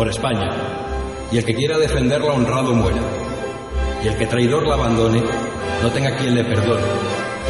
[0.00, 0.48] por España,
[1.30, 3.02] y el que quiera defenderla honrado muera,
[4.02, 5.22] y el que traidor la abandone,
[5.82, 6.86] no tenga quien le perdone,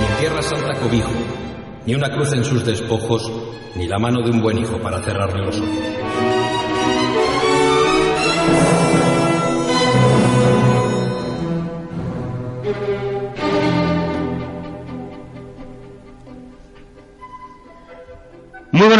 [0.00, 1.12] ni en tierra santa cobijo,
[1.86, 3.30] ni una cruz en sus despojos,
[3.76, 6.49] ni la mano de un buen hijo para cerrarle los ojos.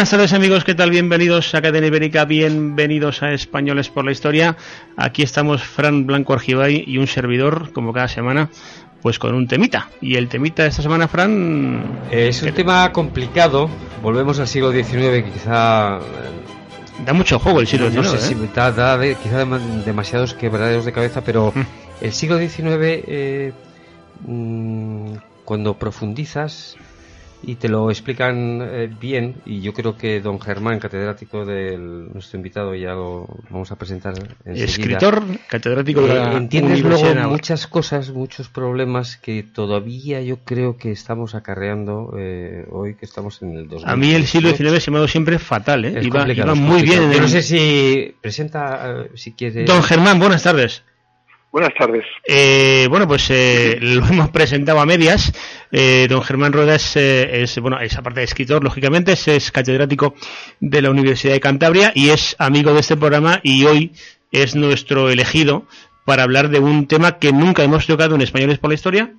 [0.01, 0.89] Buenas tardes amigos, ¿qué tal?
[0.89, 4.57] Bienvenidos a Cadena Ibérica, bienvenidos a Españoles por la Historia.
[4.97, 8.49] Aquí estamos Fran Blanco Argibay y un servidor, como cada semana,
[9.03, 9.91] pues con un temita.
[10.01, 11.85] Y el temita de esta semana, Fran...
[12.11, 13.69] Es un tema complicado,
[14.03, 15.99] volvemos al siglo XIX, quizá...
[17.05, 18.03] Da mucho juego el siglo XIX.
[18.07, 18.49] No sé si ¿eh?
[18.55, 21.67] da, da de- quizá dem- demasiados quebraderos de cabeza, pero Mm.
[22.01, 22.65] el siglo XIX,
[23.07, 23.53] eh,
[24.27, 25.13] mm,
[25.45, 26.77] cuando profundizas
[27.43, 32.37] y te lo explican eh, bien, y yo creo que don Germán, catedrático de nuestro
[32.37, 34.13] invitado, ya lo vamos a presentar
[34.45, 34.65] enseguida.
[34.65, 40.21] Escritor, catedrático de Eh, la entiendes Universidad de luego muchas cosas, muchos problemas que todavía
[40.21, 43.89] yo creo que estamos acarreando eh, hoy que estamos en el 2000.
[43.89, 46.01] A mí el siglo XIX se me ha dado siempre fatal, ¿eh?
[46.03, 47.05] Iba, iba muy bien.
[47.05, 49.65] en el- no sé si presenta, eh, si quiere.
[49.65, 50.83] Don Germán, buenas tardes.
[51.53, 52.05] Buenas tardes.
[52.25, 55.33] Eh, bueno, pues eh, lo hemos presentado a medias.
[55.73, 59.51] Eh, don Germán Rueda es, eh, es, bueno, es aparte de escritor, lógicamente, es, es
[59.51, 60.15] catedrático
[60.61, 63.93] de la Universidad de Cantabria y es amigo de este programa y hoy
[64.31, 65.67] es nuestro elegido
[66.05, 69.15] para hablar de un tema que nunca hemos tocado en Españoles por la Historia.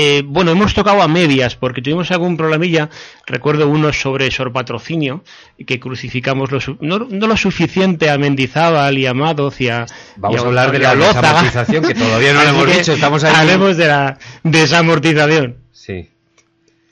[0.00, 2.88] Eh, bueno, hemos tocado a medias porque tuvimos algún problemilla.
[3.26, 5.24] Recuerdo uno sobre Sor Patrocinio,
[5.66, 9.86] que crucificamos lo no, no lo suficiente a Mendizábal y a Madoz y a.
[10.14, 13.34] Vamos y a hablar de la desamortización, que todavía no lo hemos dicho, estamos ahí.
[13.34, 15.56] Hablemos de la desamortización.
[15.72, 16.08] Sí.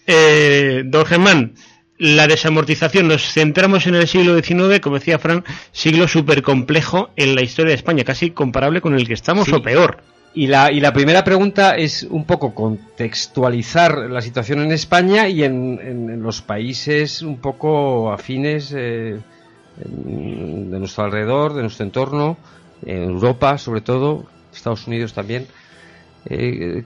[0.08, 1.54] Eh, don Germán,
[1.98, 7.36] la desamortización, nos centramos en el siglo XIX, como decía Fran, siglo súper complejo en
[7.36, 9.52] la historia de España, casi comparable con el que estamos Sí.
[9.54, 10.02] o peor.
[10.36, 15.42] Y la, y la primera pregunta es un poco contextualizar la situación en España y
[15.44, 19.18] en, en- en los países un poco afines eh,
[19.76, 22.36] de nuestro alrededor, de nuestro entorno,
[22.84, 25.46] en Europa sobre todo, Estados Unidos también.
[26.28, 26.84] Eh,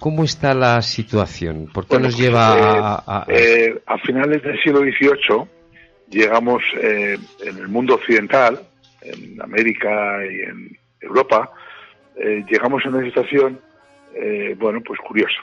[0.00, 1.68] ¿Cómo está la situación?
[1.72, 5.44] ¿Por qué Bueno, nos lleva eh, a, a- a- eh, a finales del siglo XVIII
[6.10, 8.60] llegamos eh, en el mundo occidental,
[9.02, 11.50] en América y en Europa,
[12.18, 13.60] eh, llegamos a una situación,
[14.14, 15.40] eh, bueno, pues curiosa.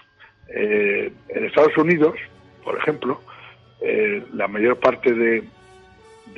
[0.49, 2.15] Eh, en Estados Unidos,
[2.63, 3.21] por ejemplo,
[4.33, 5.43] la mayor parte de,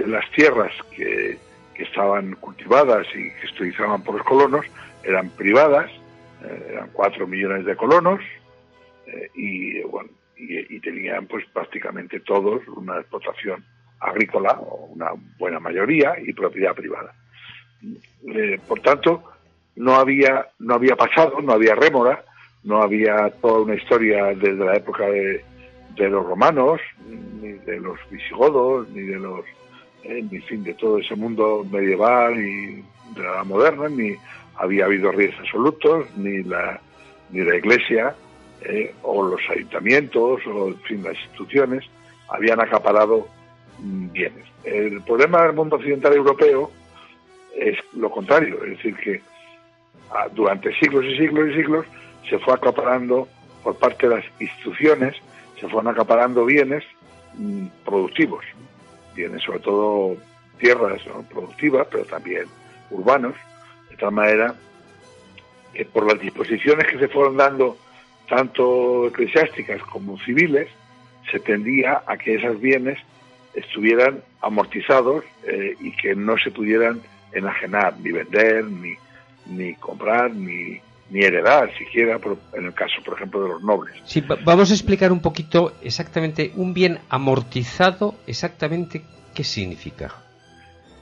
[0.06, 1.38] las tierras que,
[1.76, 4.66] estaban cultivadas y que se utilizaban por los colonos
[5.04, 5.92] eran privadas,
[6.70, 8.20] eran cuatro millones de colonos,
[9.36, 13.64] y bueno y, tenían pues prácticamente todos una explotación
[14.00, 14.60] agrícola
[14.90, 17.14] una buena mayoría y propiedad privada
[18.68, 19.24] por tanto
[19.78, 22.24] no había no había pasado no había rémora
[22.64, 25.44] no había toda una historia desde la época de,
[25.96, 29.46] de los romanos ni de los visigodos ni de los
[30.04, 32.84] eh, ni fin de todo ese mundo medieval y
[33.16, 34.16] de la moderna ni
[34.56, 36.82] había habido reyes absolutos ni la
[37.30, 38.16] ni la iglesia
[38.62, 41.86] eh, o los ayuntamientos o en fin las instituciones
[42.30, 43.28] habían acaparado
[43.80, 44.46] mm, bienes.
[44.64, 46.72] El problema del mundo occidental europeo
[47.56, 49.22] es lo contrario, es decir que
[50.34, 51.86] durante siglos y siglos y siglos
[52.30, 53.28] se fue acaparando
[53.64, 55.16] por parte de las instituciones,
[55.60, 56.84] se fueron acaparando bienes
[57.36, 58.46] mm, productivos,
[59.16, 60.18] bienes sobre todo
[60.60, 62.46] tierras productivas, pero también
[62.90, 63.36] urbanos,
[63.90, 64.56] de tal manera
[65.74, 67.78] que por las disposiciones que se fueron dando
[68.28, 70.68] tanto eclesiásticas como civiles,
[71.32, 72.98] se tendía a que esos bienes
[73.54, 77.02] estuvieran amortizados eh, y que no se pudieran
[77.32, 78.96] enajenar, ni vender, ni,
[79.50, 82.20] ni comprar, ni, ni heredar siquiera,
[82.54, 83.96] en el caso, por ejemplo, de los nobles.
[84.06, 89.02] Sí, va- vamos a explicar un poquito exactamente un bien amortizado, exactamente
[89.34, 90.14] qué significa.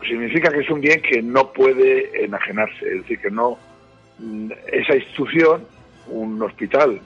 [0.07, 3.57] significa que es un bien que no puede enajenarse, es decir, que no
[4.71, 5.65] esa institución,
[6.07, 7.01] un hospital,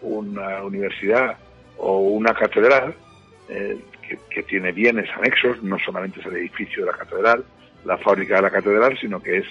[0.00, 1.36] una universidad
[1.76, 2.94] o una catedral
[3.50, 3.76] eh,
[4.08, 7.44] que, que tiene bienes anexos, no solamente es el edificio de la catedral,
[7.84, 9.46] la fábrica de la catedral, sino que es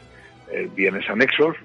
[0.75, 1.55] bienes anexos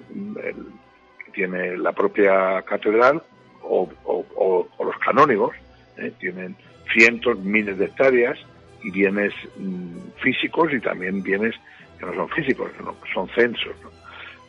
[1.25, 3.21] que tiene la propia catedral
[3.63, 5.55] o, los canónigos,
[5.97, 6.55] eh, tienen
[6.91, 8.37] cientos, miles de hectáreas
[8.83, 11.55] y bienes mm, físicos y también bienes
[11.97, 13.73] que no son físicos, que son censos.
[13.81, 13.89] ¿no?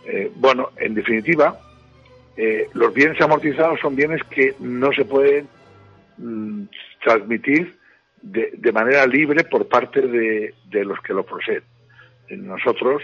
[0.07, 1.59] Eh, bueno, en definitiva,
[2.37, 5.49] eh, los bienes amortizados son bienes que no se pueden
[6.19, 6.65] mm,
[7.03, 7.77] transmitir
[8.23, 11.63] de, de manera libre por parte de, de los que lo poseen.
[12.31, 13.03] Nosotros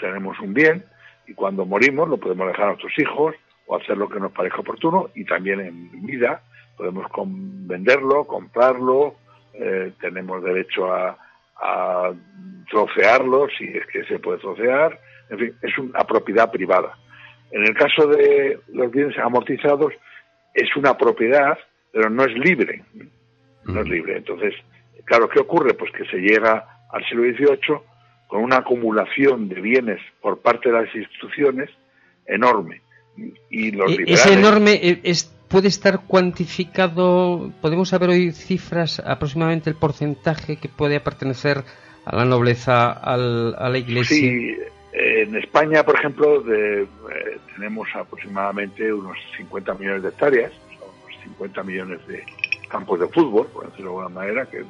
[0.00, 0.84] tenemos un bien
[1.26, 3.34] y cuando morimos lo podemos dejar a nuestros hijos
[3.66, 6.42] o hacer lo que nos parezca oportuno y también en vida
[6.78, 7.06] podemos
[7.66, 9.16] venderlo, comprarlo,
[9.52, 11.16] eh, tenemos derecho a,
[12.70, 15.00] trocearlo si es que se puede trocear,
[15.30, 16.96] en fin, es una propiedad privada.
[17.50, 19.92] En el caso de los bienes amortizados
[20.54, 21.58] es una propiedad,
[21.90, 22.84] pero no es libre,
[23.64, 24.18] no es libre.
[24.18, 24.54] Entonces,
[25.04, 25.74] claro, ¿qué ocurre?
[25.74, 27.80] Pues que se llega al siglo XVIII
[28.28, 31.70] con una acumulación de bienes por parte de las instituciones
[32.26, 32.82] enorme.
[33.50, 34.74] Y los e-, ¿Es enorme?
[34.74, 37.50] E-, ¿Es, ¿Puede estar cuantificado?
[37.60, 41.64] ¿Podemos saber hoy cifras, aproximadamente el porcentaje que puede pertenecer
[42.04, 44.16] a la nobleza, a la iglesia?
[44.16, 44.54] Sí,
[44.92, 46.86] en España, por ejemplo, de, eh,
[47.54, 52.24] tenemos aproximadamente unos 50 millones de hectáreas, unos 50 millones de
[52.68, 54.66] campos de fútbol, por decirlo de alguna manera, que es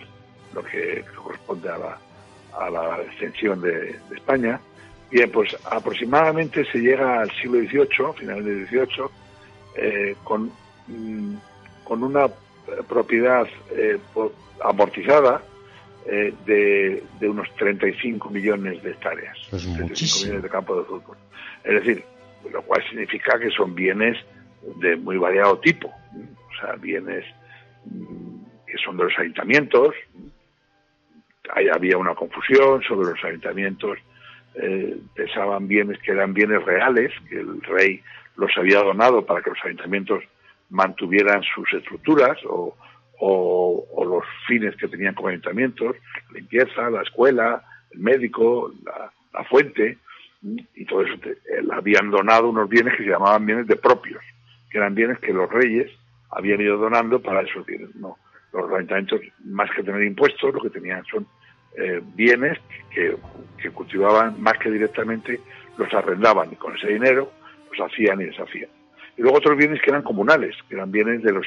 [0.54, 1.98] lo que corresponde a la,
[2.58, 4.60] a la extensión de, España.
[5.10, 9.04] Bien, pues aproximadamente se llega al siglo XVIII, final del XVIII,
[9.76, 10.50] eh, con,
[10.86, 11.34] mm,
[11.84, 12.26] con una
[12.86, 13.98] propiedad eh,
[14.62, 15.42] amortizada
[16.06, 21.16] eh, de, de, unos 35 millones de hectáreas, 35 millones de campos de fútbol.
[21.64, 22.04] Es decir,
[22.52, 24.16] lo cual significa que son bienes
[24.76, 27.24] de muy variado tipo, o sea, bienes
[27.84, 29.94] mm, que son de los ayuntamientos,
[31.54, 33.98] ahí había una confusión sobre los ayuntamientos,
[34.54, 38.02] eh, pensaban bienes que eran bienes reales, que el rey
[38.36, 40.24] los había donado para que los ayuntamientos
[40.70, 42.74] mantuvieran sus estructuras o,
[43.20, 45.96] los fines que tenían como ayuntamientos,
[46.28, 49.98] la limpieza, la escuela, el médico, la, fuente,
[50.74, 51.14] y todo eso.
[51.24, 54.22] le habían donado unos bienes que se llamaban bienes de propios,
[54.70, 55.90] que eran bienes que los reyes
[56.30, 57.94] habían ido donando para esos bienes.
[57.96, 58.16] No,
[58.52, 61.26] los ayuntamientos, más que tener impuestos, lo que tenían son
[61.80, 62.58] eh, bienes
[62.90, 63.16] que,
[63.70, 65.40] cultivaban más que directamente,
[65.76, 67.30] los arrendaban y con ese dinero
[67.70, 68.70] los hacían y deshacían.
[69.16, 71.46] Y luego otros bienes que eran comunales, que eran bienes de los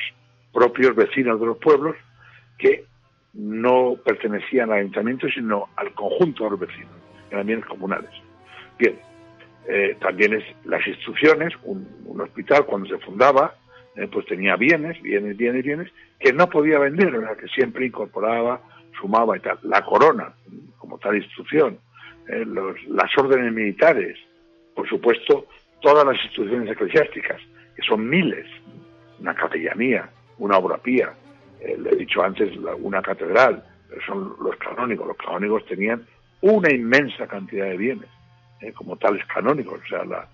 [0.54, 1.96] propios vecinos de los pueblos
[2.58, 2.86] que
[3.34, 6.94] no pertenecían al ayuntamiento, sino al conjunto de los vecinos,
[7.30, 8.12] eran bienes comunales.
[8.80, 8.98] Bien,
[9.68, 13.56] eh, también es las instituciones, un, hospital cuando se fundaba,
[13.96, 18.62] eh, pues tenía bienes, bienes, bienes, bienes, que no podía vender, que siempre incorporaba
[19.00, 19.60] sumaba y tal.
[19.64, 20.34] La corona,
[20.78, 21.78] como tal institución,
[22.28, 22.46] eh,
[22.90, 24.18] las órdenes militares,
[24.76, 25.48] por supuesto,
[25.82, 27.42] todas las instituciones eclesiásticas,
[27.76, 28.46] que son miles,
[29.20, 31.14] una capellanía, una obra pía,
[31.60, 33.64] eh, le he dicho antes una catedral,
[34.06, 35.08] son los canónigos.
[35.08, 36.06] Los canónigos tenían
[36.42, 38.10] una inmensa cantidad de bienes,
[38.62, 39.82] eh, como tales canónigos.
[39.84, 40.28] O sea, la,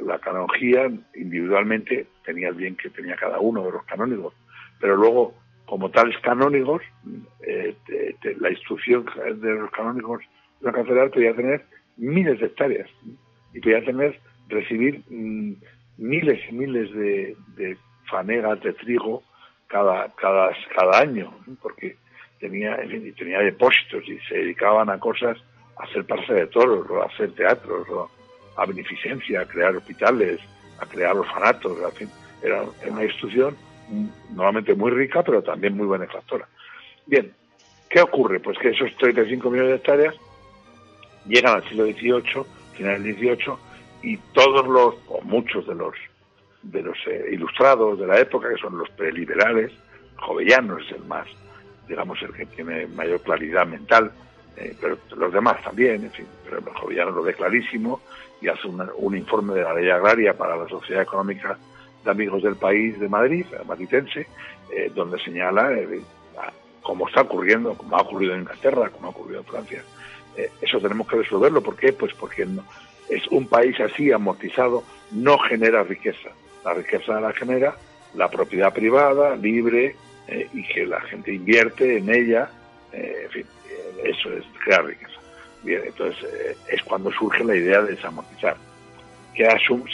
[0.00, 4.32] la canonjía individualmente tenía el bien que tenía cada uno de los canónigos,
[4.80, 5.34] pero luego
[5.66, 6.82] como tales canónigos,
[7.46, 7.74] eh,
[8.38, 9.04] la instrucción
[9.36, 10.20] de los canónigos
[10.60, 11.64] de la catedral podía tener
[11.96, 12.88] miles de hectáreas
[13.54, 14.18] y podía tener,
[14.48, 15.54] recibir mm,
[15.98, 17.76] miles y miles de,
[18.10, 19.22] fanegas de trigo
[19.66, 21.32] cada, cada, cada año,
[21.62, 21.96] porque
[22.40, 22.76] tenía,
[23.16, 25.38] tenía depósitos y se dedicaban a cosas,
[25.78, 27.86] a hacer parse de toros, a hacer teatros,
[28.56, 30.40] a beneficencia, a crear hospitales,
[30.78, 32.08] a crear orfanatos, en fin,
[32.42, 33.56] era una institución
[34.30, 36.48] normalmente muy rica, pero también muy benefactora.
[37.06, 37.32] Bien,
[37.88, 38.40] ¿qué ocurre?
[38.40, 40.14] Pues que esos 35 millones de hectáreas
[41.26, 42.44] llegan al siglo XVIII,
[42.76, 43.54] final del XVIII,
[44.02, 45.94] y todos los, o muchos de los
[46.62, 49.72] de los eh, ilustrados de la época, que son los preliberales,
[50.16, 51.26] Jovellano es el más,
[51.88, 54.12] digamos, el que tiene mayor claridad mental,
[54.56, 58.00] eh, pero los demás también, en fin, pero Jovellano lo ve clarísimo
[58.40, 61.58] y hace un informe de la ley agraria para la sociedad económica
[62.04, 64.26] de Amigos del País de Madrid, madridense,
[64.74, 66.00] eh, donde señala eh,
[66.82, 69.84] cómo está ocurriendo, cómo ha ocurrido en Inglaterra, cómo ha ocurrido en Francia.
[70.36, 71.62] Eh, eso tenemos que resolverlo.
[71.62, 71.92] ¿Por qué?
[71.92, 72.46] Pues porque
[73.08, 74.82] es un país así amortizado,
[75.12, 76.30] no genera riqueza.
[76.64, 77.76] La riqueza la genera
[78.14, 79.96] la propiedad privada, libre,
[80.54, 82.48] y que la gente invierte en ella.
[82.92, 83.46] en fin,
[84.04, 85.20] eso es crear riqueza.
[85.62, 88.56] Bien, entonces es cuando surge la idea de desamortizar.
[89.34, 89.48] Que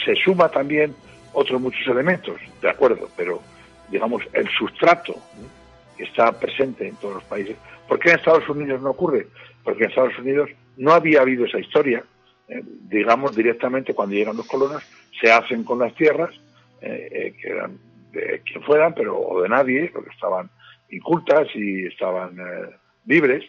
[0.05, 0.95] se suma también
[1.33, 3.41] otros muchos elementos, de acuerdo, pero
[3.89, 5.15] digamos el sustrato
[5.97, 7.55] que está presente en todos los países.
[7.87, 9.27] ¿Por qué en Estados Unidos no ocurre?
[9.63, 12.03] Porque en Estados Unidos no había habido esa historia.
[12.47, 14.81] Eh, digamos directamente cuando llegan los colonos,
[15.19, 16.33] se hacen con las tierras,
[16.81, 17.77] eh, eh, que eran
[18.11, 20.49] de quien fueran, pero o de nadie, porque estaban
[20.89, 22.37] incultas y estaban
[23.05, 23.43] libres,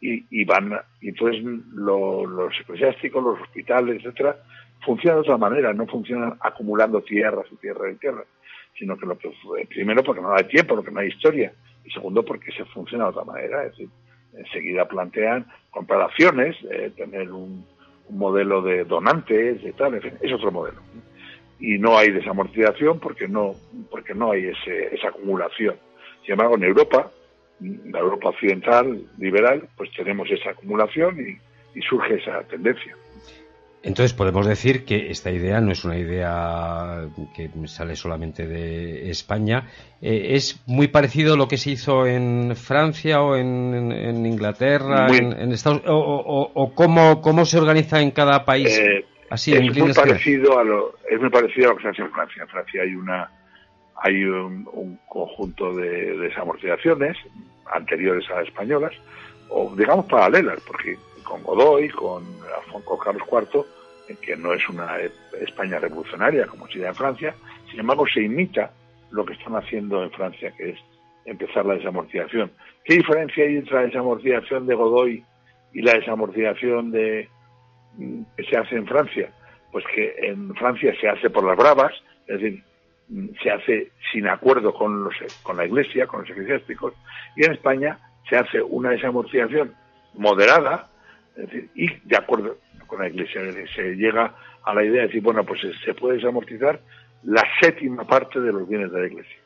[0.00, 4.36] y, van, y entonces los eclesiásticos, los hospitales, etcétera,
[4.84, 8.24] funciona de otra manera, no funciona acumulando tierras y tierra y tierra,
[8.78, 9.30] sino que lo que
[9.68, 11.52] primero porque no hay tiempo, porque no hay historia,
[11.84, 13.88] y segundo porque se funciona de otra manera, es decir,
[14.34, 17.64] enseguida plantean comprar acciones, eh, tener un,
[18.10, 20.80] modelo de donantes, de tal, en fin, es otro modelo.
[21.60, 23.54] Y no hay desamortización porque no,
[23.88, 25.76] porque no hay ese, esa acumulación.
[26.22, 27.12] Sin embargo, en Europa,
[27.60, 31.20] la Europa occidental, liberal, pues tenemos esa acumulación
[31.72, 32.96] y surge esa tendencia.
[33.82, 39.68] Entonces podemos decir que esta idea no es una idea que sale solamente de España.
[40.02, 45.52] Eh, ¿Es muy parecido a lo que se hizo en Francia o en, Inglaterra, en,
[45.52, 48.78] Estados o, o, cómo, se organiza en cada país?
[48.78, 52.02] Eh, así, es muy parecido a lo es muy parecido a lo que se hace
[52.02, 52.42] en Francia.
[52.42, 53.30] En Francia hay una
[54.02, 57.16] hay un, conjunto de desamortizaciones
[57.72, 58.92] anteriores a las españolas
[59.48, 60.96] o digamos paralelas, porque
[61.30, 62.24] con Godoy, con,
[63.02, 63.64] Carlos IV,
[64.20, 64.98] que no es una
[65.40, 67.34] España revolucionaria como sería en Francia,
[67.70, 68.72] sin embargo se imita
[69.10, 70.78] lo que están haciendo en Francia, que es
[71.24, 72.50] empezar la desamortización.
[72.84, 75.24] ¿Qué diferencia hay entre la desamortización de Godoy
[75.72, 77.28] y la desamortización de,
[77.96, 79.32] mm, que se hace en Francia?
[79.70, 81.92] Pues que en Francia se hace por las bravas,
[82.26, 82.64] es decir,
[83.08, 86.94] mm, se hace sin acuerdo con, los, con la Iglesia, con los eclesiásticos,
[87.36, 89.74] y en España se hace una desamortización
[90.14, 90.89] moderada,
[91.74, 93.40] y de acuerdo con la Iglesia.
[93.74, 96.80] Se llega a la idea de decir, bueno, pues se puede desamortizar
[97.24, 99.36] la séptima parte de los bienes de la Iglesia.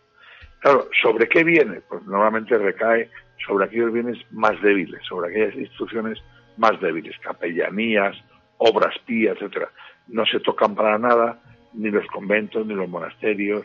[0.61, 1.83] Claro, ¿sobre qué bienes?
[1.89, 3.11] Pues normalmente recae
[3.47, 6.19] sobre aquellos bienes más débiles, sobre aquellas instituciones
[6.57, 8.17] más débiles, capellanías,
[8.59, 9.71] obras pías, etcétera.
[10.09, 11.39] No se tocan para nada
[11.75, 13.65] ni los conventos, ni los monasterios,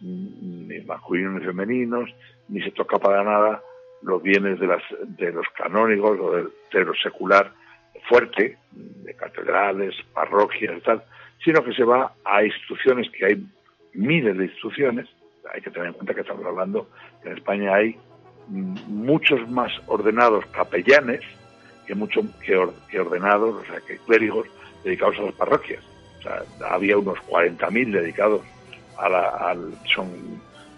[0.00, 2.10] ni masculinos ni femeninos,
[2.48, 3.62] ni se toca para nada
[4.02, 7.52] los bienes de, las, de los canónigos o de, lo secular
[8.08, 11.02] fuerte, de catedrales, parroquias tal,
[11.44, 13.46] sino que se va a instituciones que hay
[13.94, 15.06] miles de instituciones,
[15.52, 16.88] hay que tener en cuenta que estamos hablando
[17.22, 17.96] que en España hay
[18.48, 21.20] muchos más ordenados capellanes
[21.86, 22.56] que mucho que,
[22.98, 24.46] ordenados, o sea, que clérigos
[24.84, 25.82] dedicados a las parroquias.
[26.18, 28.42] O sea, había unos 40.000 dedicados
[28.98, 30.10] a la, al, son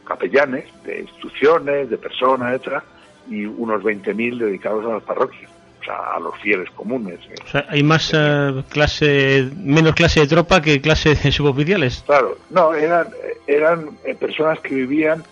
[0.07, 2.85] capellanes de instituciones, de personas, etcétera,
[3.29, 7.19] y unos 20.000 dedicados a las parroquias, o sea, a los fieles comunes.
[7.45, 12.03] O sea, hay más eh, clase, menos clase de tropa que clase de suboficiales.
[12.07, 13.09] Claro, no, eran,
[13.47, 15.25] eran eh, personas que vivían,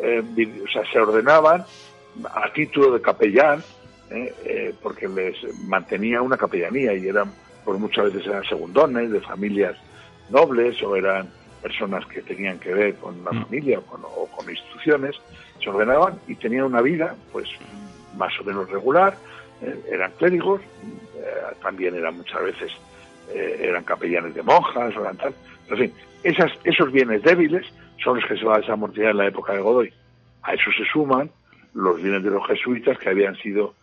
[0.00, 0.22] eh,
[0.64, 1.64] o sea, se ordenaban
[2.24, 3.62] a título de capellán,
[4.80, 5.34] porque les
[5.66, 7.32] mantenía una capellanía y eran,
[7.64, 9.76] por muchas veces eran segundones de familias
[10.30, 11.28] nobles o eran
[11.60, 13.42] personas que tenían que ver con la mm.
[13.42, 15.16] familia o con instituciones
[15.64, 17.48] se ordenaban y tenían una vida pues
[18.16, 19.18] más o menos regular, eh,
[19.90, 22.72] eran clérigos, eh, también eran muchas veces
[23.32, 25.34] eh, eran capellanes de monjas, eran tal.
[25.70, 25.92] En fin,
[26.22, 27.66] esas, esos bienes débiles
[28.02, 29.92] son los que se van a desamortizar en la época de Godoy.
[30.42, 31.30] A eso se suman
[31.72, 33.74] los bienes de los jesuitas que habían sido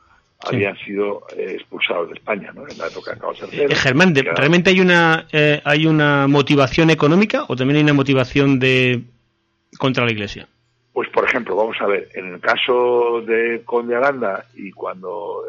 [0.43, 2.67] habían sido expulsados de España, ¿no?
[2.67, 5.27] En la época de Germán, ¿realmente hay una
[5.63, 9.03] hay una motivación económica o también hay una motivación de
[9.77, 10.47] contra la Iglesia?
[10.93, 15.43] Pues, por ejemplo, vamos a ver, en el caso de Conde Aranda y cuando,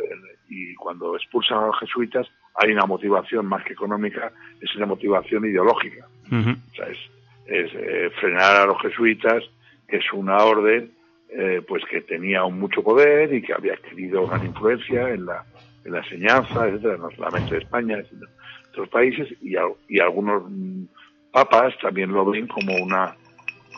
[0.48, 5.44] y cuando expulsan a los jesuitas, hay una motivación más que económica, es una motivación
[5.44, 6.06] ideológica.
[6.30, 6.98] O sea, es,
[7.46, 9.42] eh, frenar a los jesuitas,
[9.88, 10.92] que es una orden
[11.28, 15.44] eh, pues que tenía mucho poder y que había adquirido gran influencia en la,
[15.84, 18.32] en la enseñanza, etcétera, no solamente de España, sino de
[18.70, 19.54] otros países, y,
[19.88, 20.44] y algunos
[21.32, 23.16] papas también lo ven como una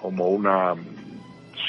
[0.01, 0.75] como una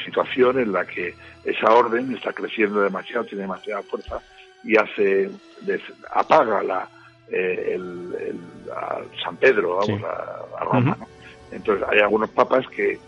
[0.06, 4.22] situación en la que esa orden está creciendo demasiado, tiene demasiada fuerza
[4.64, 5.30] y hace
[6.14, 6.88] apaga la
[7.30, 8.40] eh, el,
[9.24, 10.98] San Pedro, vamos a, Roma.
[11.52, 13.00] Entonces hay algunos papas que,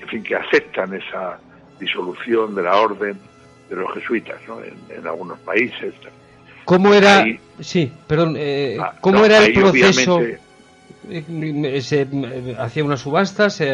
[0.00, 1.38] en fin, que aceptan esa
[1.78, 3.18] disolución de la orden
[3.68, 4.58] de los jesuitas, ¿no?
[4.62, 5.94] En, algunos países.
[6.64, 7.24] ¿Cómo era?
[7.60, 8.34] sí, perdón.
[8.38, 10.20] Eh, ah, ¿Cómo era el proceso?
[11.08, 12.06] Eh, ¿Se
[12.58, 13.50] hacía una subasta?
[13.50, 13.72] Se,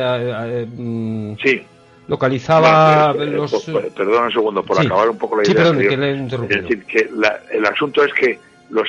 [0.67, 1.65] mm, sí
[2.13, 3.51] localizaba eh, los...
[3.51, 5.71] Pues, perdón un segundo, por acabar un poco la idea.
[5.71, 7.09] es decir, que
[7.53, 8.39] el asunto es que,
[8.69, 8.87] los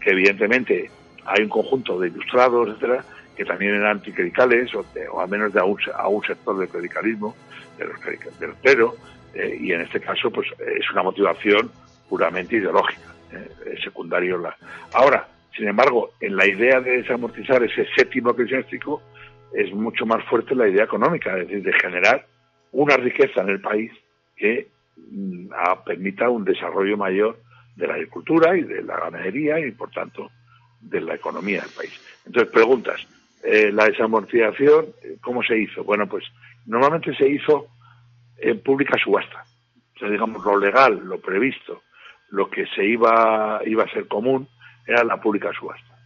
[0.00, 0.88] que evidentemente
[1.26, 3.04] hay un conjunto de ilustrados, etcétera,
[3.36, 7.34] que también eran anticlericales, o, o al menos de a un, sector del clericalismo,
[7.76, 8.94] de los, del clero,
[9.34, 11.70] eh, y en este caso pues es una motivación
[12.08, 14.38] puramente ideológica, eh, es secundario.
[14.38, 14.56] La...
[14.92, 19.02] Ahora, sin embargo, en la idea de desamortizar ese séptimo eclesiástico
[19.54, 22.26] es mucho más fuerte la idea económica, es decir, de generar
[22.72, 23.92] una riqueza en el país
[24.36, 25.48] que mm,
[25.84, 27.38] permita un desarrollo mayor
[27.76, 30.30] de la agricultura y de la ganadería y, por tanto,
[30.80, 32.00] de la economía del país.
[32.26, 33.06] Entonces, preguntas,
[33.42, 35.84] eh, la desamortización, eh, ¿cómo se hizo?
[35.84, 36.24] Bueno, pues
[36.66, 37.68] normalmente se hizo
[38.38, 39.44] en pública subasta.
[39.96, 41.82] O sea, digamos, lo legal, lo previsto,
[42.30, 44.48] lo que se iba, iba a ser común
[44.86, 45.96] era la pública subasta.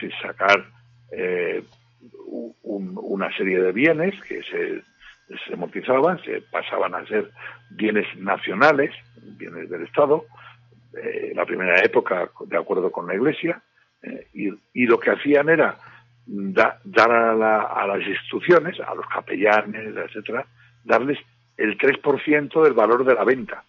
[0.00, 0.64] Es sacar
[1.12, 1.62] eh,
[2.62, 4.82] una serie de bienes que se,
[5.46, 7.30] se amortizaban, se pasaban a ser
[7.70, 8.90] bienes nacionales,
[9.38, 10.24] bienes del Estado,
[10.96, 13.60] eh, la primera época de acuerdo con la Iglesia,
[14.02, 15.78] eh, y, lo que hacían era
[16.26, 20.46] dar a, las instituciones, a los capellanes, etcétera,
[20.84, 21.18] darles
[21.56, 23.64] el 3% del valor de la venta.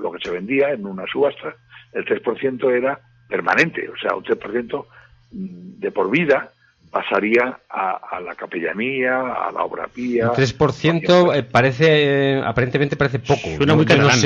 [0.00, 1.54] Lo que se vendía en una subasta,
[1.92, 4.86] el 3% era permanente, o sea, un 3%
[5.30, 6.50] de por vida
[6.90, 10.24] pasaría a, la capellanía, a la obra pía.
[10.24, 13.48] El 3% eh, parece, eh, aparentemente parece poco.
[13.56, 14.18] Suena muy catalán,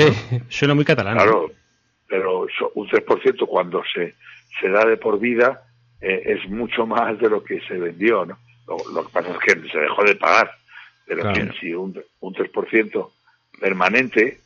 [0.49, 1.15] Suena muy catalán.
[1.15, 1.51] Claro,
[2.07, 4.15] pero un 3% cuando se,
[4.59, 5.61] se da de por vida
[6.01, 8.37] eh, es mucho más de lo que se vendió, ¿no?
[8.67, 10.49] Lo, que pasa es que se dejó de pagar,
[11.05, 13.11] pero si un, un 3%
[13.59, 14.39] permanente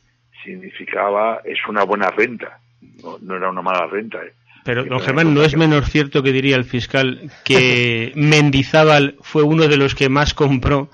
[0.44, 2.60] significaba, es una buena renta,
[3.02, 4.22] no, no era una mala renta.
[4.22, 4.34] ¿eh?
[4.64, 9.68] Pero, don Germán, ¿no es menos cierto que diría el fiscal que Mendizábal fue uno
[9.68, 10.88] de los que más compró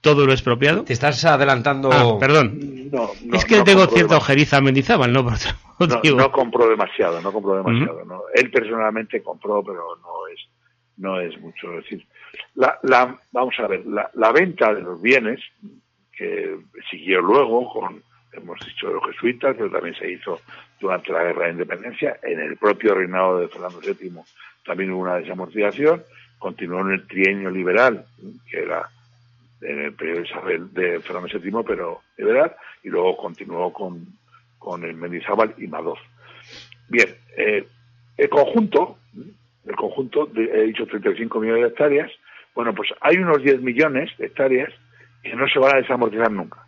[0.00, 0.84] todo lo expropiado?
[0.84, 1.90] Te estás adelantando.
[1.92, 2.90] Ah, perdón.
[3.32, 5.22] es que tengo cierta ojeriza a Mendizábal, ¿no?
[6.16, 8.04] no, compró demasiado, no compró demasiado.
[8.04, 8.22] ¿no?
[8.34, 10.40] Él personalmente compró, pero no es,
[10.96, 11.70] no es mucho.
[11.70, 12.06] decir,
[12.54, 15.40] la, la, vamos a ver, la, la venta de los bienes,
[16.12, 16.58] que
[16.90, 18.02] siguió luego con,
[18.32, 20.38] hemos dicho, los jesuitas, pero también se hizo
[20.80, 24.22] durante la Guerra de Independencia, en el propio reinado de Fernando VII
[24.64, 26.02] también hubo una desamortización,
[26.38, 28.04] continuó en el trienio liberal,
[28.50, 28.88] que era
[29.60, 30.22] en el periodo
[30.72, 34.06] de Fernando VII, pero liberal, y luego continuó con,
[34.58, 35.98] con el Mendizábal y Madoz.
[36.88, 37.66] Bien, eh,
[38.16, 38.98] el conjunto,
[39.66, 42.10] el conjunto, he dicho 35 millones de hectáreas,
[42.54, 44.72] bueno, pues hay unos 10 millones de hectáreas
[45.22, 46.64] que no se van a desamortizar nunca.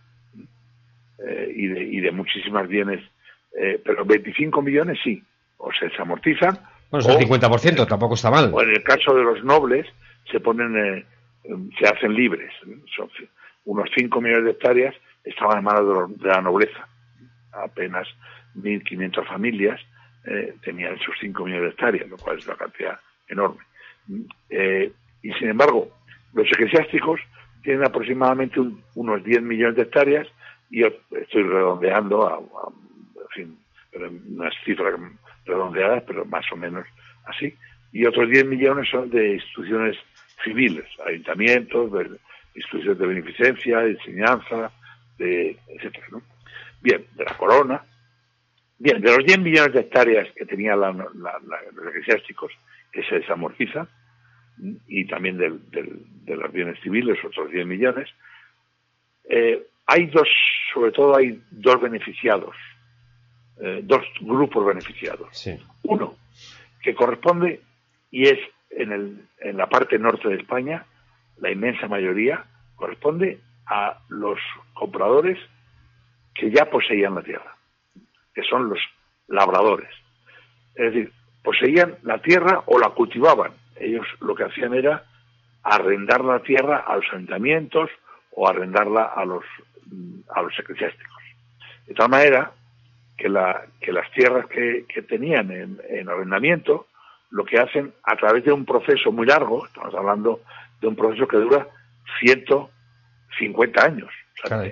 [1.27, 3.01] Eh, y, de, y de muchísimas bienes
[3.59, 5.23] eh, pero 25 millones sí,
[5.59, 6.59] o se desamortizan.
[6.91, 8.51] Bueno, es el 50%, tampoco está mal.
[8.53, 9.87] O en el caso de los nobles,
[10.31, 11.05] se ponen, eh,
[11.79, 12.53] se hacen libres.
[12.97, 13.09] Son
[13.65, 16.89] unos 5 millones de hectáreas estaban en manos de, la nobleza.
[17.53, 18.09] Apenas
[18.57, 19.81] 1.500 familias
[20.27, 23.61] eh, tenían esos 5 millones de hectáreas, lo cual es una cantidad enorme.
[24.51, 25.89] y sin embargo,
[26.35, 27.21] los eclesiásticos
[27.63, 28.61] tienen aproximadamente
[28.95, 30.27] unos 10 millones de hectáreas
[30.71, 32.41] y yo estoy redondeando a
[33.33, 33.59] fin,
[34.29, 34.95] unas cifras
[35.45, 36.87] redondeadas, pero más o menos
[37.25, 37.55] así.
[37.93, 39.97] Y otros 10 millones son de instituciones
[40.43, 41.91] civiles, ayuntamientos,
[42.55, 44.73] instituciones de beneficencia, de enseñanza,
[45.19, 46.23] de, etcétera, ¿no?
[46.81, 47.85] Bien, de la corona.
[48.79, 52.53] Bien, de los 10 millones de hectáreas que tenían los eclesiásticos,
[52.91, 53.89] que se desamortizan,
[54.89, 58.09] y también de los bienes civiles, otros 10 millones,
[59.29, 60.29] eh, hay dos,
[60.73, 62.57] sobre todo hay dos beneficiados
[63.61, 65.29] eh, dos grupos beneficiados.
[65.85, 66.15] Uno,
[66.83, 67.61] que corresponde
[68.11, 68.39] y es
[68.71, 70.87] en, el, en la parte norte de España,
[71.39, 72.45] la inmensa mayoría,
[72.77, 74.39] corresponde a los
[74.75, 75.39] compradores
[76.35, 77.57] que ya poseían la tierra,
[78.35, 78.79] que son los
[79.29, 79.91] labradores.
[80.75, 81.13] Es decir,
[81.43, 83.53] poseían la tierra o la cultivaban.
[83.77, 85.05] Ellos lo que hacían era
[85.63, 87.91] arrendar la tierra a los ayuntamientos
[88.33, 89.45] o arrendarla a los,
[90.35, 91.23] a los eclesiásticos.
[91.87, 92.53] De tal manera
[93.17, 96.87] que, la, que las tierras que, tenían en, arrendamiento
[97.31, 100.41] lo que hacen a través de un proceso muy largo, estamos hablando
[100.81, 101.67] de un proceso que dura
[102.21, 104.11] 150 años,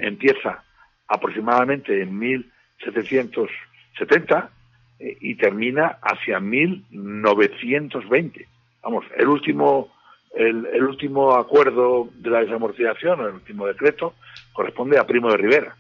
[0.00, 0.62] empieza
[1.08, 4.50] aproximadamente en 1770
[4.98, 8.48] eh, y termina hacia 1920.
[8.82, 9.92] Vamos, el último
[10.34, 14.14] el, último acuerdo de la desamortización, el último decreto,
[14.52, 15.76] corresponde a Primo de Rivera,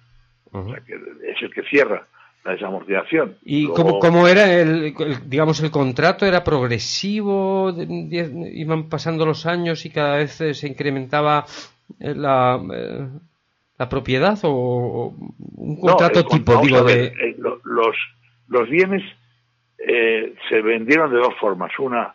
[0.86, 2.06] que es el que cierra
[2.44, 3.36] la desamortización.
[3.44, 4.94] ¿Y cómo, era el,
[5.26, 6.24] digamos, el contrato?
[6.24, 7.74] ¿Era progresivo?
[7.78, 11.44] ¿Iban pasando los años y cada vez se incrementaba
[11.98, 13.08] eh, la, eh,
[13.78, 15.14] la propiedad o
[15.56, 17.06] un contrato tipo, digo, de...
[17.06, 17.96] Eh, los,
[18.48, 19.02] los bienes
[20.48, 21.70] se vendieron de dos formas.
[21.78, 22.14] Una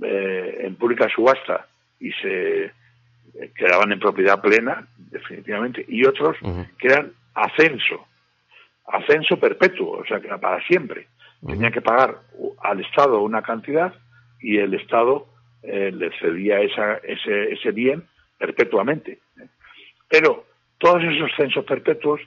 [0.00, 1.66] en pública subasta
[2.00, 2.72] y se
[3.54, 6.36] quedaban en propiedad plena, definitivamente, y otros
[6.78, 8.06] que eran ascenso
[8.86, 11.06] ascenso perpetuo, o sea, que era para siempre.
[11.46, 12.20] Tenía que pagar
[12.62, 13.92] al Estado una cantidad
[14.40, 15.26] y el Estado
[15.62, 18.04] eh, le cedía esa, ese, ese bien
[18.38, 19.18] perpetuamente.
[20.08, 20.44] Pero
[20.78, 22.20] todos esos censos perpetuos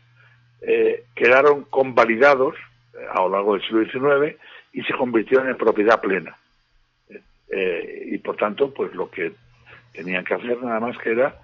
[0.62, 2.56] eh, quedaron convalidados
[2.94, 4.38] eh, a lo largo del siglo XIX
[4.74, 6.36] y se convirtieron en propiedad plena.
[8.08, 9.32] y por tanto, pues lo que
[9.94, 11.40] tenían que hacer nada más que era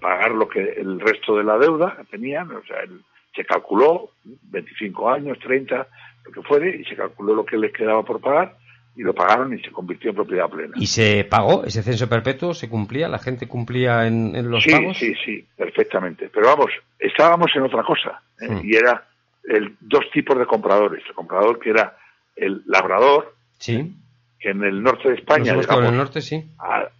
[0.00, 3.02] pagar lo que el resto de la deuda tenían, o sea, el,
[3.34, 5.86] se calculó 25 años, 30,
[6.24, 8.56] lo que fuere, y se calculó lo que les quedaba por pagar,
[8.94, 10.74] y lo pagaron y se convirtió en propiedad plena.
[10.76, 12.52] ¿Y se pagó ese censo perpetuo?
[12.52, 13.08] ¿Se cumplía?
[13.08, 14.98] ¿La gente cumplía en, los pagos?
[14.98, 16.30] Sí, sí, perfectamente.
[16.32, 18.48] Pero vamos, estábamos en otra cosa, ¿eh?
[18.48, 18.60] mm.
[18.64, 19.06] y era
[19.44, 21.02] el, dos tipos de compradores.
[21.08, 21.96] El comprador que era
[22.36, 23.94] el labrador, sí.
[24.38, 26.44] que en el norte de España, digamos, el norte, sí.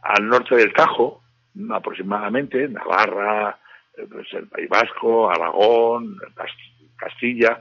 [0.02, 1.22] al, norte del Tajo,
[1.70, 3.58] aproximadamente, Navarra,
[4.11, 6.16] pues el País Vasco, Aragón,
[6.96, 7.61] Castilla,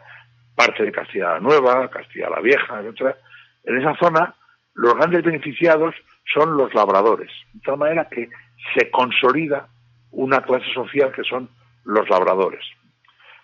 [0.56, 3.17] parte de Castilla la Nueva, Castilla la Vieja, etcétera.
[3.63, 4.36] En esa zona,
[4.74, 5.96] los grandes beneficiados
[6.34, 8.30] son los labradores, de tal manera que
[8.76, 9.67] se consolida
[10.12, 11.50] una clase social que son
[11.84, 12.63] los labradores.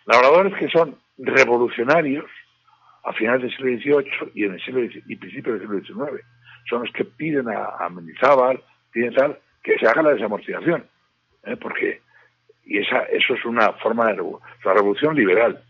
[0.05, 2.25] Labradores que son revolucionarios
[3.03, 6.25] a finales del siglo XVIII y en el siglo y principios del siglo XIX.
[6.69, 10.85] Son los que piden a, a Mendizábal, piden tal, que se haga la desamortización.
[11.43, 11.55] ¿eh?
[11.57, 12.01] Porque,
[12.67, 15.63] y esa, eso es una forma de la revolución liberal,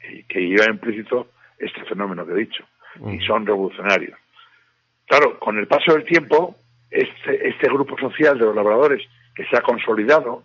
[0.00, 2.64] que, que lleva implícito este fenómeno que he dicho.
[3.06, 4.18] Y son revolucionarios.
[5.06, 6.56] Claro, con el paso del tiempo,
[6.90, 10.42] este, este grupo social de los labradores que se ha consolidado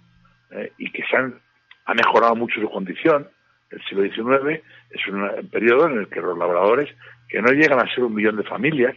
[0.51, 0.71] ¿eh?
[0.77, 1.39] y que se han,
[1.85, 3.27] ha mejorado mucho su condición,
[3.71, 6.89] el siglo XIX es un periodo en el que los labradores,
[7.27, 8.95] que no llegan a ser un millón de familias,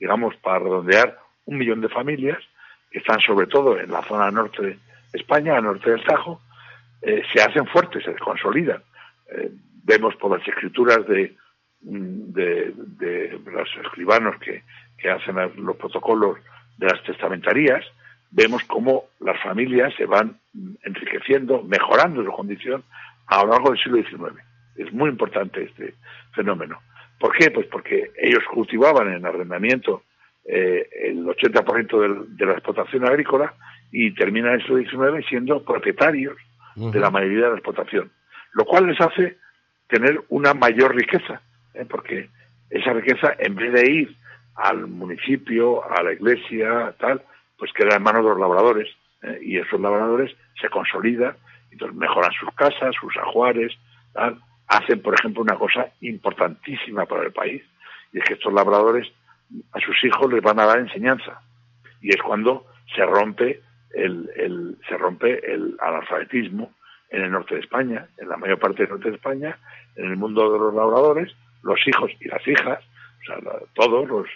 [0.00, 2.38] digamos, para redondear un millón de familias,
[2.90, 4.78] que están sobre todo en la zona norte de
[5.12, 6.40] España, al norte del Tajo,
[7.02, 8.82] eh, se hacen fuertes, se consolidan.
[9.30, 9.50] Eh,
[9.84, 11.34] vemos por las escrituras de,
[11.80, 14.62] de, de los escribanos que,
[15.08, 16.38] hacen los protocolos
[16.76, 17.82] de las testamentarías,
[18.30, 20.38] vemos cómo las familias se van
[20.82, 22.84] enriqueciendo, mejorando su condición
[23.26, 24.38] a lo largo del siglo XIX.
[24.76, 25.94] Es muy importante este
[26.34, 26.80] fenómeno.
[27.18, 27.50] ¿Por qué?
[27.50, 30.02] Pues porque ellos cultivaban en arrendamiento
[30.44, 33.54] eh, el 80% de la explotación agrícola
[33.92, 36.36] y terminan en el siglo XIX siendo propietarios
[36.76, 38.10] de la mayoría de la explotación,
[38.52, 39.36] lo cual les hace
[39.88, 41.42] tener una mayor riqueza,
[41.74, 41.84] ¿eh?
[41.88, 42.30] porque
[42.70, 44.16] esa riqueza, en vez de ir
[44.54, 47.22] al municipio, a la iglesia, tal,
[47.58, 48.88] pues queda en manos de los labradores,
[49.22, 49.38] ¿eh?
[49.42, 51.34] y esos labradores se consolidan
[51.70, 53.72] entonces mejoran sus casas, sus ajuares,
[54.66, 57.62] hacen, por ejemplo, una cosa importantísima para el país,
[58.12, 59.10] y es que estos labradores
[59.72, 61.40] a sus hijos les van a dar enseñanza.
[62.00, 63.60] Y es cuando se rompe
[63.94, 66.72] el, se rompe el analfabetismo
[67.10, 69.58] en el norte de España, en la mayor parte del norte de España,
[69.96, 72.78] en el mundo de los labradores, los hijos y las hijas,
[73.22, 74.26] o sea, todos los,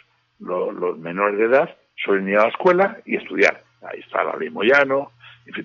[0.40, 3.62] los, menores de edad, suelen ir a la escuela y estudiar.
[3.82, 5.12] Ahí está la ley Moyano,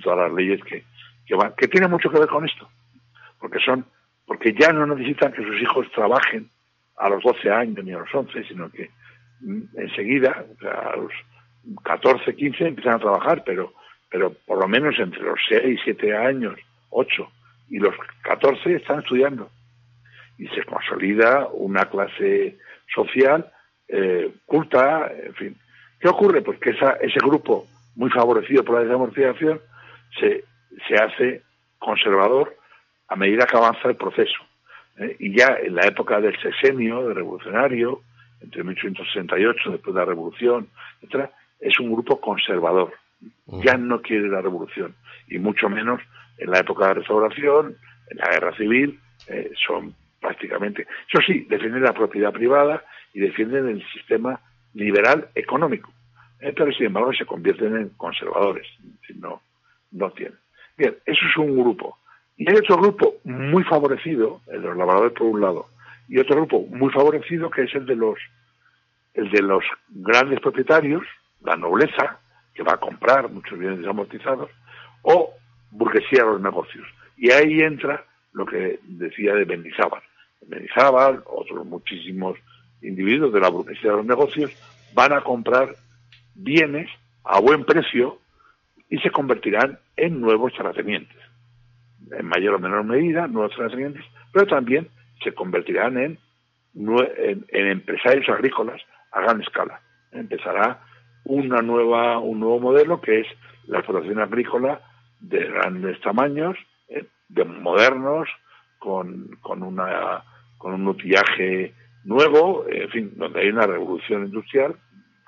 [0.04, 0.84] todas las leyes que,
[1.58, 2.69] que, tiene mucho que ver con esto,
[3.39, 3.86] porque son,
[4.25, 6.49] porque ya no necesitan que sus hijos trabajen
[6.97, 8.89] a los 12 años ni a los 11, sino que
[9.41, 11.12] mm, enseguida, a los
[11.84, 13.73] 14, 15 empiezan a trabajar, pero,
[14.09, 16.55] pero por lo menos entre los 6, 7 años,
[16.89, 17.31] 8
[17.69, 19.49] y los 14 están estudiando.
[20.37, 22.57] Y se consolida una clase
[22.93, 23.51] social
[23.87, 25.55] eh, culta, en fin.
[25.99, 26.41] ¿Qué ocurre?
[26.41, 29.59] Pues que esa, ese grupo muy favorecido por la desamortización
[30.19, 30.43] se
[30.87, 31.41] se hace
[31.77, 32.55] conservador
[33.07, 34.39] a medida que avanza el proceso.
[34.97, 35.15] ¿eh?
[35.19, 38.01] Y ya en la época del sexenio, de revolucionario,
[38.41, 40.69] entre 1868, después de la revolución,
[41.01, 42.93] etcétera, es un grupo conservador.
[43.63, 44.95] Ya no quiere la revolución.
[45.27, 46.01] Y mucho menos
[46.38, 47.75] en la época de la restauración,
[48.10, 50.88] en la guerra civil, eh, son prácticamente.
[51.12, 54.39] Eso sí, defienden la propiedad privada y defienden el sistema
[54.73, 55.91] liberal económico.
[56.39, 56.53] ¿eh?
[56.55, 58.67] pero sin embargo se convierten en conservadores.
[59.15, 59.41] No,
[59.91, 60.38] no tienen.
[60.77, 61.97] Bien, eso es un grupo.
[62.38, 65.67] Y hay otro grupo muy favorecido, el de los labradores por un lado,
[66.08, 68.17] y otro grupo muy favorecido que es el de los
[69.13, 71.03] el de los grandes propietarios,
[71.41, 72.19] la nobleza,
[72.59, 74.49] que va a comprar muchos bienes desamortizados,
[75.03, 75.33] o
[75.71, 76.85] burguesía de los negocios.
[77.15, 80.01] Y ahí entra lo que decía de Mendizábal.
[80.45, 82.37] Mendizábal, otros muchísimos
[82.81, 84.51] individuos de la burguesía de los negocios,
[84.93, 85.73] van a comprar
[86.35, 86.89] bienes
[87.23, 88.19] a buen precio
[88.89, 91.17] y se convertirán en nuevos terratenientes.
[92.11, 94.89] En mayor o menor medida, nuevos terratenientes, pero también
[95.23, 96.19] se convertirán en,
[96.75, 98.81] en, empresarios agrícolas
[99.13, 99.79] a gran escala.
[100.11, 100.81] Empezará
[101.29, 103.27] una nueva, un nuevo modelo que es
[103.67, 104.81] la explotación agrícola
[105.19, 106.57] de grandes tamaños,
[106.89, 108.27] eh, de modernos,
[108.79, 110.23] con, con, una,
[110.57, 114.75] con un utillaje nuevo, en fin, donde hay una revolución industrial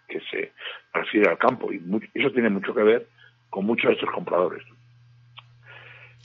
[0.08, 0.52] que se
[0.94, 1.72] refiere al campo.
[1.72, 1.82] Y
[2.14, 3.08] eso tiene mucho que ver
[3.50, 4.64] con muchos de estos compradores.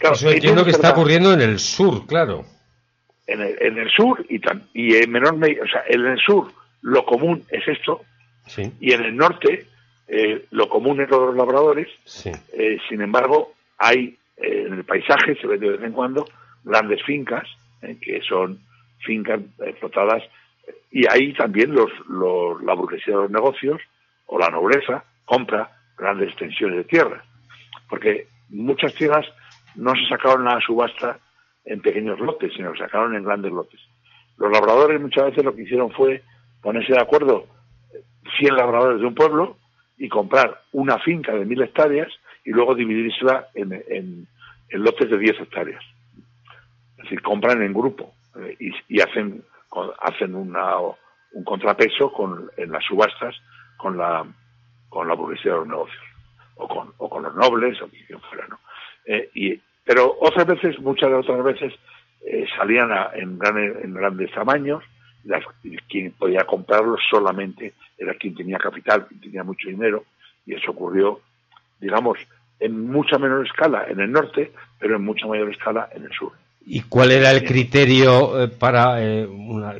[0.00, 2.44] Eso entiendo que está ocurriendo en el sur, claro.
[3.26, 6.18] En el, en el sur y, tan, y en menor medida, o sea, en el
[6.18, 8.02] sur lo común es esto,
[8.80, 9.66] y en el norte
[10.08, 11.88] eh, lo común es los labradores,
[12.24, 16.26] eh, sin embargo, hay eh, en el paisaje, se ve de vez en cuando,
[16.64, 17.48] grandes fincas,
[18.00, 18.58] que son
[18.98, 20.22] fincas explotadas
[20.90, 23.80] y ahí también los, los, la burguesía de los negocios
[24.26, 27.24] o la nobleza compra grandes extensiones de tierra,
[27.88, 29.26] porque muchas tierras
[29.74, 31.18] no se sacaron a la subasta
[31.64, 33.80] en pequeños lotes, sino que se sacaron en grandes lotes.
[34.38, 36.22] Los labradores muchas veces lo que hicieron fue
[36.62, 37.46] ponerse de acuerdo
[38.38, 39.56] 100 labradores de un pueblo
[39.98, 42.08] y comprar una finca de mil hectáreas
[42.44, 44.28] y luego dividírsela en, en,
[44.70, 45.82] lotes de 10 hectáreas.
[46.96, 48.56] Es decir, compran en grupo eh,
[48.88, 49.42] y, hacen,
[50.00, 53.34] hacen una, un contrapeso con, en las subastas
[53.76, 54.24] con la,
[54.88, 56.02] con la burguesía de los negocios
[56.56, 58.58] o con, o con los nobles o quien fuera, ¿no?
[59.06, 61.72] Eh, y, pero otras veces, muchas de otras veces,
[62.26, 64.82] eh, salían en, en grandes tamaños
[65.88, 70.04] quien podía comprarlo solamente era quien tenía capital, quien tenía mucho dinero,
[70.44, 71.20] y eso ocurrió,
[71.80, 72.18] digamos,
[72.60, 76.32] en mucha menor escala en el norte, pero en mucha mayor escala en el sur.
[76.68, 79.28] ¿Y cuál era el criterio eh, para eh,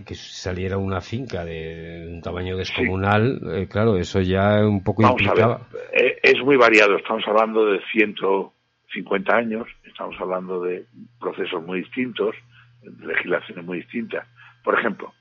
[0.07, 3.41] que saliera una finca de un tamaño descomunal?
[3.53, 5.67] Eh, claro, eso ya un poco implicaba.
[5.93, 6.97] es muy variado.
[6.97, 10.85] Estamos hablando de 150 años, estamos hablando de
[11.19, 12.37] procesos muy distintos,
[12.83, 14.25] de legislaciones muy distintas.
[14.63, 15.13] Por ejemplo,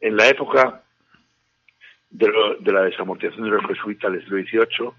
[0.00, 0.84] en la época
[2.10, 4.90] de, la desamortización de los jesuitas del siglo XVIII,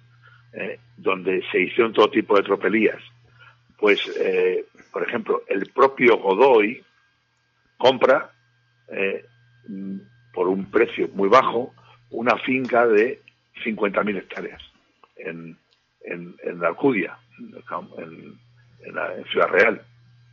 [0.53, 3.01] eh, donde se hicieron todo tipo de tropelías,
[3.77, 6.83] pues, eh, por ejemplo, el propio Godoy
[7.77, 8.31] compra
[8.89, 9.25] eh,
[10.33, 11.73] por un precio muy bajo
[12.11, 13.21] una finca de
[13.63, 14.61] 50.000 hectáreas
[15.15, 15.57] en,
[16.03, 18.37] en, la Alcudia, en,
[18.83, 19.81] en, Ciudad Real,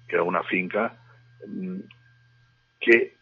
[0.07, 0.97] que era una finca
[1.47, 1.79] mm,
[2.81, 3.15] que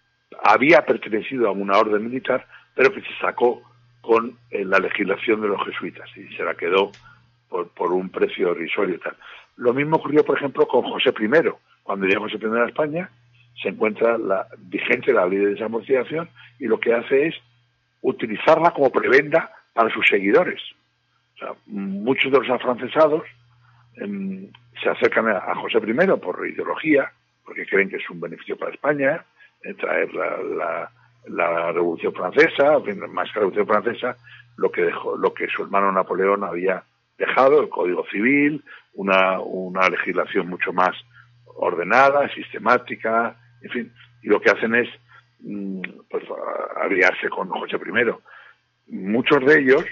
[0.43, 3.63] había pertenecido a una orden militar, pero que se sacó
[4.03, 6.93] con eh, la legislación de los jesuitas y se la quedó
[7.49, 9.17] por, un precio irrisorio y tal.
[9.57, 11.51] Lo mismo ocurrió, por ejemplo, con José I.
[11.83, 13.11] Cuando llega José I a España,
[13.61, 17.35] se encuentra la vigente la ley de desamortización y lo que hace es
[18.03, 20.61] utilizarla como prebenda para sus seguidores.
[21.67, 23.23] muchos de los afrancesados
[23.97, 24.51] em,
[24.83, 27.11] se acercan a, José I por ideología,
[27.45, 29.25] porque creen que es un beneficio para España,
[29.79, 30.91] traer la, la,
[31.29, 34.17] Revolución Francesa, más que la Revolución Francesa,
[34.57, 36.83] lo que dejó, lo que su hermano Napoleón había
[37.19, 38.63] dejado, el Código Civil,
[38.95, 40.95] una, una legislación mucho más
[41.57, 44.89] ordenada, sistemática, en fin, y lo que hacen es
[45.41, 46.25] mm, pues,
[46.77, 48.95] aliarse con José I.
[48.95, 49.85] Muchos de ellos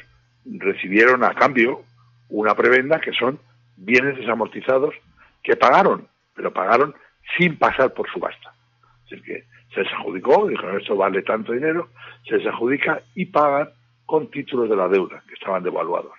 [0.45, 1.83] recibieron a cambio
[2.29, 3.39] una prebenda que son
[3.77, 4.95] bienes desamortizados
[5.43, 6.95] que pagaron, pero pagaron
[7.37, 8.53] sin pasar por subasta.
[9.05, 11.89] Es decir, que se adjudicó, dijeron esto vale tanto dinero,
[12.29, 13.71] se adjudica y pagan
[14.07, 16.13] con títulos de la deuda que estaban devaluados.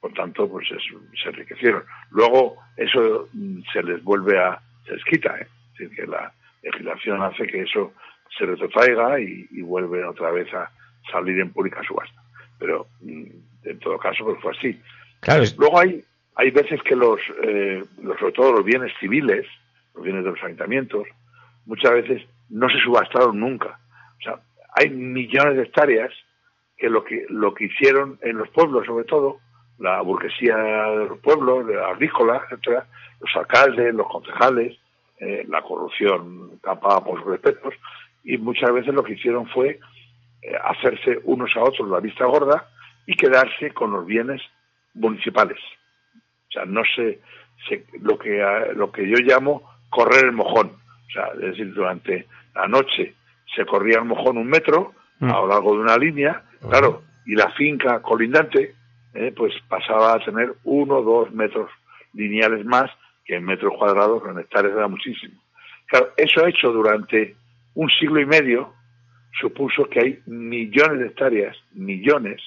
[0.00, 1.82] Por tanto, pues se enriquecieron.
[2.10, 5.46] Luego eso mm, se les vuelve a, se les quita, ¿eh?
[5.72, 6.32] es decir, que la
[6.62, 7.92] legislación hace que eso
[8.38, 10.70] se retrotraiga y, y vuelve otra vez a
[11.10, 12.22] salir en pública subasta.
[12.58, 13.24] Pero mm,
[13.64, 14.80] en todo caso, pues fue así.
[15.58, 16.04] Luego hay,
[16.36, 19.46] hay veces que los, eh, los, sobre todo los bienes civiles,
[19.94, 21.06] los bienes de los ayuntamientos,
[21.64, 23.78] muchas veces no se subastaron nunca.
[24.18, 24.40] O sea,
[24.74, 26.12] hay millones de hectáreas
[26.76, 29.38] que lo que lo que hicieron en los pueblos, sobre todo,
[29.78, 32.86] la burguesía de los pueblos, de la agrícola, etcétera,
[33.20, 34.78] los alcaldes, los concejales,
[35.18, 37.74] eh, la corrupción tapada por sus respetos,
[38.24, 39.78] y muchas veces lo que hicieron fue
[40.42, 42.68] eh, hacerse unos a otros la vista gorda
[43.06, 44.42] y quedarse con los bienes
[44.94, 45.58] municipales.
[46.48, 47.20] O sea, no sé,
[48.00, 48.42] lo que
[48.74, 50.72] lo que yo llamo correr el mojón.
[51.08, 53.14] O sea, es decir, durante la noche
[53.54, 55.30] se corría a lo mejor un metro mm.
[55.30, 58.74] a lo largo de una línea, claro, y la finca colindante
[59.14, 61.70] eh, pues pasaba a tener uno o dos metros
[62.12, 62.90] lineales más
[63.24, 65.40] que en metros cuadrados, en hectáreas era muchísimo.
[65.86, 67.36] Claro, eso ha hecho durante
[67.74, 68.72] un siglo y medio,
[69.40, 72.40] supuso que hay millones de hectáreas, millones,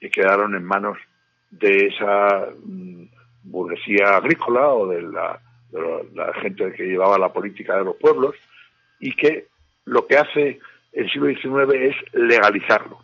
[0.00, 0.98] que quedaron en manos
[1.50, 3.04] de esa mm,
[3.44, 5.40] burguesía agrícola o de la,
[5.70, 5.80] de
[6.14, 8.34] la gente que llevaba la política de los pueblos,
[9.00, 9.48] y que
[9.84, 10.60] lo que hace
[10.92, 12.98] el siglo XIX es legalizarlo.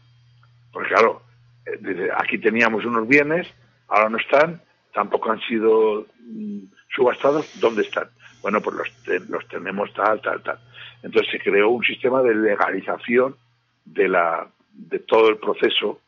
[0.72, 1.22] Porque claro,
[1.66, 3.46] eh, aquí teníamos unos bienes,
[3.88, 4.60] ahora no están,
[4.92, 6.58] tampoco han sido mm,
[6.94, 8.08] subastados, ¿dónde están?
[8.42, 10.58] Bueno, pues los, los tenemos tal, tal, tal.
[11.02, 13.36] Entonces se creó un sistema de legalización
[13.84, 16.00] de, la, de todo el proceso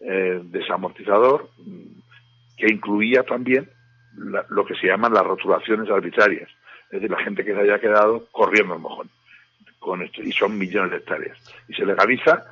[0.00, 2.00] eh, desamortizador mm,
[2.56, 3.68] que incluía también
[4.16, 6.48] lo que se llaman las rotulaciones arbitrarias,
[6.86, 9.10] es decir, la gente que se haya quedado corriendo el mojón
[9.78, 11.38] con esto, y son millones de hectáreas.
[11.68, 12.44] Y se legaliza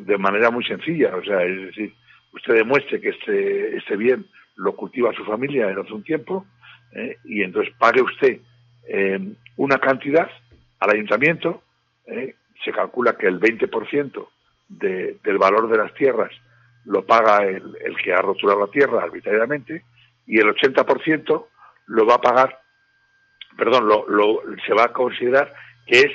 [0.00, 1.94] de manera muy sencilla, o sea, es decir,
[2.32, 6.46] usted demuestre que este, este bien lo cultiva su familia en hace un tiempo,
[6.92, 8.40] eh, y entonces pague usted
[8.88, 10.28] eh, una cantidad
[10.80, 11.62] al ayuntamiento,
[12.06, 14.28] eh, se calcula que el 20%
[14.68, 16.30] del valor de las tierras
[16.84, 19.82] lo paga el, el que ha rotulado la tierra arbitrariamente
[20.28, 21.46] y el 80%
[21.86, 22.60] lo va a pagar,
[23.56, 25.52] perdón, lo, lo, se va a considerar
[25.86, 26.12] que es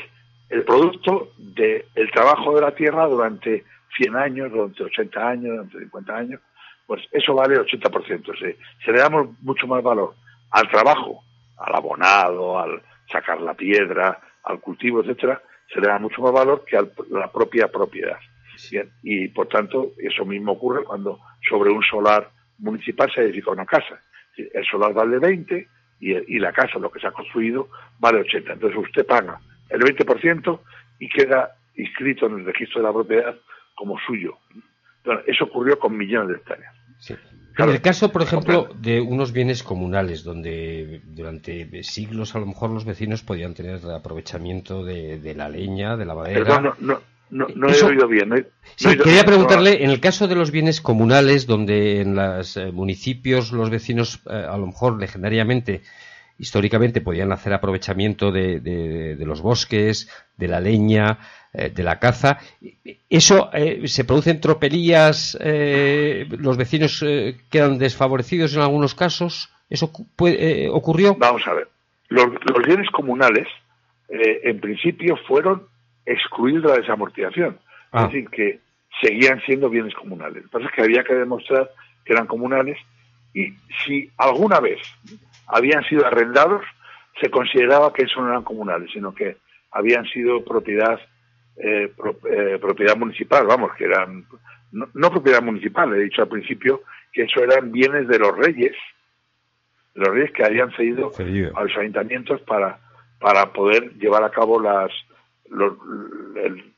[0.49, 3.65] el producto del trabajo de la tierra durante
[3.97, 6.41] 100 años, durante 80 años, durante 50 años,
[6.85, 8.39] pues eso vale el 80%.
[8.39, 10.13] Se, se le damos mucho más valor
[10.51, 11.23] al trabajo,
[11.57, 15.41] al abonado, al sacar la piedra, al cultivo, etcétera,
[15.73, 18.17] se le da mucho más valor que a la propia propiedad.
[19.01, 22.29] y por tanto, eso mismo ocurre cuando sobre un solar
[22.63, 24.01] municipal se edifica una casa.
[24.35, 25.67] El solar vale 20
[25.99, 28.53] y, y la casa, lo que se ha construido, vale 80.
[28.53, 30.59] Entonces usted paga el 20%
[30.99, 33.35] y queda inscrito en el registro de la propiedad
[33.75, 34.37] como suyo.
[35.27, 36.73] eso ocurrió con millones de hectáreas.
[37.57, 42.69] en el caso, por ejemplo, de unos bienes comunales, donde durante siglos a lo mejor
[42.69, 46.43] los vecinos podían tener aprovechamiento de, la leña, de la madera.
[46.43, 47.01] Perdón, no, no,
[47.33, 48.47] no, he oído bien.
[48.75, 53.51] sí, quería preguntarle, en el caso de los bienes comunales, donde en los eh, municipios
[53.51, 55.81] los vecinos eh, a lo mejor legendariamente
[56.37, 61.19] históricamente podían hacer aprovechamiento de, los bosques, de la leña,
[61.53, 62.39] eh, de la caza.
[63.09, 63.49] ¿Eso
[63.85, 65.37] se producen tropelías?
[65.39, 67.03] Eh, ¿Los vecinos
[67.49, 69.49] quedan desfavorecidos en algunos casos?
[69.69, 69.91] ¿Eso
[70.71, 71.15] ocurrió?
[71.15, 71.67] Vamos a ver.
[72.09, 72.27] Los,
[72.65, 73.47] bienes comunales,
[74.09, 75.63] en principio, fueron
[76.05, 77.53] excluidos de la desamortización.
[77.53, 78.05] Es ah.
[78.05, 78.59] decir, que
[79.01, 80.43] seguían siendo bienes comunales.
[80.43, 81.69] Lo que pasa es que había que demostrar
[82.05, 82.77] que eran comunales
[83.33, 84.79] y si alguna vez
[85.47, 86.63] habían sido arrendados,
[87.21, 89.37] se consideraba que eso no eran comunales, sino que
[89.71, 90.99] habían sido propiedad
[91.55, 91.91] eh,
[92.29, 94.25] eh, propiedad municipal, vamos, que eran
[94.71, 98.75] no, propiedad municipal, he dicho al principio que eso eran bienes de los reyes,
[99.93, 101.11] de los reyes que habían cedido,
[101.55, 102.79] a los ayuntamientos para
[103.19, 104.91] para poder llevar a cabo las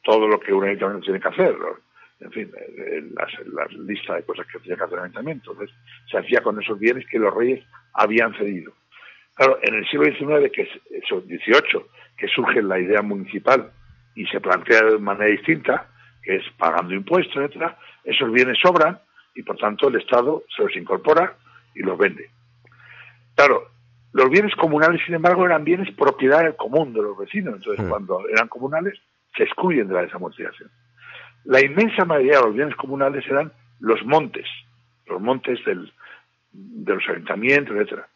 [0.03, 1.55] todo lo que un ayuntamiento tiene que hacer,
[2.19, 2.51] en fin,
[3.13, 5.51] las, las listas de cosas que tenía que hacer el ayuntamiento.
[5.51, 5.75] Entonces,
[6.09, 8.73] se hacía con esos bienes que los reyes habían cedido.
[9.35, 11.85] Claro, en el siglo XIX, que es XVIII,
[12.17, 13.69] que surge la idea municipal
[14.15, 15.89] y se plantea de manera distinta,
[16.23, 18.97] que es pagando impuestos, etcétera, esos bienes sobran
[19.35, 21.35] y por tanto el Estado se los incorpora
[21.75, 22.29] y los vende.
[23.35, 23.67] Claro,
[24.15, 27.55] los bienes comunales, sin embargo, eran bienes propiedad del común de los vecinos.
[27.55, 28.97] Entonces, cuando eran comunales,
[29.35, 30.71] se excluyen de la desamortización.
[31.43, 33.51] La inmensa mayoría de los bienes comunales eran
[33.81, 34.45] los montes,
[35.07, 35.91] los montes del,
[36.53, 38.07] de los ayuntamientos, etcétera.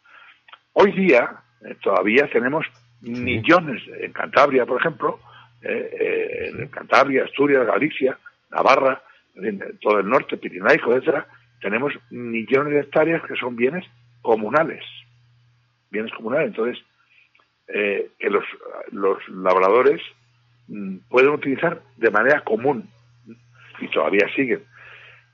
[0.72, 1.36] Hoy día
[1.66, 2.66] eh, todavía tenemos
[3.02, 5.20] millones en Cantabria, por ejemplo,
[5.62, 8.18] eh, eh, en Cantabria, Asturias, Galicia,
[8.52, 9.04] Navarra,
[9.36, 11.28] en todo el norte, Pirinaico, etcétera,
[11.60, 13.86] tenemos millones de hectáreas que son bienes
[14.22, 14.86] comunales,
[15.92, 16.50] bienes comunales.
[16.50, 16.84] Entonces,
[17.68, 18.44] que los,
[18.92, 20.02] los labradores
[20.68, 22.90] mm, pueden utilizar de manera común
[23.80, 24.64] y todavía siguen.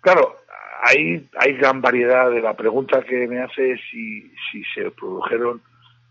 [0.01, 0.35] Claro,
[0.81, 5.61] hay, hay gran variedad de la pregunta que me hace es si, si se produjeron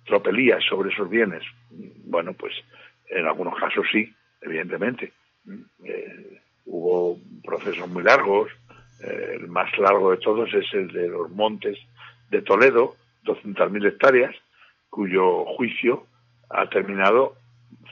[0.05, 1.43] tropelías sobre esos bienes.
[1.71, 2.53] Bueno, pues
[3.09, 5.13] en algunos casos sí, evidentemente.
[5.85, 8.51] Eh, hubo procesos muy largos.
[9.03, 11.79] Eh, el más largo de todos es el de los montes
[12.31, 14.35] de Toledo, 200.000 hectáreas,
[14.89, 16.07] cuyo juicio
[16.51, 17.37] ha terminado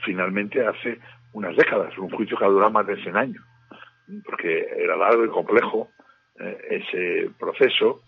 [0.05, 0.99] finalmente hace
[1.33, 3.43] unas décadas, un juicio que ha durado más de 100 años,
[4.25, 5.89] porque era largo y complejo
[6.39, 8.01] eh, ese proceso,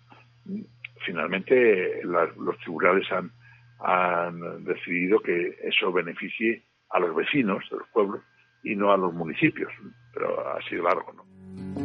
[1.05, 3.31] finalmente los tribunales han,
[3.79, 8.21] han decidido que eso beneficie a los vecinos de los pueblos
[8.63, 9.71] y no a los municipios,
[10.13, 11.84] pero ha sido largo, ¿no?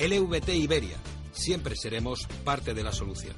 [0.00, 0.96] LVT Iberia,
[1.32, 3.34] siempre seremos parte de la solución.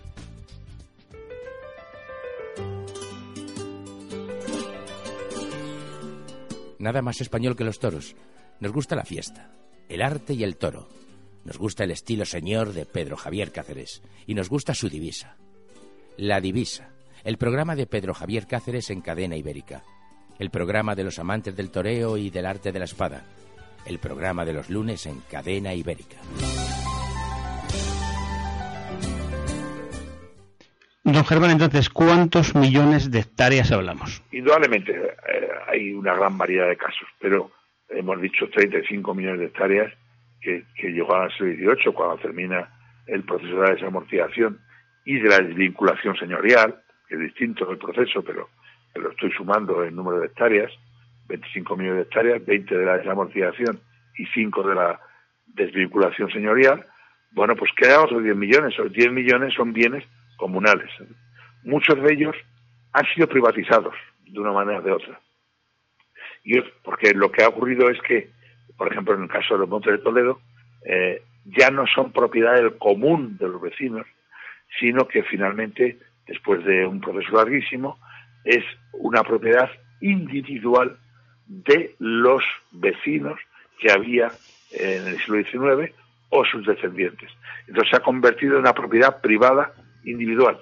[6.78, 8.14] Nada más español que los toros.
[8.61, 9.54] Nos gusta la fiesta,
[9.88, 10.86] el arte y el toro.
[11.46, 15.36] Nos gusta el estilo señor de Pedro Javier Cáceres y nos gusta su divisa.
[16.18, 16.90] La divisa,
[17.24, 19.82] el programa de Pedro Javier Cáceres en cadena ibérica.
[20.38, 23.24] El programa de los amantes del toreo y del arte de la espada.
[23.87, 26.16] El programa de los lunes en cadena ibérica.
[31.03, 34.22] Don Germán, entonces, ¿cuántos millones de hectáreas hablamos?
[34.31, 37.51] Indudablemente eh, hay una gran variedad de casos, pero
[37.89, 39.93] hemos dicho 35 millones de hectáreas
[40.41, 42.68] que, llegó al siglo XVIII, cuando termina
[43.07, 44.61] el proceso de la desamortización
[45.05, 48.49] y de la desvinculación señorial, que es distinto del proceso, pero,
[48.95, 50.70] lo estoy sumando en número de hectáreas,
[51.31, 53.81] 25 millones de hectáreas, 20 de la desamortización
[54.16, 55.01] y 5 de la
[55.47, 56.87] desvinculación señorial,
[57.33, 58.74] bueno, pues quedan otros 10 millones.
[58.74, 60.05] Esos 10 millones son bienes
[60.37, 60.91] comunales.
[61.64, 62.37] Muchos de ellos
[62.93, 63.95] han sido privatizados
[64.26, 65.20] de una manera o de otra.
[66.45, 68.31] Y porque lo que ha ocurrido es que
[68.81, 70.41] por ejemplo en el caso de los Montes de Toledo,
[70.87, 74.07] eh, ya no son propiedad del común de los vecinos,
[74.78, 77.99] sino que finalmente, después de un proceso larguísimo,
[78.43, 78.64] es
[78.95, 79.68] una propiedad
[80.01, 80.97] individual
[81.51, 83.38] de los vecinos
[83.80, 84.30] que había
[84.70, 85.92] en el siglo XIX
[86.28, 87.28] o sus descendientes.
[87.66, 89.72] Entonces se ha convertido en una propiedad privada
[90.05, 90.61] individual.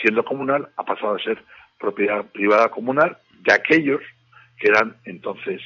[0.00, 1.42] Siendo comunal, ha pasado a ser
[1.78, 4.00] propiedad privada comunal de aquellos
[4.58, 5.60] que eran entonces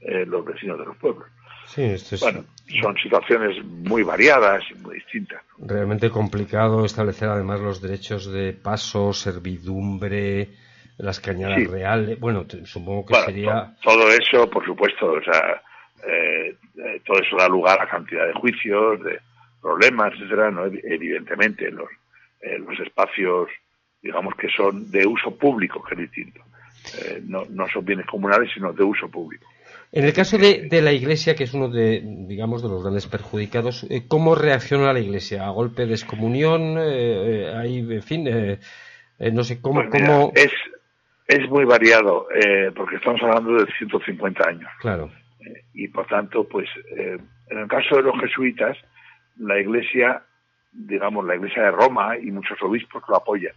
[0.00, 1.26] eh, los vecinos de los pueblos.
[1.66, 2.20] Sí, esto es...
[2.20, 2.44] Bueno,
[2.82, 5.42] son situaciones muy variadas y muy distintas.
[5.58, 10.50] Realmente complicado establecer además los derechos de paso, servidumbre,
[10.98, 12.18] las cañadas reales.
[12.20, 13.74] Bueno, supongo que sería.
[13.82, 15.62] Todo eso, por supuesto, o sea,
[16.06, 19.20] eh, eh, todo eso da lugar a cantidad de juicios, de
[19.60, 20.50] problemas, etcétera.
[20.50, 20.66] ¿no?
[20.66, 21.88] Evidentemente, los,
[22.42, 23.48] los espacios,
[24.02, 26.40] digamos que son de uso público, que es distinto.
[27.22, 29.46] no, no son bienes comunales, sino de uso público.
[29.96, 33.86] En el caso de, la Iglesia, que es uno de, digamos, de los grandes perjudicados,
[33.88, 35.46] eh, ¿cómo reacciona la Iglesia?
[35.46, 36.76] ¿A golpe de excomunión?
[36.78, 38.58] Eh, eh hay, en fin, eh,
[39.32, 39.88] no sé cómo...
[39.88, 40.02] Pues
[40.34, 40.50] es,
[41.26, 42.26] es muy variado,
[42.76, 44.70] porque estamos hablando de 150 años.
[44.80, 45.10] Claro.
[45.72, 48.76] y por tanto, pues, en el caso de los jesuitas,
[49.38, 50.22] la Iglesia,
[50.72, 53.54] digamos, la Iglesia de Roma y muchos obispos lo apoyan.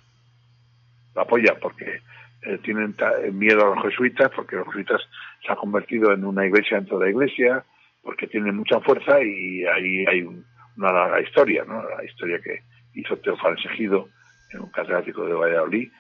[1.16, 2.02] Lo apoyan porque
[2.44, 5.02] eh, tienen eh, miedo a los jesuitas porque los jesuitas
[5.44, 7.66] se han convertido en una iglesia dentro de la iglesia,
[8.04, 11.84] porque tienen mucha fuerza y ahí hay una larga historia, ¿no?
[11.90, 12.62] La historia que
[12.94, 14.08] hizo Teófano Segido
[14.52, 15.92] en un catedrático de Valladolid,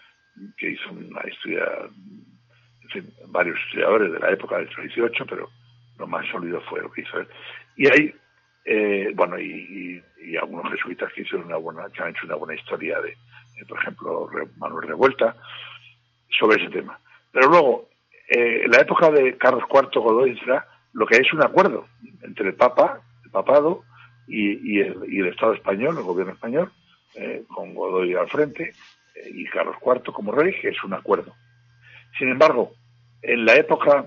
[0.57, 1.65] que hizo una historia,
[2.83, 5.49] en fin, varios historiadores de la época del siglo XVIII, pero
[5.97, 7.27] lo más sólido fue lo que hizo él.
[7.75, 8.15] Y hay,
[8.65, 10.03] eh, bueno, y,
[10.41, 13.15] algunos jesuitas que hicieron una buena, que han hecho una buena historia de,
[13.65, 15.35] por ejemplo, Manuel Revuelta,
[16.37, 16.99] sobre ese tema.
[17.31, 17.89] Pero luego,
[18.29, 20.39] eh, en la época de Carlos IV Godoy,
[20.93, 21.87] lo que es un acuerdo
[22.21, 23.83] entre el Papa, el Papado
[24.27, 26.71] y, el, Estado español, el gobierno español,
[27.15, 28.73] eh, con Godoy al frente
[29.25, 31.33] y Carlos IV como rey, que es un acuerdo.
[32.17, 32.73] Sin embargo,
[33.21, 34.05] en la época,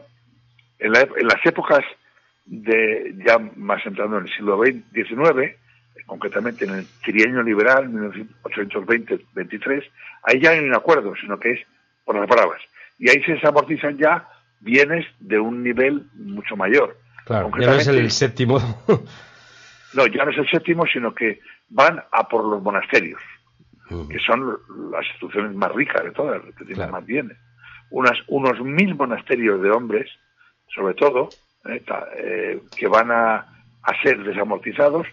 [0.78, 1.84] en, las épocas
[2.46, 5.56] de ya más entrando en el siglo XIX,
[6.06, 9.84] concretamente en el trienio liberal 1820-23,
[10.24, 11.60] ahí ya no hay un acuerdo, sino que es
[12.04, 12.60] por las palabras.
[12.98, 14.28] Y ahí se desamortizan ya
[14.60, 16.98] bienes de un nivel mucho mayor.
[17.24, 18.58] Claro, ya no es el séptimo.
[19.94, 23.20] no, ya no es el séptimo, sino que van a por los monasterios,
[24.08, 24.58] que son
[24.92, 27.36] las instituciones más ricas de todas, que tienen más bienes.
[27.90, 30.08] Unas, unos mil monasterios de hombres,
[30.74, 31.28] sobre todo,
[31.66, 31.82] eh,
[32.16, 33.34] eh, que van a,
[33.82, 35.06] a ser desamortizados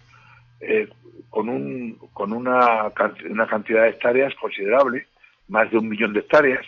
[0.60, 0.88] eh,
[1.28, 2.92] con, un, con una,
[3.28, 5.06] una cantidad de hectáreas considerable,
[5.48, 6.64] más de un millón de hectáreas,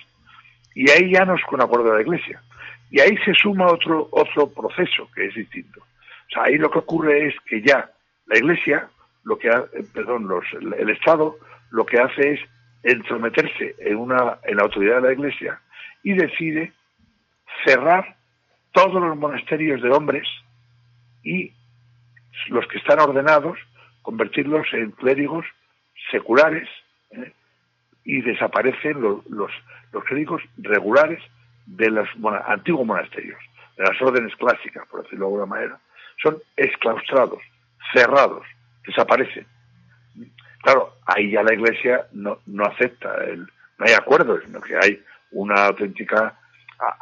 [0.75, 2.43] y ahí ya no es con acuerdo de la Iglesia.
[2.91, 5.81] Y ahí se suma otro, otro proceso que es distinto.
[5.81, 7.89] O sea, ahí lo que ocurre es que ya
[8.27, 8.89] la Iglesia,
[9.23, 9.63] lo que eh,
[9.95, 11.37] perdón, los, el Estado,
[11.71, 12.41] lo que hace es
[12.83, 15.61] entrometerse en, una, en la autoridad de la Iglesia
[16.03, 16.73] y decide
[17.65, 18.17] cerrar
[18.73, 20.27] todos los monasterios de hombres
[21.23, 21.53] y
[22.49, 23.59] los que están ordenados
[24.03, 25.45] convertirlos en clérigos
[26.11, 26.69] seculares
[27.11, 27.33] ¿eh?
[28.05, 29.51] y desaparecen los, los,
[30.07, 31.23] clérigos regulares
[31.67, 32.09] de los
[32.47, 33.39] antiguos monasterios,
[33.77, 35.81] de las órdenes clásicas, por decirlo de alguna manera.
[36.23, 37.43] Son exclaustrados,
[37.93, 38.47] cerrados,
[38.87, 39.47] desaparecen.
[40.63, 43.41] Claro, ahí ya la Iglesia no, no acepta, el,
[43.79, 45.03] no hay acuerdo, sino que hay
[45.33, 46.37] una auténtica...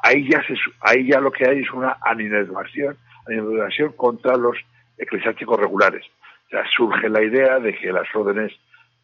[0.02, 2.96] Ahí ya, se, ahí ya lo que hay es una animadversión,
[3.28, 4.56] animadversión contra los
[4.98, 6.04] eclesiásticos regulares
[6.50, 8.52] ya surge la idea de que las órdenes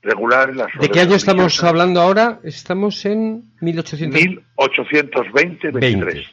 [0.02, 0.57] regulares...
[0.57, 2.40] Las ¿De qué año estamos hablando ahora?
[2.42, 4.20] Estamos en 1800...
[4.57, 6.26] 1820-23.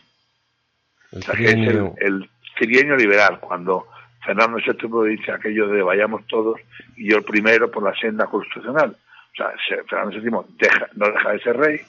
[1.13, 1.53] O sea, que es
[1.97, 3.87] el, trienio liberal, cuando
[4.23, 6.59] Fernando VII dice aquello de vayamos todos
[6.95, 8.95] y yo el primero por la senda constitucional.
[9.33, 9.51] O sea,
[9.89, 11.81] Fernando VII no deja de ser rey,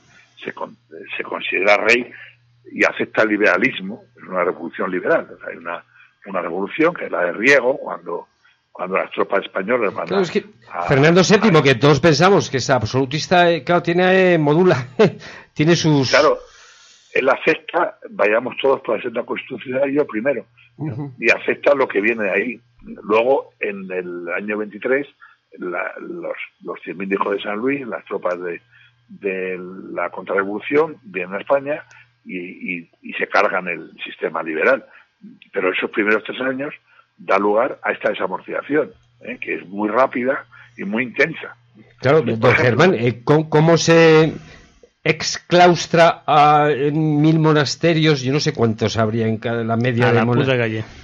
[0.43, 0.53] se,
[1.17, 2.11] se considera rey
[2.71, 5.29] y acepta el liberalismo, es una revolución liberal.
[5.47, 5.85] hay una,
[6.27, 8.29] una revolución que es la de Riego, cuando
[8.73, 10.09] cuando las tropas españolas van
[10.89, 14.89] Fernando VII, que todos pensamos que es absolutista, eh, claro, tiene eh, modula,
[15.53, 16.09] tiene sus...
[16.09, 16.39] Claro,
[17.15, 20.47] él acepta, vayamos todos por la senda constitucional y yo primero,
[21.19, 22.61] y acepta lo que viene de ahí.
[23.05, 25.07] Luego, en el año 23,
[25.59, 28.61] los, los 100.000 hijos de San Luis, las tropas de,
[29.09, 29.61] de
[29.93, 31.85] la contrarrevolución, vienen a España
[32.25, 34.85] y, y, y se cargan el sistema liberal.
[35.53, 36.75] Pero esos primeros tres años
[37.19, 38.91] da lugar a esta desamortización,
[39.21, 39.39] ¿eh?
[39.41, 40.45] que es muy rápida
[40.77, 41.57] y muy intensa.
[42.01, 44.33] Claro, don Germán, eh, ¿cómo, se
[45.05, 48.23] exclaustra a mil monasterios?
[48.23, 50.13] Yo no sé cuántos habría en cada, la media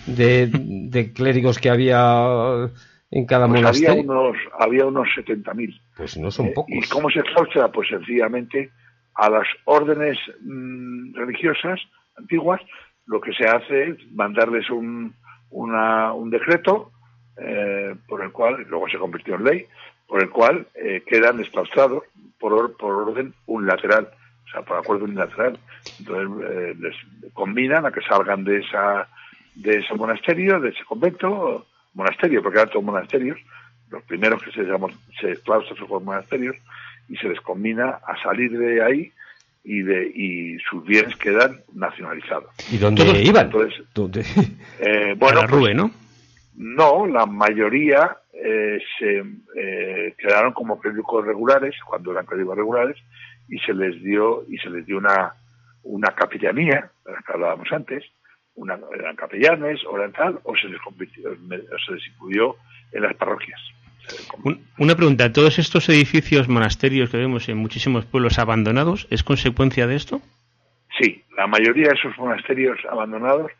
[0.06, 2.70] de, de, clérigos que había
[3.10, 3.90] en cada pues monasterio.
[3.92, 5.80] Había unos, había unos 70.000.
[5.96, 6.74] Pues no son eh, pocos.
[6.74, 7.70] ¿Y cómo se exclaustra?
[7.72, 8.70] Pues sencillamente
[9.14, 11.80] a las órdenes mm, religiosas
[12.16, 12.60] antiguas
[13.06, 15.14] lo que se hace es mandarles un,
[15.50, 16.92] una, un decreto
[17.40, 19.66] eh, por el cual, luego se convirtió en ley,
[20.08, 22.02] por el cual eh, quedan exclaustrados
[22.40, 24.08] por, por orden unilateral,
[24.46, 25.58] o sea, por acuerdo unilateral.
[26.00, 29.08] Entonces eh, les combinan a que salgan de esa
[29.54, 33.38] de ese monasterio, de ese convento, monasterio, porque eran todos monasterios,
[33.90, 36.56] los primeros que se, llaman, se claustran son monasterios,
[37.08, 39.12] y se les combina a salir de ahí
[39.64, 42.50] y, de, y sus bienes quedan nacionalizados.
[42.70, 43.46] ¿Y dónde iban?
[43.46, 43.84] Entonces,
[44.80, 45.90] Eh, bueno, pues, ¿no?
[46.58, 49.22] No, la mayoría eh, se
[49.54, 52.96] eh, quedaron como clérigos regulares cuando eran clérigos regulares
[53.48, 55.34] y se les dio y se les dio una
[55.84, 58.04] una capellanía, de la que hablábamos antes,
[58.56, 62.56] una, eran capellanes, oriental, o se les convirtió, se les incluyó
[62.92, 63.60] en las parroquias.
[64.78, 69.96] Una pregunta, ¿todos estos edificios, monasterios que vemos en muchísimos pueblos abandonados, es consecuencia de
[69.96, 70.20] esto?
[70.98, 73.52] Sí, la mayoría de esos monasterios abandonados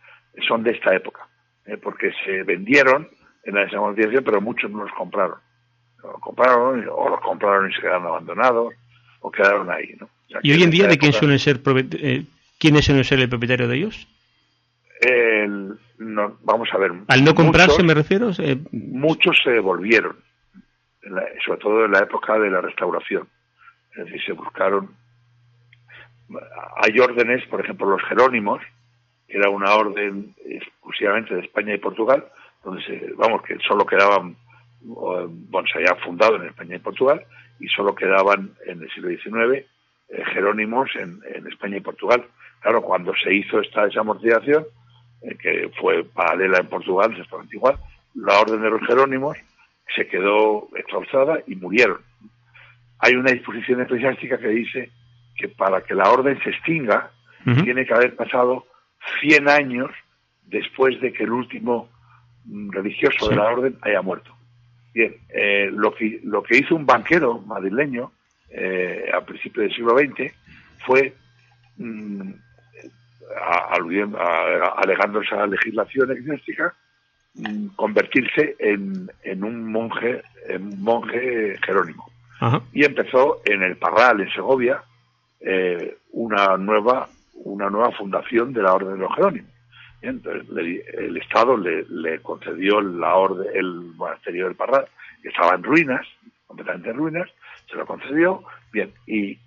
[0.48, 1.28] son de esta época,
[1.68, 1.76] ¿eh?
[1.76, 3.08] porque se vendieron
[3.44, 5.38] en la desamortización, pero muchos no los compraron.
[6.02, 8.74] Los compraron o los compraron y se quedaron abandonados
[9.20, 9.94] o quedaron ahí.
[10.00, 10.08] ¿no?
[10.42, 11.60] ¿Y hoy en día de quién suelen ser,
[12.00, 12.24] eh,
[12.58, 14.08] quiénes suelen ser el propietario de ellos?
[16.40, 16.92] vamos a ver.
[17.06, 18.30] Al no comprarse, me refiero.
[18.72, 20.16] Muchos se devolvieron
[21.44, 23.28] sobre todo en la época de la restauración.
[23.92, 24.90] Es decir, se buscaron.
[26.76, 28.60] Hay órdenes, por ejemplo, los Jerónimos,
[29.28, 32.24] era una orden exclusivamente de España y Portugal,
[32.64, 34.36] donde se, vamos, que solo quedaban,
[34.80, 37.24] bueno, se había fundado en España y Portugal,
[37.60, 39.66] y solo quedaban en el siglo XIX
[40.08, 42.24] eh, Jerónimos en, España y Portugal.
[42.60, 44.64] Claro, cuando se hizo esta desamortización,
[45.22, 47.76] eh, que fue paralela en Portugal, exactamente igual,
[48.14, 49.36] la orden de los Jerónimos
[49.94, 51.98] se quedó exhaustada y murieron.
[53.00, 54.90] Hay una disposición eclesiástica que dice
[55.36, 57.10] que para que la orden se extinga
[57.64, 58.66] tiene que haber pasado
[59.20, 59.90] 100 años
[60.46, 61.88] después de que el último
[62.44, 64.34] mm, religioso de la orden haya muerto.
[64.94, 68.12] Bien, eh, lo, que, lo que hizo un banquero madrileño
[68.50, 70.32] eh, a principios del siglo XX
[70.86, 71.14] fue,
[71.76, 72.32] mm,
[73.70, 76.74] aludiendo, alegando esa legislación eclesiástica,
[77.34, 82.10] mm, convertirse en, en, un monje, en un monje jerónimo.
[82.72, 84.82] Y empezó en el Parral, en Segovia,
[85.40, 87.08] eh, una nueva
[87.44, 89.50] una nueva fundación de la Orden de los Jerónimos.
[90.00, 90.46] Entonces,
[90.94, 94.86] el Estado le, concedió la orden, el monasterio del Parral,
[95.22, 96.06] que estaba en ruinas,
[96.46, 97.28] completamente en ruinas,
[97.68, 99.38] se lo concedió, bien, y,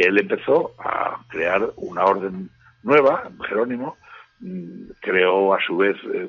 [0.00, 2.50] él empezó a crear una orden
[2.84, 3.96] nueva, Jerónimo,
[4.40, 6.28] mm, creó a su vez, eh,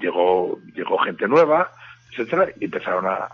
[0.00, 1.70] llegó, llegó gente nueva,
[2.10, 3.28] etcétera, y empezaron a,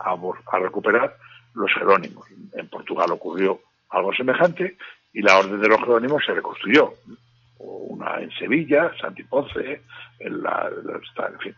[0.60, 1.16] recuperar
[1.54, 2.26] los Jerónimos.
[2.52, 4.76] En Portugal ocurrió algo semejante
[5.12, 6.94] y la orden de los Jerónimos se reconstruyó.
[7.58, 9.82] Una en Sevilla, Santiponce,
[10.18, 11.54] en la, en fin.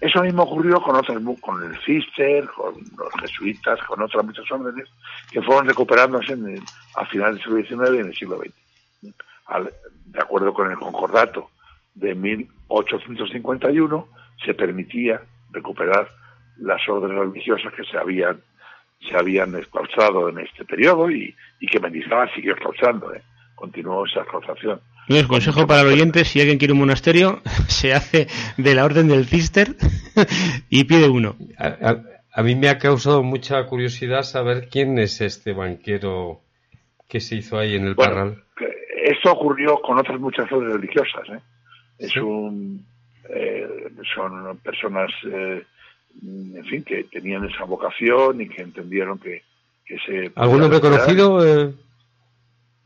[0.00, 4.88] Eso mismo ocurrió con otras, con el Cister, con los jesuitas, con otras muchas órdenes
[5.30, 6.62] que fueron recuperándose en
[6.96, 8.54] a finales del siglo XIX y en el siglo XX.
[10.06, 11.50] de acuerdo con el concordato
[11.94, 14.08] de 1851,
[14.44, 16.08] se permitía recuperar
[16.58, 18.42] las órdenes religiosas que se habían
[19.00, 21.34] se habían exclausado en este periodo y,
[21.70, 23.22] que Mendizábal siguió exclausando, ¿eh?
[23.54, 24.80] continuó esa exclausación.
[25.08, 29.08] el consejo para el oyente, si alguien quiere un monasterio, se hace de la orden
[29.08, 29.68] del Cister
[30.70, 31.36] y pide uno.
[31.58, 36.40] A, mí me ha causado mucha curiosidad saber quién es este banquero
[37.08, 38.42] que se hizo ahí en el Parral.
[39.02, 41.28] Esto ocurrió con otras muchas órdenes religiosas.
[41.30, 41.40] ¿eh?
[41.98, 42.84] Es un,
[43.30, 43.66] eh,
[44.14, 45.62] son personas eh,
[46.22, 49.42] en fin, que tenían esa vocación y que entendieron que,
[49.84, 50.32] que se...
[50.36, 51.46] ¿Algún hombre conocido?
[51.46, 51.74] Eh?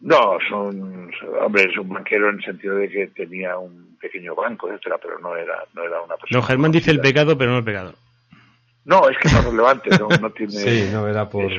[0.01, 1.11] No, son,
[1.41, 5.19] hombre, es un banquero en el sentido de que tenía un pequeño banco, etcétera, pero
[5.19, 6.41] no era, no era una persona.
[6.41, 7.95] No, Germán dice el pecado, pero no el pecado.
[8.87, 10.53] No, es que no es relevante, no, tiene.
[10.53, 11.51] sí, no era por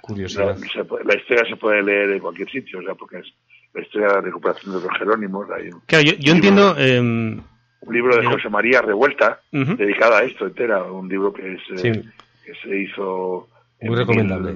[0.00, 0.56] curiosidad.
[1.04, 3.26] la historia se puede leer en cualquier sitio, o sea, porque es
[3.74, 5.46] la historia de la recuperación de los Jerónimos.
[5.86, 6.76] claro, yo, entiendo.
[6.78, 7.40] Eh,
[7.82, 12.02] un libro de José María Revuelta, dedicado a esto entera, un libro que, es, eh,
[12.44, 13.48] que se hizo
[13.80, 14.52] Muy recomendable.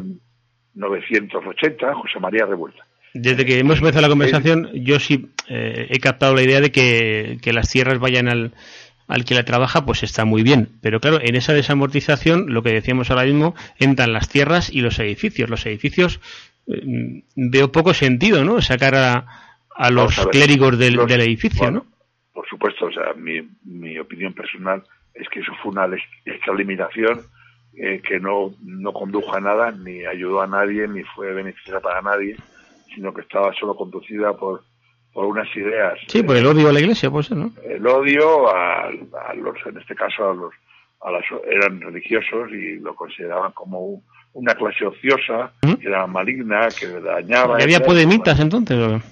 [0.74, 2.85] 1980, José María Revuelta.
[3.14, 7.53] Desde que hemos empezado la conversación, yo sí eh, he captado la idea de que,
[7.53, 8.53] las tierras vayan al,
[9.09, 10.68] al que la trabaja, pues está muy bien.
[10.83, 14.99] Pero claro, en esa desamortización, lo que decíamos ahora mismo, entran las tierras y los
[14.99, 15.49] edificios.
[15.49, 16.20] Los edificios
[16.68, 18.61] eh, veo poco sentido, ¿no?
[18.61, 19.27] Sacar a,
[19.74, 21.87] a los clérigos del, del edificio, ¿no?
[22.37, 24.82] Por supuesto, o sea, mi, mi opinión personal
[25.14, 25.89] es que eso fue una
[26.26, 27.22] extralimitación
[27.74, 32.03] eh, que no, no condujo a nada, ni ayudó a nadie, ni fue beneficiosa para
[32.03, 32.37] nadie,
[32.95, 34.62] sino que estaba solo conducida por,
[35.14, 35.99] por unas ideas.
[36.09, 37.51] Sí, por el odio a la iglesia, pues, ¿no?
[37.64, 38.91] El odio a,
[39.34, 40.53] los, en este caso, a los,
[41.01, 44.03] a las, eran religiosos y lo consideraban como
[44.34, 47.59] una clase ociosa, que era maligna, que dañaba.
[47.59, 49.03] ¿Y había podemitas entonces?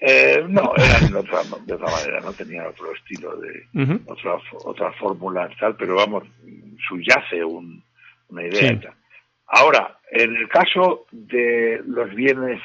[0.00, 3.66] Eh, no, eran de otra, de otra manera, no tenían otro estilo de
[4.06, 6.24] otra, otra fórmula tal, pero vamos,
[6.86, 7.82] subyace un,
[8.28, 8.78] una idea.
[9.46, 12.60] Ahora, en el caso de los bienes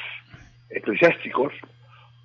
[0.70, 1.54] eclesiásticos,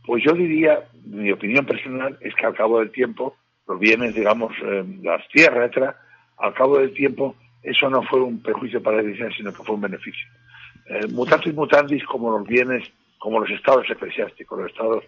[0.05, 3.37] pues yo diría, mi opinión personal es que al cabo del tiempo,
[3.69, 5.97] los bienes, digamos, eh, las tierras, etcétera,
[6.39, 9.75] al cabo del tiempo, eso no fue un perjuicio para la iglesia, sino que fue
[9.75, 10.27] un beneficio.
[10.89, 15.05] Eh, mutatis mutandis, como los bienes como los estados eclesiásticos, los estados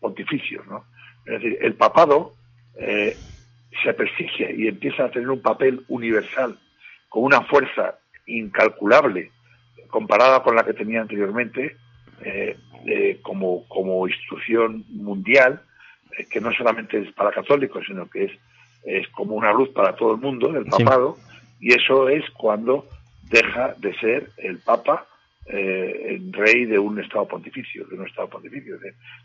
[0.00, 0.84] pontificios, ¿no?
[1.26, 2.32] Es decir, el papado
[2.76, 3.16] eh,
[3.82, 6.58] se prestigia y empieza a tener un papel universal,
[7.08, 9.30] con una fuerza incalculable
[9.88, 11.76] comparada con la que tenía anteriormente,
[12.22, 12.56] eh,
[12.86, 15.62] eh, como, como institución mundial,
[16.30, 18.32] que no solamente es para católicos, sino que es,
[18.84, 21.16] es como una luz para todo el mundo, el papado,
[21.60, 22.86] y eso es cuando
[23.30, 25.06] deja de ser el papa
[25.50, 28.78] eh, rey de un estado pontificio, de un estado pontificio.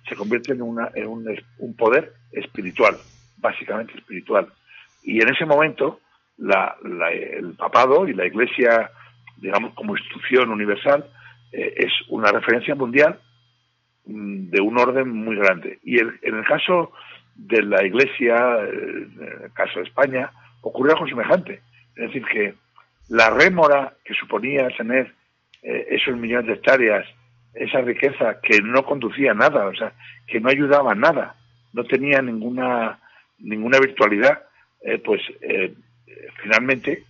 [0.07, 2.95] se convierte en, una, en un, poder espiritual,
[3.37, 4.47] básicamente espiritual.
[5.03, 5.99] Y en ese momento,
[6.39, 8.89] el papado y la iglesia,
[9.37, 11.05] digamos, como institución universal,
[11.51, 13.19] eh, es una referencia mundial
[14.05, 15.79] mm, de un orden muy grande.
[15.83, 16.93] Y en el caso
[17.35, 21.61] de la iglesia, eh, en el caso de España, ocurrió algo semejante.
[21.95, 22.55] Es decir, que
[23.09, 25.13] la rémora que suponía tener
[25.63, 27.07] eh, esos millones de hectáreas,
[27.53, 29.93] esa riqueza que no conducía nada, o sea,
[30.27, 31.35] que no ayudaba a nada,
[31.71, 32.99] no tenía ninguna,
[33.39, 34.43] ninguna virtualidad,
[34.81, 35.73] eh, pues eh,
[36.41, 37.03] finalmente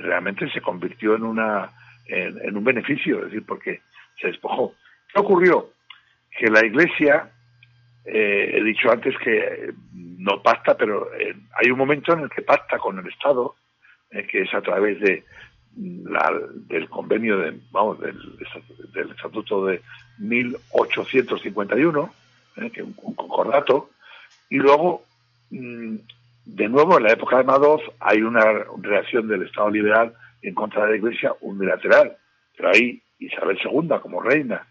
[0.00, 1.70] realmente se convirtió en, una,
[2.06, 3.80] en, un beneficio, es decir, porque
[4.20, 4.74] se despojó.
[5.12, 5.70] ¿Qué ocurrió?
[6.38, 7.30] Que la Iglesia
[8.04, 11.08] he dicho antes que no pacta, pero
[11.54, 13.56] hay un momento en el que pacta con el Estado,
[14.10, 15.24] que es a través de
[15.76, 18.16] del convenio de, vamos, del,
[18.92, 19.80] del estatuto de
[20.18, 22.14] 1851,
[22.72, 23.90] que un, un concordato,
[24.48, 25.04] y luego
[25.50, 25.96] mm,
[26.44, 28.44] de nuevo, en la época de Madoff hay una
[28.82, 32.16] reacción del Estado liberal en contra de la Iglesia unilateral,
[32.56, 34.66] pero ahí Isabel II como reina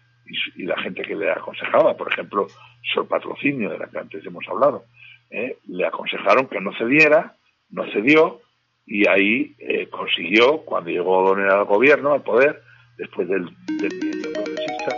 [0.56, 2.46] y, la gente que le aconsejaba, por ejemplo,
[2.94, 4.84] Sor Patrocinio, de la que antes hemos hablado,
[5.30, 7.34] eh, le aconsejaron que no cediera,
[7.70, 8.40] no cedió,
[8.86, 12.62] y ahí eh, consiguió, cuando llegó Donner al gobierno, al poder,
[12.98, 14.96] después del, del progresista,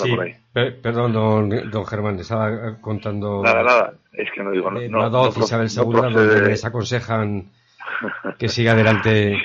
[0.00, 0.16] sí.
[0.82, 3.42] perdón, don, Germán, estaba contando.
[3.42, 4.70] Nada, nada, es que no digo.
[4.78, 7.50] Eh, no, no, Isabel II, donde les aconsejan
[8.38, 9.36] que siga adelante.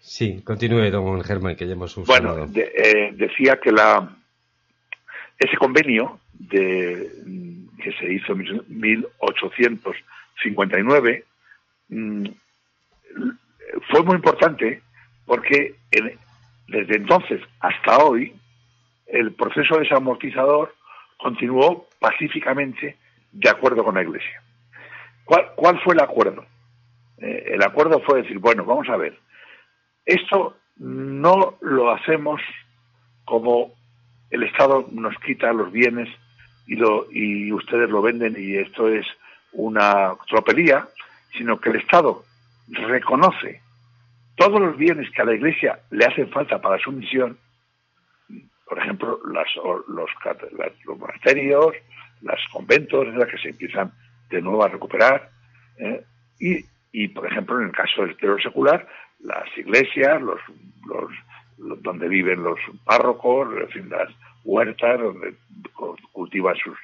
[0.00, 0.42] Sí.
[0.42, 4.16] continúe, don Germán, que ya hemos Bueno, eh, decía que la
[5.42, 7.08] ese convenio de,
[7.82, 11.24] que se hizo en 1859
[11.88, 12.26] mm,
[13.90, 14.82] fue muy importante
[15.26, 15.76] porque
[16.68, 18.34] desde entonces hasta hoy
[19.06, 20.74] el proceso desamortizador
[21.18, 22.96] continuó pacíficamente
[23.30, 24.42] de acuerdo con la Iglesia.
[25.24, 26.44] ¿Cuál, fue el acuerdo?
[27.18, 29.16] Eh, el acuerdo fue decir, bueno, vamos a ver,
[30.04, 32.40] esto no lo hacemos
[33.24, 33.72] como
[34.32, 36.08] el Estado nos quita los bienes
[36.66, 39.06] y, lo, y ustedes lo venden y esto es
[39.52, 40.88] una tropelía,
[41.36, 42.24] sino que el Estado
[42.68, 43.60] reconoce
[44.36, 47.38] todos los bienes que a la Iglesia le hacen falta para su misión
[48.72, 50.10] por ejemplo, las, los,
[50.86, 51.74] los monasterios,
[52.22, 53.92] los conventos, que se empiezan
[54.30, 55.28] de nuevo a recuperar.
[55.76, 56.02] ¿eh?
[56.40, 58.88] Y, y, por ejemplo, en el caso del clero secular,
[59.20, 60.40] las iglesias, los,
[60.86, 61.12] los,
[61.56, 64.08] donde viven los párrocos, en las
[64.44, 65.34] huertas, donde
[66.12, 66.78] cultivan sus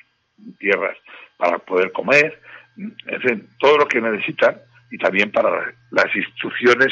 [0.59, 0.97] tierras
[1.37, 2.41] para poder comer,
[2.77, 4.61] en fin, todo lo que necesitan
[4.91, 6.89] y también para las instituciones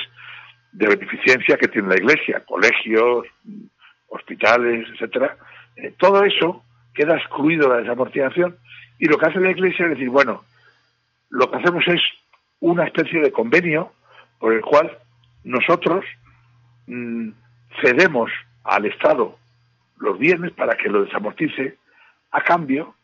[0.73, 3.27] de beneficencia que tiene la iglesia, colegios,
[4.09, 5.37] hospitales, etcétera,
[5.77, 6.65] eh, todo eso
[6.95, 8.57] queda excluido de la desamortización
[8.99, 10.45] y lo que hace la Iglesia es decir, bueno,
[11.29, 12.01] lo que hacemos es
[12.61, 13.93] una especie de convenio
[14.39, 14.99] por el cual
[15.45, 16.05] nosotros
[16.87, 17.31] mm,
[17.81, 18.31] cedemos
[18.65, 19.39] al Estado
[19.99, 21.77] los bienes para que lo desamortice
[22.31, 22.95] a cambio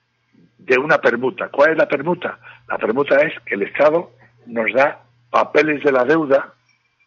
[0.59, 1.49] de una permuta.
[1.49, 2.39] ¿Cuál es la permuta?
[2.69, 4.11] La permuta es que el Estado
[4.47, 6.53] nos da papeles de la deuda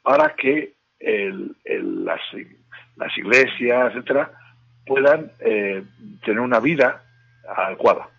[0.02, 2.22] para que las
[2.96, 4.32] las iglesias, etcétera,
[4.86, 5.84] puedan eh,
[6.24, 7.04] tener una vida
[7.58, 8.10] adecuada.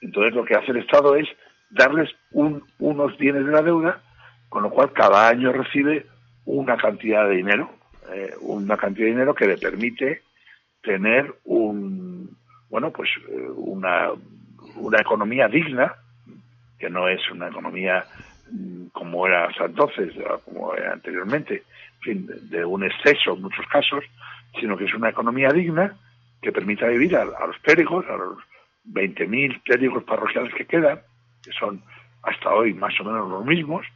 [0.00, 1.28] Entonces lo que hace el Estado es
[1.70, 4.00] darles unos bienes de la deuda,
[4.48, 6.06] con lo cual cada año recibe
[6.46, 7.70] una cantidad de dinero,
[8.12, 10.22] eh, una cantidad de dinero que le permite
[10.82, 12.36] tener un,
[12.68, 14.10] bueno, pues eh, una,
[14.76, 15.94] una economía digna,
[16.78, 18.04] que no es una economía
[18.50, 21.64] mm, como era hasta entonces, como era anteriormente,
[22.04, 24.04] de un exceso en muchos casos,
[24.58, 25.94] sino que es una economía digna
[26.40, 28.38] que permita vivir a, los clérigos, a los
[28.90, 31.00] 20.000 clérigos parroquiales que quedan,
[31.42, 31.82] que son
[32.22, 33.86] hasta hoy más o menos los mismos,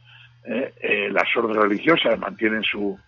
[0.45, 2.99] eh, eh, las órdenes religiosas mantienen su,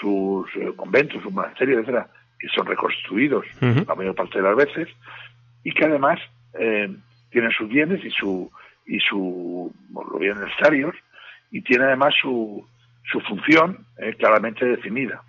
[0.00, 2.08] sus eh, conventos, sus monasterios, etcétera,
[2.38, 4.88] que son reconstruidos la mayor parte de las veces,
[5.64, 6.18] y que además
[7.30, 8.50] tienen sus bienes y su
[8.86, 10.94] y su los bienes necesarios
[11.52, 12.66] y tiene además su,
[13.10, 15.22] su función eh, claramente definida.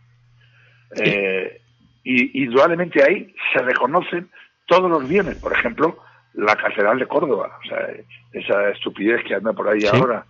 [0.96, 1.62] Eh,
[2.04, 4.30] y indudablemente ahí se reconocen
[4.66, 6.00] todos los bienes, por ejemplo,
[6.34, 7.90] la Catedral de Córdoba, o sea,
[8.32, 10.26] esa estupidez que anda por ahí ahora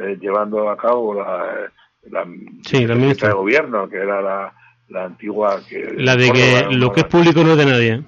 [0.00, 1.70] eh, llevando a cabo la,
[2.10, 4.52] la, de gobierno, que era la,
[4.88, 5.60] la antigua...
[5.68, 8.02] Que, la de que lo que es público no es de nadie.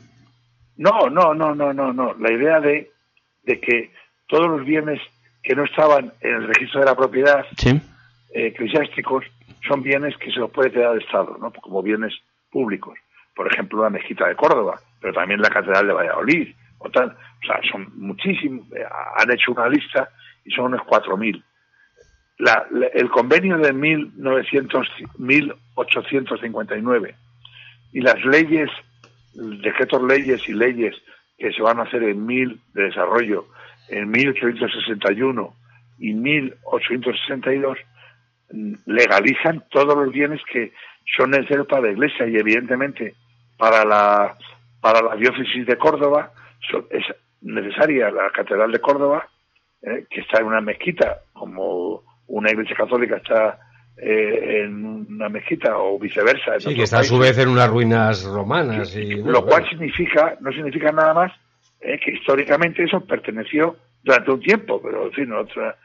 [0.76, 2.14] No, no, no, no, no, no.
[2.14, 2.90] La idea de,
[3.44, 3.90] de que
[4.26, 5.00] todos los bienes
[5.42, 7.80] que no estaban en el registro de la propiedad sí
[8.36, 9.24] eh, eclesiásticos
[9.66, 11.50] son bienes que se los puede quedar el Estado, ¿no?
[11.52, 12.12] como bienes
[12.50, 12.98] públicos.
[13.34, 17.08] Por ejemplo, la mezquita de Córdoba, pero también la Catedral de Valladolid, o tal.
[17.08, 18.84] O sea, son muchísimos, eh,
[19.16, 20.10] han hecho una lista
[20.44, 21.42] y son unos 4.000.
[22.38, 27.14] La, el convenio de 1900, 1859
[27.92, 28.70] y las leyes,
[29.32, 30.94] decretos leyes y leyes
[31.38, 33.46] que se van a hacer en mil de desarrollo
[33.88, 35.54] en 1861
[35.98, 37.78] y 1862
[38.86, 40.72] legalizan todos los bienes que
[41.16, 43.14] son necesarios para la Iglesia y evidentemente
[43.56, 44.36] para la
[44.80, 46.32] para la diócesis de Córdoba
[46.90, 47.04] es
[47.40, 49.28] necesaria la catedral de Córdoba
[49.82, 53.58] eh, que está en una mezquita como una iglesia católica está
[53.96, 56.58] eh, en una mezquita o viceversa.
[56.60, 58.94] sí, que está a su vez en unas ruinas romanas.
[58.96, 61.32] Y, lo cual significa, no significa nada más
[61.80, 65.76] eh, que históricamente eso perteneció durante un tiempo, pero en fin, otra,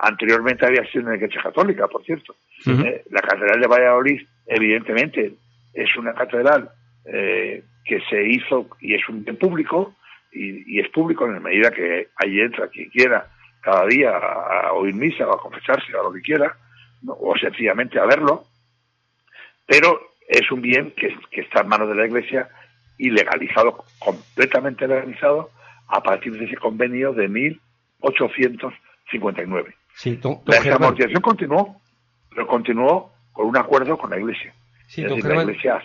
[0.00, 2.34] anteriormente había sido una iglesia católica, por cierto.
[2.66, 5.34] Eh, la Catedral de Valladolid, evidentemente,
[5.74, 6.70] es una catedral
[7.04, 9.94] eh, que se hizo y es un bien público,
[10.32, 13.26] y, es público en la medida que ahí entra quien quiera
[13.62, 16.54] cada día a, oír misa o a confesarse o a lo que quiera,
[17.06, 18.44] o sencillamente a verlo,
[19.66, 19.98] pero
[20.28, 22.50] es un bien que, que está en manos de la Iglesia
[22.98, 25.50] y legalizado, completamente legalizado,
[25.88, 29.74] a partir de ese convenio de 1859.
[29.94, 31.76] Sí, la amortización continuó,
[32.30, 34.54] pero continuó con un acuerdo con la Iglesia.
[34.88, 35.82] Sí, la Iglesia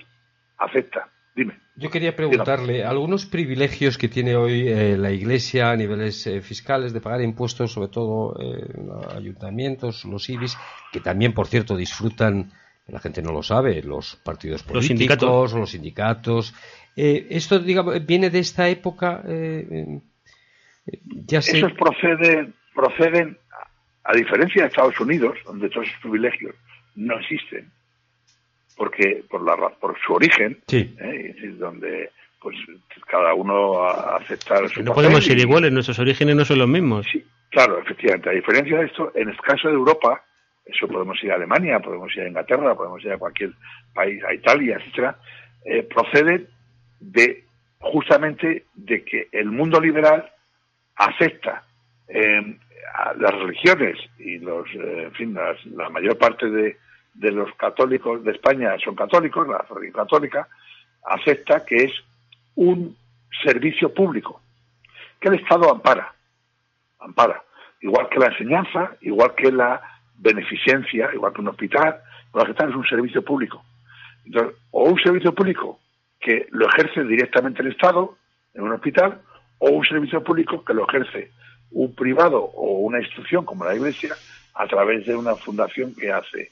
[0.58, 1.10] acepta.
[1.38, 1.54] Dime.
[1.76, 6.94] Yo quería preguntarle, algunos privilegios que tiene hoy eh, la Iglesia a niveles eh, fiscales
[6.94, 8.66] de pagar impuestos, sobre todo eh,
[9.16, 10.58] ayuntamientos, los IBIS,
[10.92, 12.52] que también, por cierto, disfrutan,
[12.88, 15.54] la gente no lo sabe, los partidos políticos, los sindicatos.
[15.54, 16.56] Los sindicatos.
[16.96, 19.22] esto, digamos, viene de esta época.
[21.28, 23.38] ya Esos proceden, proceden,
[24.06, 26.56] a diferencia de Estados Unidos, donde todos esos privilegios
[26.96, 27.77] no existen
[28.78, 31.36] porque por la por su origen, ¿eh?
[31.58, 32.56] donde pues
[33.08, 37.08] cada uno acepta su No podemos ser iguales, nuestros orígenes no son los mismos.
[37.12, 38.30] Sí, claro, efectivamente.
[38.30, 40.24] A diferencia de esto, en el caso de Europa,
[40.66, 43.52] eso podemos ir a Alemania, podemos ir a Inglaterra, podemos ir a cualquier
[43.94, 45.18] país, a Italia, etcétera,
[45.66, 46.48] eh, procede
[47.00, 47.44] de
[47.80, 50.30] justamente de que el mundo liberal
[50.96, 51.64] acepta
[52.08, 52.58] eh,
[53.18, 55.38] las religiones y los, eh, en fin,
[55.76, 56.78] la mayor parte de,
[57.18, 60.48] de los católicos de España son católicos, la religión católica,
[61.04, 61.92] acepta que es
[62.56, 62.96] un
[63.44, 64.42] servicio público,
[65.20, 66.14] que el Estado ampara,
[67.00, 67.42] ampara,
[67.82, 69.82] igual que la enseñanza, igual que la
[70.18, 72.00] beneficencia, igual que un hospital,
[72.34, 73.64] lo que es un servicio público.
[74.26, 75.80] Entonces, o un servicio público
[76.20, 78.18] que lo ejerce directamente el Estado
[78.54, 79.22] en un hospital,
[79.60, 81.32] o un servicio público que lo ejerce
[81.72, 84.16] un privado o una institución como la Iglesia
[84.54, 86.52] a través de una fundación que hace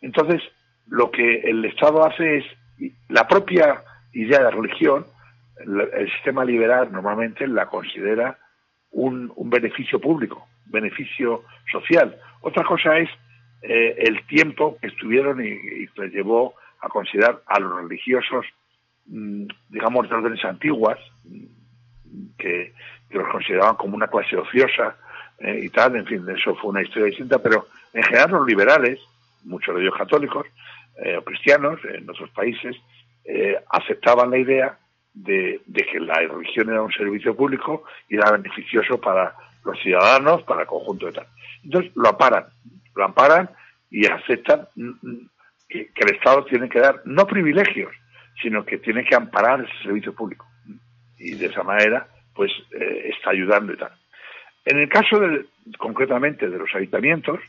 [0.00, 0.42] entonces,
[0.86, 2.44] lo que el Estado hace es
[3.08, 3.82] la propia
[4.12, 5.06] idea de religión,
[5.60, 8.38] el, sistema liberal normalmente la considera
[8.90, 12.16] un, beneficio público, beneficio social.
[12.40, 13.10] Otra cosa es
[13.62, 18.46] eh, el tiempo que estuvieron y, y les llevó a considerar a los religiosos,
[19.06, 22.72] mm, digamos, de órdenes antiguas, mm, que,
[23.10, 24.94] los consideraban como una clase ociosa
[25.38, 29.00] eh, y tal, en fin, eso fue una historia distinta, pero en general los liberales,
[29.44, 30.46] muchos de ellos católicos
[31.02, 32.76] eh, o cristianos en otros países,
[33.24, 34.78] eh, aceptaban la idea
[35.14, 39.34] de, que la religión era un servicio público y era beneficioso para
[39.64, 41.26] los ciudadanos, para el conjunto de tal.
[41.64, 42.46] Entonces lo amparan,
[42.94, 43.50] lo amparan
[43.90, 44.68] y aceptan
[45.68, 47.94] que, el Estado tiene que dar no privilegios,
[48.40, 50.46] sino que tiene que amparar ese servicio público.
[51.18, 53.92] Y de esa manera, pues eh, está ayudando y tal.
[54.64, 55.46] En el caso de,
[55.78, 57.40] concretamente de los ayuntamientos,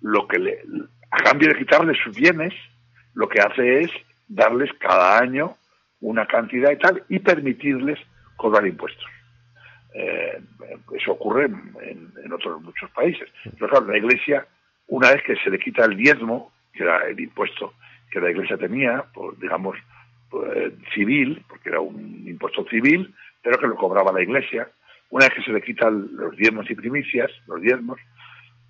[0.00, 0.62] lo que le,
[1.10, 2.52] a cambio de quitarles sus bienes,
[3.14, 3.90] lo que hace es
[4.28, 5.56] darles cada año
[6.00, 7.98] una cantidad y tal y permitirles
[8.36, 9.06] cobrar impuestos.
[9.94, 10.40] Eh,
[10.96, 13.28] eso ocurre en, otros muchos países.
[13.44, 14.46] Pero claro, la Iglesia,
[14.88, 17.74] una vez que se le quita el diezmo, que era el impuesto
[18.10, 19.76] que la Iglesia tenía, por, digamos,
[20.46, 24.68] eh, civil, porque era un impuesto civil, pero que lo cobraba la Iglesia,
[25.10, 28.00] una vez que se le quitan los diezmos y primicias, los diezmos,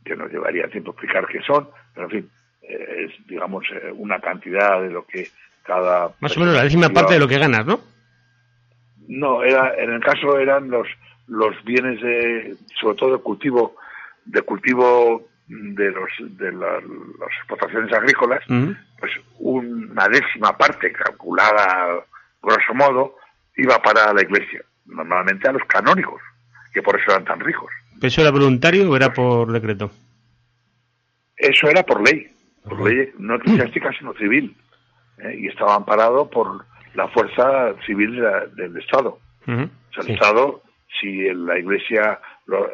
[0.04, 2.30] que nos llevaría tiempo explicar qué son, pero en fin,
[2.62, 5.28] eh, es, digamos, eh, una cantidad de lo que
[5.62, 6.12] cada...
[6.20, 7.80] Más o menos la décima parte de lo que ganas, ¿no?
[9.08, 10.88] No, era, en el caso eran los,
[11.26, 13.76] los bienes de, sobre todo de cultivo,
[14.24, 16.82] de cultivo de los de las
[17.38, 18.42] explotaciones agrícolas,
[18.98, 22.02] pues una décima parte calculada
[22.42, 23.16] grosso modo
[23.56, 26.22] iba para la iglesia, normalmente a los canónicos,
[26.72, 27.70] que por eso eran tan ricos.
[28.02, 29.90] ¿Eso era voluntario o era por decreto?
[31.36, 32.28] Eso era por ley,
[32.62, 34.56] por ley no eclesiástica sino civil,
[35.18, 35.36] ¿eh?
[35.38, 36.64] y estaba amparado por
[36.94, 38.22] la fuerza civil
[38.56, 39.18] del Estado.
[39.46, 40.62] O sea, el Estado,
[41.00, 42.20] si la Iglesia,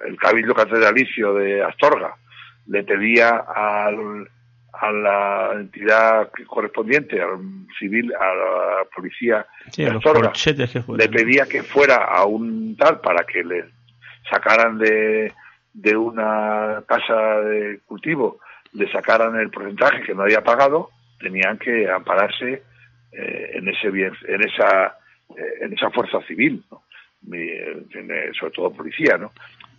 [0.07, 2.15] el Cabildo Catedralicio de Astorga
[2.67, 4.29] le pedía al,
[4.73, 7.41] a la entidad correspondiente, al
[7.79, 9.47] civil, a la policía
[9.77, 10.33] de Astorga,
[10.97, 13.65] le pedía que fuera a un tal para que le
[14.29, 15.33] sacaran de,
[15.97, 18.41] una casa de cultivo,
[18.73, 22.63] le sacaran el porcentaje que no había pagado, tenían que ampararse
[23.13, 24.99] eh, en ese bien, en esa
[25.37, 26.65] eh, en esa fuerza civil,
[27.23, 29.33] sobre todo policía, ¿no?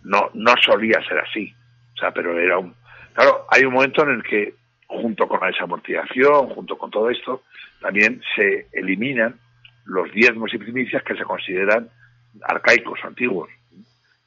[0.04, 1.54] No no solía ser así,
[1.94, 2.74] o sea, pero era un
[3.14, 4.54] claro, hay un momento en el que
[4.86, 7.42] junto con la desamortización, junto con todo esto,
[7.80, 9.38] también se eliminan
[9.84, 11.88] los diezmos y primicias que se consideran
[12.42, 13.50] arcaicos, antiguos.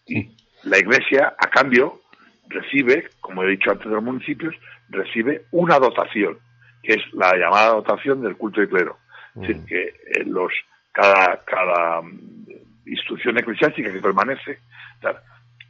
[0.08, 0.30] Y
[0.64, 2.02] la Iglesia, a cambio,
[2.48, 4.56] recibe, como he dicho antes de los municipios,
[4.90, 6.38] recibe una dotación,
[6.84, 8.98] que es la llamada dotación del culto de clero.
[9.36, 10.52] Es decir, que eh, los,
[10.92, 12.46] cada, cada mm,
[12.86, 14.60] instrucción eclesiástica que permanece,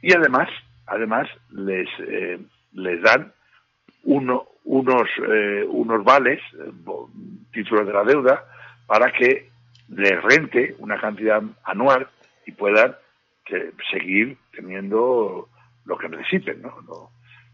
[0.02, 0.48] y además,
[0.86, 2.38] además les, eh,
[2.74, 3.32] les dan
[4.04, 6.40] uno, unos, eh, unos vales,
[7.52, 8.44] títulos de la deuda,
[8.86, 9.50] para que
[9.88, 12.06] les rente una cantidad anual
[12.46, 12.94] y puedan
[13.90, 15.48] seguir teniendo
[15.84, 16.62] lo que necesiten.
[16.62, 17.10] ¿no?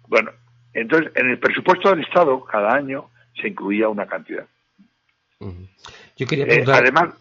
[0.08, 0.30] Bueno,
[0.72, 4.46] entonces en el presupuesto del Estado cada año se incluía una cantidad.
[6.16, 6.82] Yo quería eh, preguntar...
[6.82, 7.14] además,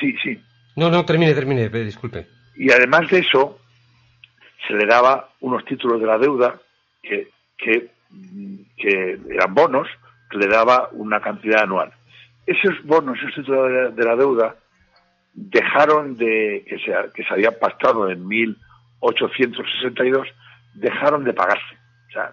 [0.00, 0.40] sí, sí.
[0.76, 2.26] No, no, termine, termine, disculpe.
[2.56, 3.58] Y además de eso,
[4.66, 6.58] se le daba unos títulos de la deuda
[7.02, 7.90] que, que,
[8.76, 9.88] que eran bonos,
[10.30, 11.92] que le daba una cantidad anual.
[12.46, 14.56] Esos bonos, esos títulos de la deuda,
[15.36, 20.26] dejaron de, que se, que se habían pactado en 1862,
[20.74, 21.76] dejaron de pagarse.
[22.08, 22.32] O sea,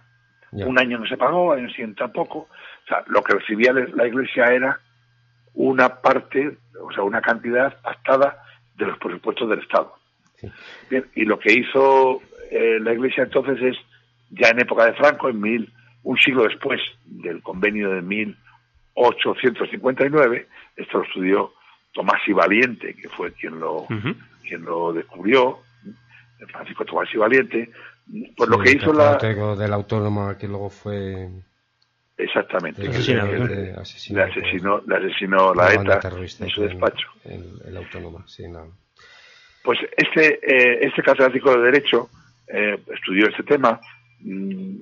[0.66, 2.40] un año no se pagó, año siguiente tampoco.
[2.40, 4.80] O sea, lo que recibía la Iglesia era
[5.54, 8.42] una parte, o sea, una cantidad pactada
[8.78, 9.94] de los presupuestos del Estado.
[10.90, 13.76] Bien, y lo que hizo eh, la Iglesia entonces es,
[14.30, 15.74] ya en época de Franco, en mil,
[16.04, 20.48] un siglo después del convenio de 1859,
[20.78, 21.54] esto lo estudió
[21.94, 23.88] Tomás y Valiente, que fue quien lo,
[24.48, 25.60] quien lo descubrió,
[26.48, 27.70] Francisco Tomás y Valiente,
[28.36, 29.18] pues lo que hizo la...
[29.18, 31.30] del autónomo que luego fue...
[32.18, 32.84] Exactamente.
[32.84, 37.08] Le asesinó, le asesinó, la, ETA en su despacho.
[37.26, 38.44] El, autónomo, sí,
[39.64, 42.10] Pues este, eh, este catedrático de Derecho
[42.48, 43.80] eh, estudió este tema
[44.20, 44.76] mm,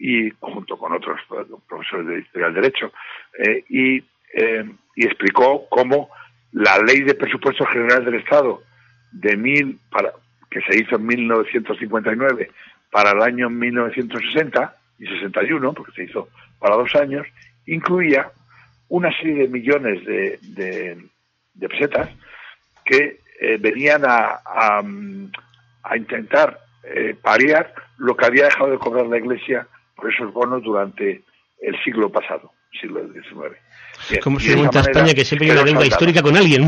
[0.00, 1.20] y junto con otros
[1.68, 2.92] profesores de Historia del Derecho
[3.38, 6.08] eh, y, y explicó cómo
[6.52, 8.62] la ley de presupuestos generales del Estado
[9.12, 10.12] de mil para,
[10.50, 12.50] que se hizo en 1959
[12.90, 16.28] para el año 1960 y 61, porque se hizo
[16.58, 17.26] para dos años,
[17.66, 18.30] incluía
[18.88, 22.08] una serie de millones de, de, pesetas
[22.84, 29.18] que eh, venían a, a, intentar eh, pariar lo que había dejado de cobrar la
[29.18, 31.22] Iglesia por esos bonos durante
[31.60, 34.22] el siglo pasado, siglo XIX.
[34.22, 36.66] Como se cuenta España que siempre hay una deuda histórica con alguien.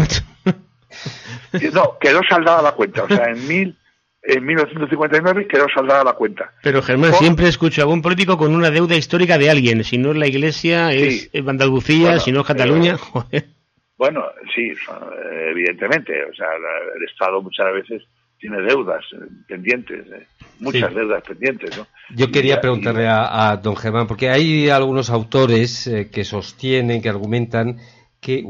[1.73, 3.05] no, quedó saldada la cuenta.
[3.05, 3.77] O sea, en, mil,
[4.23, 6.53] en 1959 quedó saldada la cuenta.
[6.63, 9.85] Pero Germán, siempre escucho a un político con una deuda histórica de alguien.
[9.85, 12.97] Si no es la Iglesia, es, Andalucía, si no es Cataluña.
[14.01, 14.25] Bueno,
[14.55, 14.73] sí,
[15.51, 16.25] evidentemente.
[16.25, 16.47] O sea,
[16.97, 18.03] el Estado muchas veces
[18.41, 20.27] tiene deudas eh, pendientes, eh,
[20.59, 21.77] muchas deudas pendientes.
[21.77, 21.87] ¿no?
[22.17, 27.79] Yo quería preguntarle a, don Germán, porque hay algunos autores eh, que sostienen, que argumentan
[28.21, 28.45] que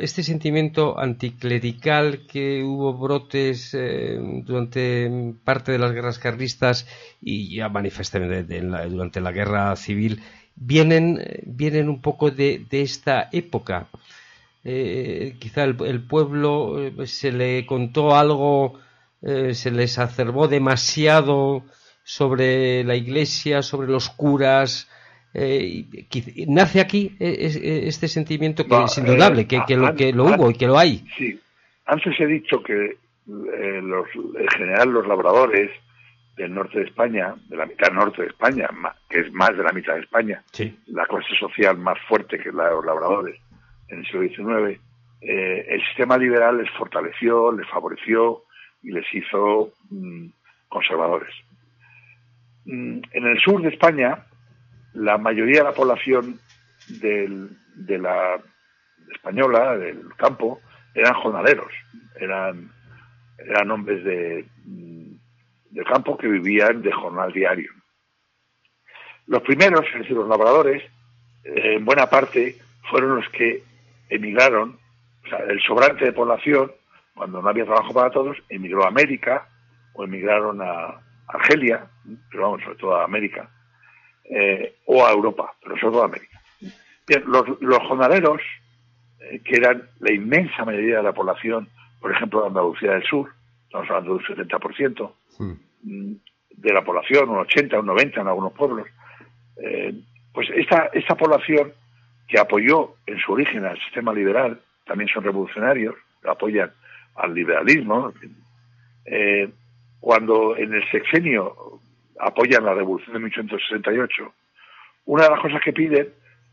[0.00, 3.70] este sentimiento anticlerical que hubo brotes
[4.44, 5.08] durante
[5.44, 6.88] parte de las guerras carlistas
[7.20, 10.20] y ya manifestamente durante la guerra civil
[10.56, 13.86] vienen, vienen un poco de, esta época.
[14.64, 18.80] quizá el, pueblo se le contó algo
[19.24, 21.62] eh, se les acervó demasiado
[22.02, 24.90] sobre la iglesia, sobre los curas.
[25.32, 25.84] Eh,
[26.48, 30.66] nace aquí eh, este sentimiento que es indudable, que, lo, que lo hubo y que
[30.66, 31.04] lo hay.
[31.16, 31.38] Sí,
[31.86, 32.96] antes he dicho que
[33.26, 35.70] los, en general los labradores
[36.36, 38.68] del norte de España, de la mitad norte de España,
[39.08, 40.42] que es más de la mitad de España,
[40.86, 43.38] la clase social más fuerte que la de los labradores
[43.88, 44.80] en el siglo XIX,
[45.20, 48.42] el sistema liberal les fortaleció, les favoreció,
[48.82, 50.26] y les hizo mm,
[50.68, 51.34] conservadores.
[52.64, 54.26] Mm, en el sur de España,
[54.94, 56.38] la mayoría de la población
[56.88, 57.48] de
[57.98, 58.40] la
[59.14, 60.60] española, del campo,
[60.94, 61.72] eran jornaleros,
[62.16, 62.70] eran,
[63.70, 65.12] hombres de, mm,
[65.86, 67.70] campo que vivían de jornal diario.
[69.26, 70.82] Los primeros, es decir, los labradores,
[71.44, 72.56] eh, en buena parte
[72.90, 73.62] fueron los que
[74.08, 74.78] emigraron,
[75.24, 76.72] o sea, el sobrante de población
[77.14, 79.48] cuando no había trabajo para todos, emigró a América
[79.94, 81.86] o emigraron a Argelia,
[82.30, 83.48] pero vamos, sobre todo a América,
[84.24, 86.40] eh, o a Europa, pero sobre todo a América.
[87.06, 88.40] Bien, los, los jornaleros,
[89.20, 91.68] eh, que eran la inmensa mayoría de la población,
[92.00, 93.32] por ejemplo, de Andalucía del Sur,
[93.66, 95.12] estamos hablando de un 70%,
[95.82, 96.12] mm,
[96.50, 98.86] de la población, un 80, un 90 en algunos pueblos,
[99.56, 99.94] eh,
[100.32, 101.72] pues esta, esta población
[102.28, 106.72] que apoyó en su origen al sistema liberal, también son revolucionarios, lo apoyan
[107.16, 108.12] al liberalismo.
[109.04, 109.50] Eh,
[110.00, 111.80] cuando en el sexenio
[112.18, 114.34] apoyan la revolución de 1868,
[115.06, 116.08] una de las cosas que piden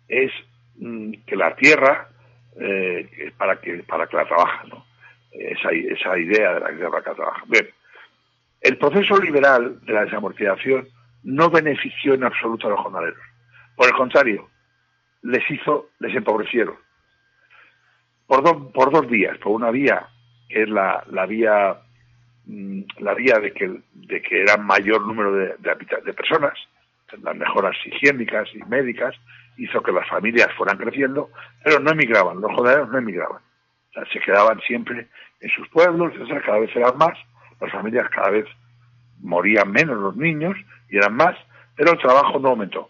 [0.08, 0.32] es
[0.78, 2.10] mm, que la tierra,
[2.60, 4.86] eh, para, que, para que la trabajen, ¿no?
[5.32, 7.44] esa, esa idea de la tierra que la trabaja.
[7.48, 7.70] Bien,
[8.62, 10.88] el proceso liberal de la desamortización
[11.24, 13.24] no benefició en absoluto a los jornaleros.
[13.76, 14.50] Por el contrario,
[15.22, 16.76] les hizo, les empobrecieron.
[18.28, 19.38] Por, por dos vías.
[19.40, 20.08] Por una vía,
[20.50, 21.78] es la, la vía
[22.46, 26.54] mm, la vía de que, de que era mayor número de, de, personas,
[27.22, 29.16] las mejoras higiénicas y médicas,
[29.58, 31.30] hizo que las familias fueran creciendo,
[31.64, 33.42] pero no emigraban, los jornaleros no emigraban.
[33.90, 35.08] O sea, se quedaban siempre
[35.42, 36.14] en sus pueblos,
[36.46, 37.18] cada vez eran más,
[37.60, 38.46] las familias cada vez
[39.20, 40.56] morían menos los niños
[40.90, 41.36] y eran más,
[41.76, 42.90] pero el trabajo no aumentó.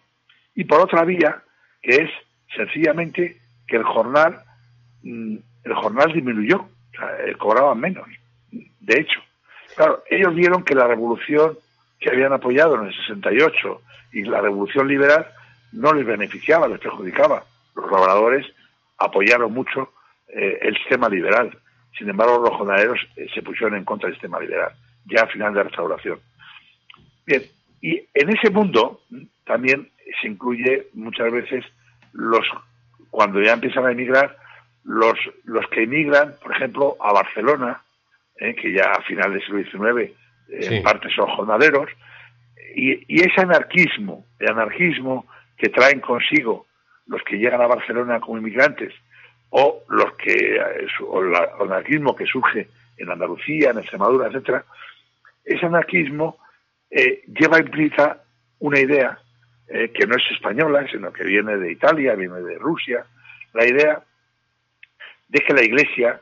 [0.55, 1.41] Y por otra vía,
[1.82, 2.10] que es
[2.55, 4.43] sencillamente que el jornal,
[5.03, 6.70] mm, el jornal disminuyó, o
[7.20, 8.08] eh, cobraban menos.
[8.52, 9.20] De hecho,
[9.76, 11.58] claro, ellos vieron que la revolución
[12.00, 13.82] que habían apoyado en el 68
[14.14, 15.28] y la revolución liberal
[15.72, 17.43] no les beneficiaba, les perjudicaba.
[17.76, 18.45] Los laboradores
[18.97, 19.93] apoyaron mucho
[20.28, 21.58] eh, el sistema liberal.
[21.97, 24.72] Sin embargo, los jornaleros eh, se pusieron en contra del sistema liberal,
[25.06, 26.20] ya a final de la restauración.
[27.26, 27.43] Bien,
[27.82, 29.02] y en ese mundo
[29.45, 29.89] también
[30.22, 31.66] se incluye muchas veces
[32.14, 32.45] los,
[33.10, 34.36] cuando ya empiezan a emigrar,
[34.84, 37.82] los, los que emigran, por ejemplo, a Barcelona,
[38.38, 40.12] eh, que ya a final del siglo XIX
[40.52, 41.90] en parte son jornaleros,
[42.76, 45.28] y, y, ese anarquismo, el anarquismo
[45.58, 46.66] que traen consigo
[47.08, 48.94] los que llegan a Barcelona como inmigrantes,
[49.50, 50.60] o los que
[51.08, 54.64] o el anarquismo que surge en Andalucía, en Extremadura, etcétera,
[55.44, 56.38] ese anarquismo
[56.92, 58.24] eh, lleva implícita
[58.60, 59.18] una idea
[59.68, 63.06] eh, que no es española, sino que viene de Italia, viene de Rusia,
[63.54, 64.04] la idea
[65.30, 66.22] de que la Iglesia,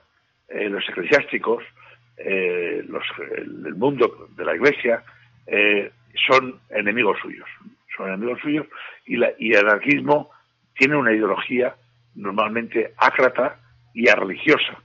[0.49, 1.64] eh, los eclesiásticos,
[2.18, 3.03] los,
[3.38, 5.03] el, mundo de la Iglesia,
[6.28, 7.47] son enemigos suyos,
[7.95, 8.66] son enemigos suyos,
[9.05, 10.32] y, la, y el anarquismo
[10.76, 11.76] tiene una ideología
[12.16, 13.60] normalmente ácrata
[13.93, 14.78] y religiosa,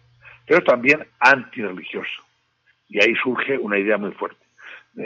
[0.46, 2.22] pero también antirreligiosa.
[2.88, 4.44] Y ahí surge una idea muy fuerte,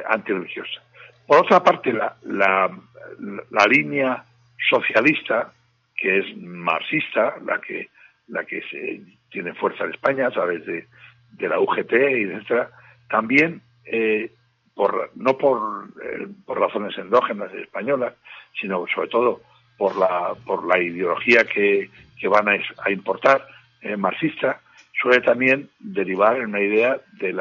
[0.09, 0.83] antirreligiosa.
[1.27, 4.25] Por otra parte, la, la, línea
[4.71, 5.53] socialista,
[5.97, 7.89] que es marxista, la que,
[8.29, 9.01] la que se,
[9.31, 10.87] tiene fuerza en España a través de,
[11.33, 12.71] de la UGT etcétera,
[13.09, 14.33] también eh,
[14.75, 18.15] por, no por, eh, por razones endógenas españolas,
[18.61, 19.41] sino sobre todo
[19.79, 23.47] por la, por la ideología que, que van a, importar
[23.83, 24.61] eh, marxista,
[25.01, 27.41] suele también derivar en una idea del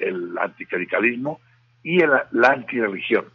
[0.00, 1.40] el anticlericalismo
[1.82, 3.26] y el, la antirreligión.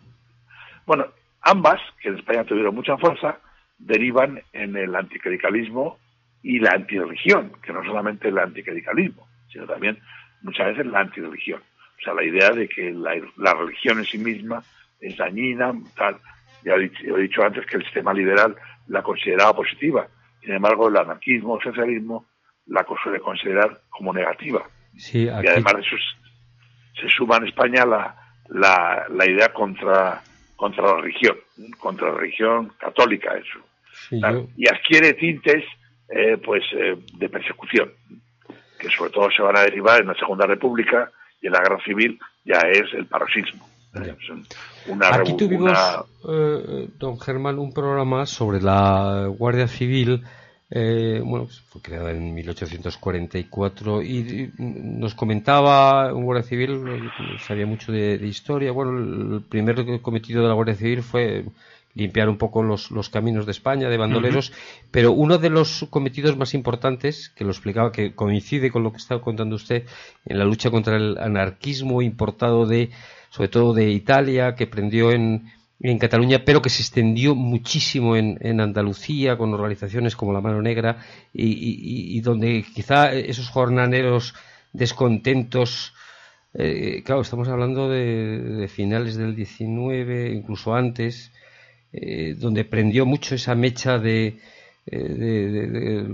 [0.86, 1.08] Bueno,
[1.42, 3.38] ambas, que en España tuvieron mucha fuerza,
[3.78, 5.98] derivan en el anticlericalismo
[6.44, 10.00] y la antirreligión, que no solamente el anticlericalismo, sino también
[10.42, 11.62] muchas veces la antirreligión.
[11.62, 14.64] O sea, la idea de que la, la religión en sí misma
[15.00, 16.18] es dañina, tal.
[16.64, 18.56] Ya he dicho, antes que el sistema liberal
[18.88, 20.08] la consideraba positiva,
[20.42, 22.26] sin embargo, el anarquismo, el socialismo,
[22.68, 24.64] la suele considerar como negativa.
[25.14, 25.96] Y además de eso
[27.00, 28.16] se suma en España la,
[28.50, 30.22] la, la, idea contra,
[30.56, 31.38] contra la religión,
[31.80, 33.60] contra la religión católica, eso.
[34.58, 35.64] Y adquiere tintes
[36.12, 37.92] eh, pues eh, de persecución,
[38.78, 41.12] que sobre todo se van a derivar en la Segunda República
[41.42, 43.66] y en la Guerra Civil ya es el paroxismo.
[43.94, 45.78] Aquí tuvimos,
[46.30, 50.24] eh, don Germán, un programa sobre la Guardia Civil.
[50.74, 57.12] Eh, bueno, fue creada en 1844 y, nos comentaba un guardia civil,
[57.46, 58.72] sabía mucho de, historia.
[58.72, 61.44] Bueno, el primer cometido de la Guardia Civil fue
[61.94, 64.54] limpiar un poco los, caminos de España, de bandoleros,
[64.92, 68.98] pero uno de los cometidos más importantes, que lo explicaba, que coincide con lo que
[68.98, 69.86] estaba contando usted,
[70.26, 72.92] en la lucha contra el anarquismo importado de
[73.32, 78.38] sobre todo de Italia, que prendió en, en Cataluña, pero que se extendió muchísimo en,
[78.42, 80.98] en Andalucía con organizaciones como la Mano Negra
[81.34, 84.36] y, donde quizá esos jornaleros
[84.74, 85.94] descontentos,
[86.54, 91.32] eh, claro, estamos hablando de, finales del 19, incluso antes,
[91.94, 94.40] eh, donde prendió mucho esa mecha de,
[94.86, 96.08] eh,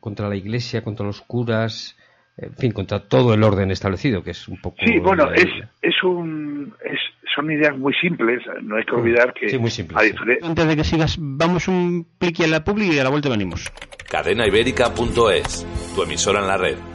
[0.00, 1.96] contra la Iglesia, contra los curas,
[2.36, 4.76] en fin, contra todo el orden establecido, que es un poco...
[4.84, 5.46] Sí, bueno, es,
[5.80, 6.74] es un...
[6.84, 6.98] Es,
[7.34, 9.48] son ideas muy simples, no hay que olvidar que...
[9.48, 10.14] Sí, muy simples.
[10.42, 13.72] Antes de que sigas, vamos un pliqui a la publi y a la vuelta venimos.
[14.10, 16.91] Cadenaibérica.es, tu emisora en la red.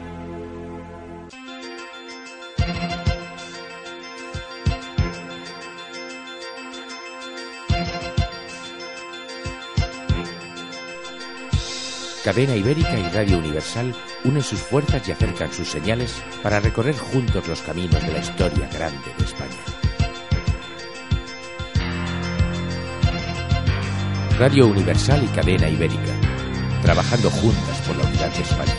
[12.28, 17.48] Cadena Ibérica y Radio Universal unen sus fuerzas y acercan sus señales para recorrer juntos
[17.48, 19.56] los caminos de la historia grande de España.
[24.38, 26.12] Radio Universal y Cadena Ibérica,
[26.82, 28.74] trabajando juntas por la unidad de España.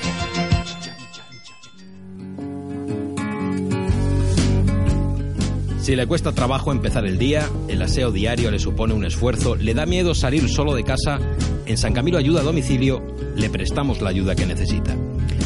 [5.81, 9.73] Si le cuesta trabajo empezar el día, el aseo diario le supone un esfuerzo, le
[9.73, 11.17] da miedo salir solo de casa,
[11.69, 13.01] en San Camilo Ayuda a Domicilio
[13.35, 14.97] le prestamos la ayuda que necesita.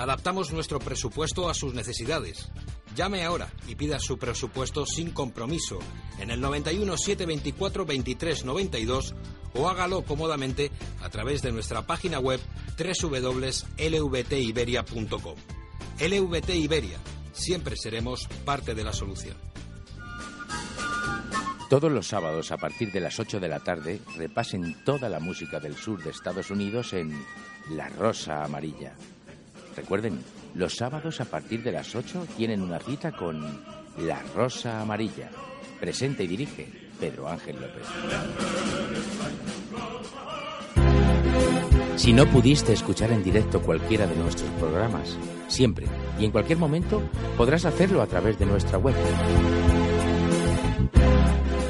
[0.00, 2.48] Adaptamos nuestro presupuesto a sus necesidades.
[2.96, 5.78] Llame ahora y pida su presupuesto sin compromiso
[6.18, 9.14] en el 91 724 23 92
[9.52, 10.70] o hágalo cómodamente
[11.02, 12.40] a través de nuestra página web
[12.78, 15.36] www.lvtiberia.com.
[16.00, 16.96] LVT Iberia,
[17.34, 19.36] siempre seremos parte de la solución.
[21.68, 25.60] Todos los sábados a partir de las 8 de la tarde repasen toda la música
[25.60, 27.22] del sur de Estados Unidos en
[27.68, 28.94] La Rosa Amarilla.
[29.80, 30.18] Recuerden,
[30.56, 33.40] los sábados a partir de las 8 tienen una cita con
[33.96, 35.30] La Rosa Amarilla.
[35.80, 36.68] Presenta y dirige
[37.00, 37.86] Pedro Ángel López.
[41.96, 45.16] Si no pudiste escuchar en directo cualquiera de nuestros programas,
[45.48, 45.86] siempre
[46.18, 47.00] y en cualquier momento
[47.38, 48.94] podrás hacerlo a través de nuestra web.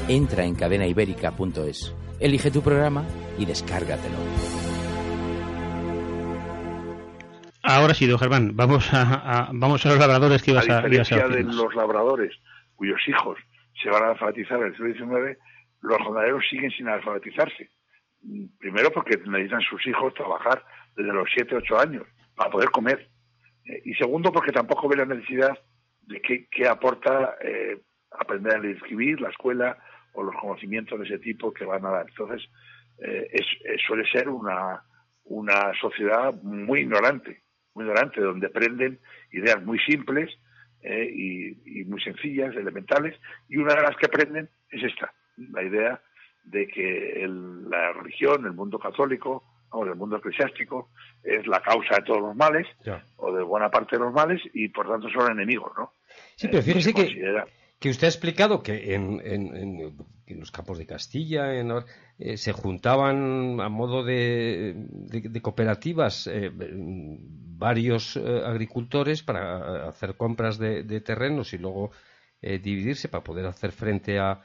[0.09, 3.05] Entra en cadenaibérica.es, elige tu programa
[3.37, 4.60] y descárgatelo.
[7.63, 11.27] Ahora sí, don Germán, vamos a, vamos a los labradores que ibas a, a diferencia
[11.27, 12.35] de los labradores
[12.75, 13.37] cuyos hijos
[13.81, 15.37] se van a alfabetizar en el siglo XIX,
[15.81, 17.69] los jornaleros siguen sin alfabetizarse.
[18.59, 20.63] Primero porque necesitan sus hijos trabajar
[20.95, 22.03] desde los 7, 8 años
[22.35, 23.07] para poder comer.
[23.65, 25.57] Eh, y segundo porque tampoco ven la necesidad
[26.01, 27.79] de qué, aporta eh,
[28.19, 29.77] aprender a escribir, la escuela
[30.13, 32.05] o los conocimientos de ese tipo que van a dar.
[32.09, 32.47] Entonces,
[32.97, 33.45] eh, es,
[33.85, 34.83] suele ser una,
[35.25, 38.99] una sociedad muy ignorante muy ignorante, donde aprenden
[39.31, 40.29] ideas muy simples
[40.81, 43.19] eh, y, muy sencillas, elementales,
[43.49, 46.01] y una de las que aprenden es esta, la idea
[46.43, 47.25] de que
[47.69, 49.43] la religión, el mundo católico,
[49.73, 50.89] o el mundo eclesiástico,
[51.23, 52.67] es la causa de todos los males,
[53.17, 55.93] o de buena parte de los males, y por tanto son enemigos, ¿no?
[56.35, 57.43] Sí, pero fíjese que, que
[57.89, 61.51] usted ha explicado que en, en, los campos de Castilla
[62.19, 64.87] eh, se juntaban a modo de,
[65.41, 71.91] cooperativas eh, varios eh, agricultores para hacer compras de, terrenos y luego
[72.41, 74.41] dividirse para poder hacer frente a,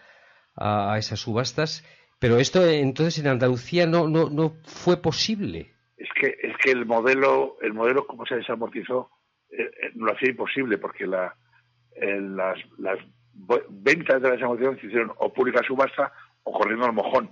[0.55, 1.85] a, esas subastas.
[2.19, 5.75] Pero esto entonces en Andalucía no, no, no fue posible.
[5.97, 9.11] Es que, es que el modelo, el modelo como se desamortizó,
[9.95, 11.35] lo hacía imposible porque la,
[11.99, 12.99] las, las
[13.69, 17.31] ventas de las emociones se hicieron o pública subasta o corriendo al mojón.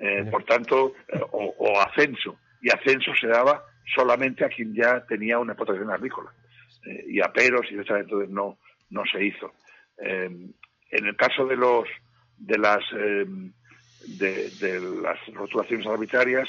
[0.00, 2.38] Eh, por tanto, eh, o, ascenso.
[2.62, 3.64] Y ascenso se daba
[3.94, 6.32] solamente a quien ya tenía una explotación agrícola.
[6.84, 8.58] Eh, y a peros, y entonces no,
[8.90, 9.52] no se hizo.
[9.98, 10.54] en
[10.90, 11.88] el caso de los
[12.36, 16.48] de las de, de, las rotulaciones arbitrarias,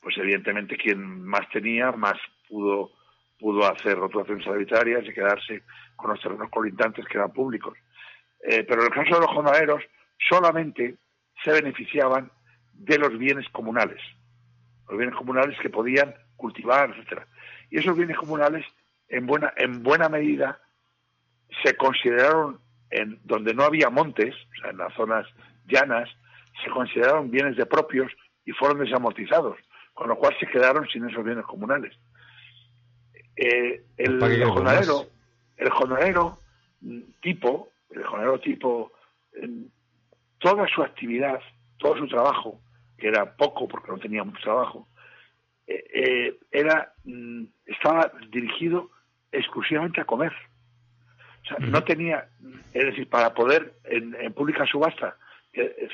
[0.00, 2.90] pues evidentemente quien más tenía, más pudo
[3.38, 5.62] pudo hacer rotulaciones arbitrarias y quedarse
[5.96, 7.76] con los terrenos colindantes que eran públicos.
[8.40, 9.82] Eh, pero en el caso de los jornaleros,
[10.28, 10.96] solamente
[11.42, 12.30] se beneficiaban
[12.72, 14.00] de los bienes comunales,
[14.88, 17.26] los bienes comunales que podían cultivar, etcétera.
[17.70, 18.64] Y esos bienes comunales,
[19.08, 20.60] en buena, en buena medida,
[21.62, 25.26] se consideraron, en donde no había montes, o sea, en las zonas
[25.66, 26.08] llanas,
[26.62, 28.12] se consideraron bienes de propios
[28.44, 29.56] y fueron desamortizados,
[29.94, 31.96] con lo cual se quedaron sin esos bienes comunales
[33.36, 35.06] eh, el, jornalero,
[35.56, 36.38] el jornalero
[37.20, 38.92] tipo, el jornalero tipo,
[40.38, 41.40] toda su actividad,
[41.78, 42.60] todo su trabajo,
[42.98, 44.88] que era poco porque no tenía mucho trabajo,
[45.66, 48.90] eh, eh, era mm, estaba dirigido
[49.32, 50.32] exclusivamente a comer.
[51.42, 52.28] O sea, no tenía,
[52.72, 55.16] es decir, para poder en, pública subasta,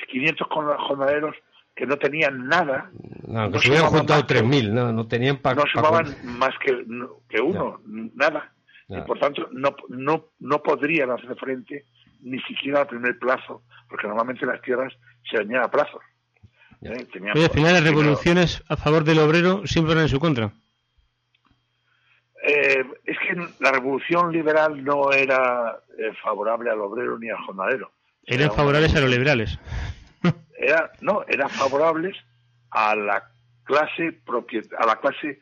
[0.09, 1.35] 500 jornaleros
[1.75, 2.91] que no tenían nada.
[3.27, 5.55] No, se hubieran juntado 3.000, no, no tenían para.
[5.55, 6.85] No sumaban más que,
[7.29, 7.81] que uno,
[8.15, 8.53] nada.
[8.89, 11.85] Y por tanto, no, no, no podrían hacer frente
[12.21, 14.93] ni siquiera al primer plazo, porque normalmente las tierras
[15.29, 16.01] se venían a plazos.
[16.83, 17.07] ¿Eh?
[17.35, 20.51] al final las revoluciones a favor del obrero siempre eran en su contra.
[22.43, 27.91] Eh, es que la revolución liberal no era eh, favorable al obrero ni al jornalero.
[28.25, 29.59] Eran favorables a los liberales.
[30.61, 32.15] Era, no, eran favorables
[32.69, 33.31] a la
[33.63, 34.21] clase
[34.77, 35.39] a la clase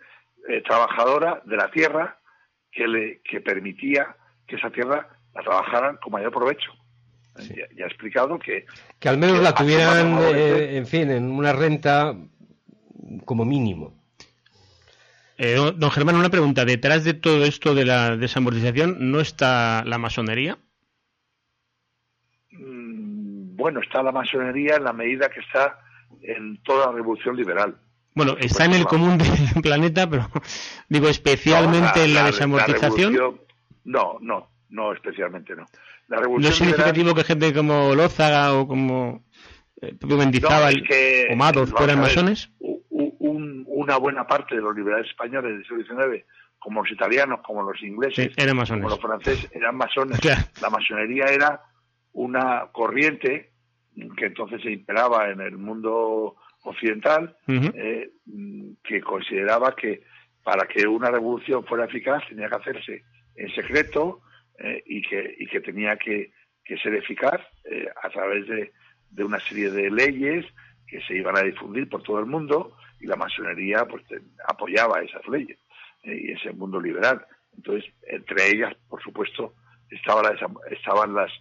[0.65, 2.17] trabajadora de la tierra
[2.71, 4.15] que le que permitía
[4.47, 6.71] que esa tierra la trabajaran con mayor provecho.
[7.75, 8.65] Ya, he explicado que...
[8.99, 12.15] Que al menos la tuvieran, eh, en fin, en una renta
[13.25, 13.93] como mínimo.
[15.37, 16.65] Eh, don Germán, una pregunta.
[16.65, 20.57] ¿Detrás de todo esto de la desamortización no está la masonería?
[23.59, 25.81] Bueno, está la masonería en la medida que está
[26.21, 27.75] en toda la revolución liberal.
[28.15, 29.17] Bueno, está en el común
[29.53, 30.29] del planeta, pero
[30.87, 33.37] digo especialmente en la, desamortización.
[33.83, 35.65] no, no, no, especialmente no.
[36.07, 39.25] ¿No es significativo que gente como Lózaga o como
[39.81, 40.81] eh, Mendizábal
[41.29, 42.49] o Madoz fueran masones?
[42.61, 46.25] una buena parte de los liberales españoles del siglo XIX,
[46.59, 50.19] como los italianos, como los ingleses, como los franceses, eran masones.
[50.61, 51.61] La masonería era
[52.13, 53.51] una corriente
[54.17, 58.11] que entonces se imperaba en el mundo occidental, eh,
[58.83, 60.03] que consideraba que
[60.43, 63.03] para que una revolución fuera eficaz tenía que hacerse
[63.35, 64.21] en secreto,
[64.61, 66.33] eh, y, que, y que tenía que,
[66.83, 68.71] ser eficaz eh, a través de,
[69.09, 70.45] de, una serie de leyes
[70.85, 74.03] que se iban a difundir por todo el mundo y la masonería pues
[74.47, 75.57] apoyaba esas leyes
[76.03, 77.25] y ese mundo liberal.
[77.57, 79.55] Entonces, entre ellas, por supuesto,
[79.89, 81.31] estaban las, estaban las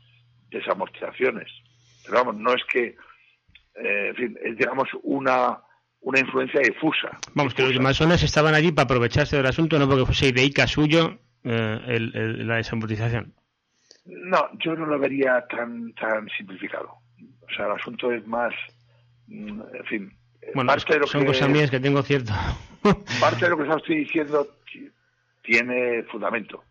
[0.50, 1.50] desamortizaciones.
[2.04, 2.96] Pero vamos, no es que,
[3.74, 5.58] en fin, es digamos una,
[6.00, 7.18] una influencia difusa.
[7.34, 11.18] Vamos, que los masones estaban allí para aprovecharse del asunto, no porque fuese ideica suyo,
[11.44, 13.34] eh, el, la desamortización?
[14.04, 16.88] No, yo no lo vería tan, tan simplificado.
[17.42, 18.54] O sea, el asunto es más,
[19.26, 20.12] mm, en fin.
[20.54, 20.72] Bueno,
[21.06, 22.32] son cosas mías que tengo cierto.
[23.20, 24.48] parte de lo que estoy diciendo
[25.42, 26.64] tiene fundamento.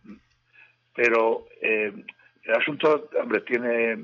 [0.95, 1.93] Pero eh,
[2.47, 3.97] el asunto, hombre, tiene,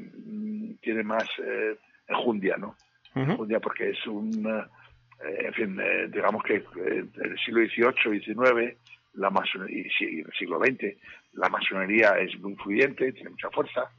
[0.81, 2.75] tiene más eh, enjundia, ¿no?
[3.15, 8.77] Enjundia porque es un, eh, en fin, digamos que en el siglo XVIII, XIX,
[9.13, 10.97] la masonería, y en el siglo XX,
[11.33, 13.89] la masonería es muy influyente, tiene mucha fuerza,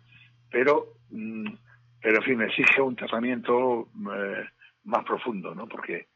[0.50, 1.48] pero, mm,
[2.02, 4.44] pero en fin, exige un tratamiento eh,
[4.84, 5.66] más profundo, ¿no?
[5.66, 6.08] Porque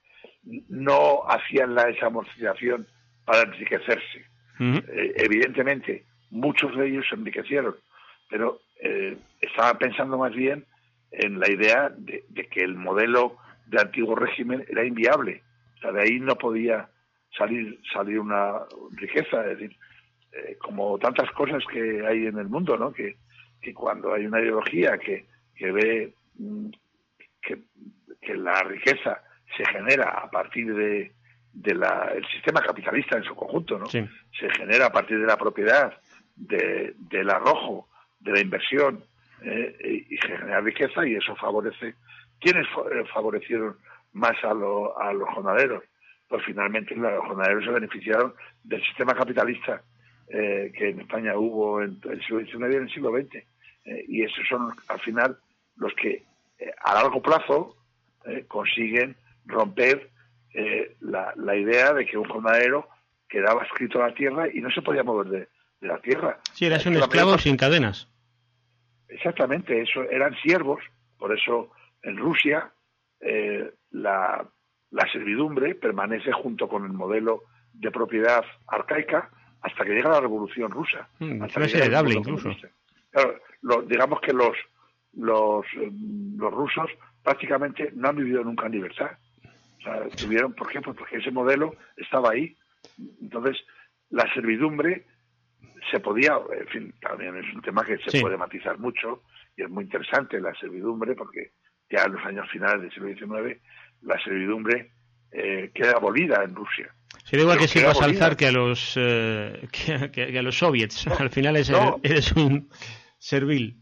[0.68, 2.86] no hacían la desamortización
[3.24, 4.26] para enriquecerse.
[4.60, 7.76] Eh, evidentemente, muchos de ellos se enriquecieron,
[8.28, 10.64] pero eh, estaban pensando más bien
[11.10, 13.36] en la idea de, de, que el modelo
[13.66, 15.42] de antiguo régimen era inviable.
[15.76, 16.88] O sea, de ahí no podía
[17.36, 18.60] salir, salir una
[18.92, 19.76] riqueza, es decir,
[20.32, 22.92] eh, como tantas cosas que hay en el mundo, ¿no?
[22.92, 23.16] Que,
[23.60, 26.68] que cuando hay una ideología que, que ve mm,
[27.40, 27.59] que,
[28.20, 29.22] que, la riqueza
[29.56, 31.12] se genera a partir de,
[31.52, 33.86] de la, el sistema capitalista en su conjunto, ¿no?
[33.86, 35.98] Se genera a partir de la propiedad,
[36.36, 37.88] de, del arrojo,
[38.20, 39.05] de la inversión,
[39.43, 41.95] eh, y se genera riqueza y eso favorece.
[42.40, 43.77] ¿Quiénes eh, favorecieron
[44.12, 45.85] más a, a los jornaleros?
[46.28, 49.82] pues finalmente los jornaleros se beneficiaron del sistema capitalista
[50.28, 53.35] eh, que en España hubo en el siglo XIX y en el siglo XX.
[53.85, 55.39] Eh, y esos son al final
[55.77, 56.23] los que
[56.59, 57.74] eh, a largo plazo
[58.47, 59.16] consiguen
[59.47, 60.11] romper
[61.01, 62.86] la, la, idea de que un jornalero
[63.27, 65.49] quedaba escrito a la tierra y no se podía mover de,
[65.80, 66.40] la tierra.
[66.52, 68.09] Sí, eras un esclavo sin cadenas.
[69.09, 70.80] Exactamente, eso eran siervos,
[71.18, 71.70] por eso
[72.02, 72.70] en Rusia
[73.90, 74.46] la
[74.90, 79.30] la servidumbre permanece junto con el modelo de propiedad arcaica
[79.60, 81.09] hasta que llega la Revolución Rusa.
[81.18, 82.50] Mm, hasta que heredable incluso.
[83.86, 84.56] digamos que los,
[85.14, 85.90] los, eh,
[86.36, 86.90] los rusos
[87.22, 89.10] prácticamente no han vivido nunca en libertad.
[89.78, 90.80] O sea, tuvieron, ¿por qué?
[90.80, 92.56] Pues porque ese modelo estaba ahí.
[93.20, 93.56] Entonces,
[94.10, 95.05] la servidumbre
[95.90, 99.22] se podía, en fin, también es un tema que se puede matizar mucho
[99.56, 101.52] y es muy interesante la servidumbre porque
[101.90, 103.60] ya en los años finales del siglo XIX
[104.02, 104.93] la servidumbre
[105.32, 106.93] eh, queda abolida en Rusia.
[107.24, 108.18] Sería igual Pero que sirva queda abolida.
[108.18, 111.06] Salzar que a los eh, que, que- que a los soviets.
[111.20, 111.98] Al final es, no.
[112.02, 112.68] eres un
[113.18, 113.76] servil.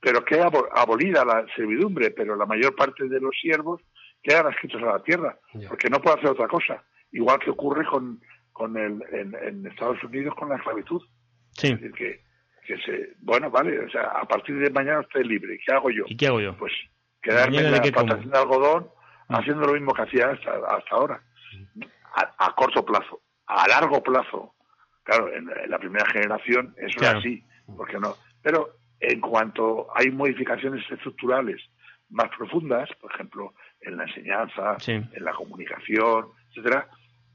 [0.00, 3.80] pero queda abo- abolida la servidumbre, pero la mayor parte de los siervos
[4.22, 5.38] quedan adscritos a la tierra,
[5.68, 6.82] porque no puede hacer otra cosa.
[7.12, 8.20] Igual que ocurre con,
[8.52, 11.00] con el, en, en Estados Unidos con la esclavitud.
[11.52, 11.68] Sí.
[11.68, 12.20] Es decir, que,
[12.66, 15.58] que se, bueno, vale, o sea, a partir de mañana usted es libre.
[15.64, 16.04] ¿Qué hago yo?
[16.06, 16.56] ¿Y qué hago yo?
[16.56, 16.72] Pues
[17.22, 18.88] quedarme en la plantación de algodón
[19.28, 21.22] haciendo lo mismo que hacía hasta, hasta ahora.
[22.14, 23.22] A, a corto plazo.
[23.46, 24.54] A largo plazo.
[25.04, 27.18] Claro, en, en la primera generación eso Claro.
[27.18, 27.44] es así.
[27.76, 28.14] Porque no.
[28.42, 31.60] Pero en cuanto hay modificaciones estructurales
[32.10, 34.92] más profundas, por ejemplo, en la enseñanza, Sí.
[34.92, 36.88] en la comunicación, etcétera,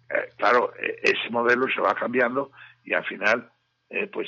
[0.10, 2.52] eh, claro, eh, ese modelo se va cambiando
[2.84, 3.50] y al final,
[3.90, 4.28] eh, pues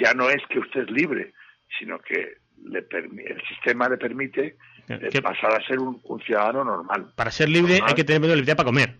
[0.00, 1.32] ya no es que usted es libre,
[1.78, 4.56] sino que le el sistema le permite
[4.88, 7.88] eh, ¿Qué- pasar a ser un, un ciudadano normal, Para ser libre Normal.
[7.90, 8.96] hay que tener menos libertad para comer.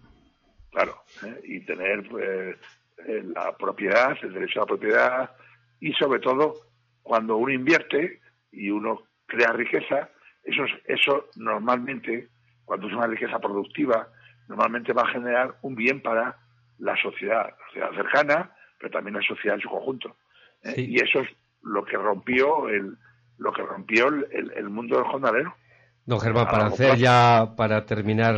[0.71, 1.41] claro, ¿eh?
[1.45, 2.09] y tener
[3.35, 5.31] la propiedad, el derecho a la propiedad
[5.81, 6.55] y sobre todo
[7.03, 8.21] cuando uno invierte
[8.53, 10.09] y uno crea riqueza,
[10.45, 12.29] eso, es- eso normalmente,
[12.65, 14.09] cuando es una riqueza productiva,
[14.49, 16.37] normalmente va a generar un bien para
[16.79, 20.17] la sociedad, la sociedad cercana, pero también la sociedad en su conjunto.
[20.65, 20.73] ¿eh?
[20.75, 20.87] Sí.
[20.91, 21.29] Y eso es
[21.63, 22.97] lo que rompió el
[23.39, 25.55] lo que rompió el, el- el mundo del jornalero.
[26.05, 28.35] Don Germán, para hacer ya, para terminar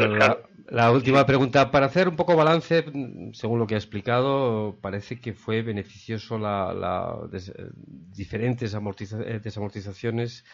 [0.68, 2.84] la, última pregunta, para hacer un poco balance,
[3.32, 9.40] según lo que ha explicado, parece que fue beneficioso la, la des- diferentes amortiza- eh,
[9.40, 10.44] desamortizaciones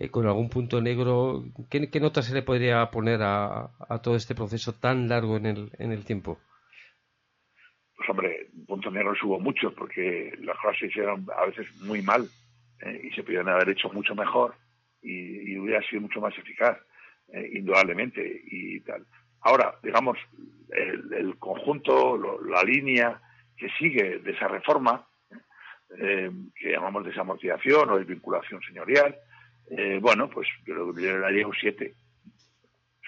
[0.00, 1.44] eh, con algún punto negro.
[1.70, 5.46] ¿Qué, qué nota se le podría poner a, a todo este proceso tan largo en
[5.46, 6.38] el, en el tiempo?
[7.96, 12.28] pues hombre, puntos negros hubo muchos porque las cosas se hicieron a veces muy mal
[12.82, 13.00] ¿eh?
[13.02, 14.54] y se pudieron haber hecho mucho mejor
[15.02, 16.78] y, hubiera sido mucho más eficaz,
[17.32, 19.04] eh, indudablemente y tal.
[19.40, 20.16] Ahora, digamos,
[20.70, 23.20] el, el conjunto, lo- la línea
[23.56, 25.04] que sigue de esa reforma,
[25.88, 29.16] que llamamos desamortización o desvinculación señorial,
[29.70, 31.94] eh, bueno, pues yo le daría un 7.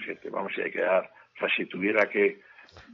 [0.04, 1.04] Siete, vamos, si hay que dar,
[1.36, 2.40] o sea, si tuviera que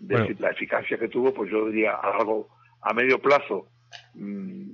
[0.01, 0.37] decir Bueno.
[0.41, 2.49] la eficacia que tuvo, pues yo diría algo
[2.83, 3.69] a medio plazo,
[4.15, 4.71] mm,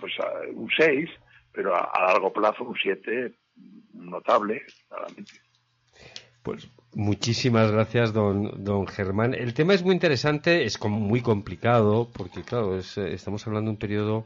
[0.00, 1.08] pues a- un 6,
[1.52, 3.32] pero a, a largo plazo un 7
[3.94, 5.32] notable, claramente.
[6.42, 9.34] Pues muchísimas gracias, don, don Germán.
[9.34, 13.68] El tema es muy interesante, es com- muy complicado, porque claro, es, eh, estamos hablando
[13.70, 14.24] de un periodo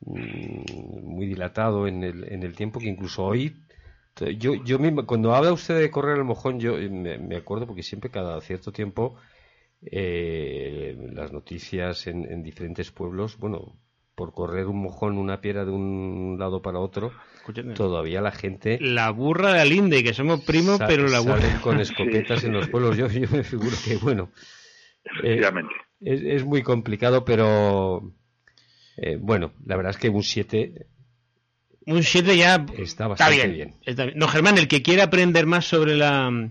[0.00, 3.56] muy dilatado en el, en el tiempo que incluso hoy
[4.38, 7.66] yo, yo mismo, cuando habla usted de correr el mojón, yo eh, me, me acuerdo
[7.66, 9.16] porque siempre cada cierto tiempo
[9.82, 13.76] eh, las noticias en, en diferentes pueblos, bueno,
[14.14, 17.74] por correr un mojón, una piedra de un lado para otro, Escúchame.
[17.74, 21.48] todavía la gente La burra de Alinde, que somos primos, sa- pero la burra.
[21.62, 22.96] con escopetas Sí, en los pueblos.
[22.96, 24.30] Yo, yo me figuro que, bueno,
[25.22, 25.74] eh, Efectivamente.
[26.00, 28.12] es, es muy complicado, pero
[29.00, 30.86] eh, bueno, la verdad es que un 7
[31.86, 33.52] Un 7 ya está está bastante bien.
[33.54, 33.74] bien.
[33.86, 34.18] Está bien.
[34.18, 36.50] No, Germán, el que quiera aprender más sobre la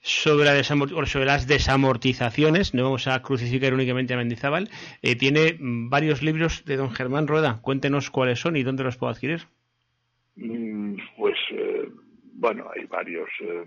[0.00, 4.68] sobre, la sobre las desamortizaciones, no vamos a crucificar únicamente a Mendizábal,
[5.00, 7.60] eh, tiene varios libros de don Germán Rueda.
[7.62, 9.42] Cuéntenos cuáles son y dónde los puedo adquirir.
[10.36, 11.88] Mm, Pues, eh,
[12.34, 13.64] bueno, hay varios eh,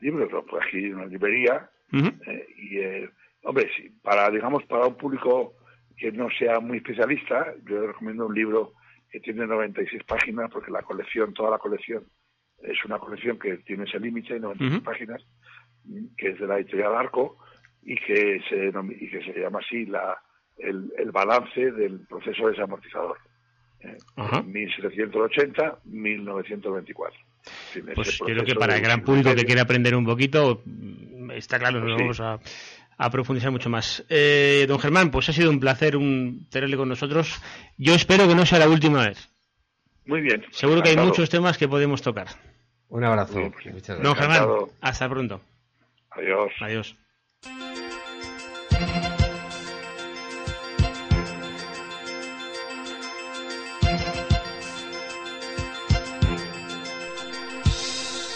[0.00, 1.68] libros, los puedes adquirir en una librería.
[1.92, 3.10] Eh, y, eh,
[3.42, 5.54] hombre, sí, para, digamos, para un público
[5.96, 8.72] que no sea muy especialista, yo le recomiendo un libro
[9.10, 12.04] que tiene 96 páginas, porque la colección, toda la colección,
[12.62, 14.84] es una colección que tiene ese límite, 96 Ujú.
[14.84, 15.22] páginas,
[15.84, 17.38] mm, que es de la editorial Arco,
[17.82, 20.16] y que se, y que se llama así la,
[20.58, 23.16] el, el balance del proceso desamortizador.
[23.80, 24.42] eh, Ajá.
[24.42, 27.12] 1780-1924.
[27.46, 30.04] En fin, Pues yo creo que para de el gran público que quiera aprender un
[30.04, 32.22] poquito, mm, está claro, Pues vamos sí.
[32.22, 32.38] a,
[32.98, 34.04] a profundizar mucho más.
[34.08, 37.40] Eh, don Germán, pues ha sido un placer un, tenerle con nosotros.
[37.76, 39.28] Yo espero que no sea la última vez.
[40.06, 40.44] Muy bien.
[40.50, 42.28] Seguro que hay muchos temas que podemos tocar.
[42.88, 43.32] Un abrazo.
[43.34, 44.14] Muy bien, pues, Muchas Don.
[44.14, 44.70] Germán, Encantado.
[44.80, 45.40] hasta pronto.
[46.10, 46.52] Adiós.
[46.60, 46.96] Adiós.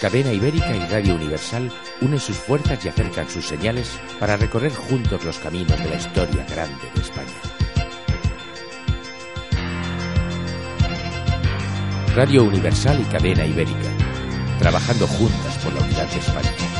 [0.01, 1.71] Cadena Ibérica y Radio Universal
[2.01, 6.47] unen sus fuerzas y acercan sus señales para recorrer juntos los caminos de la historia
[6.49, 7.61] grande de España.
[12.17, 13.91] Radio Universal y Cadena Ibérica,
[14.59, 16.80] trabajando juntas por la unidad de España.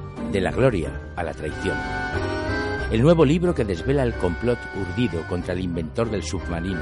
[0.31, 1.77] de la gloria a la traición.
[2.91, 6.81] El nuevo libro que desvela el complot urdido contra el inventor del submarino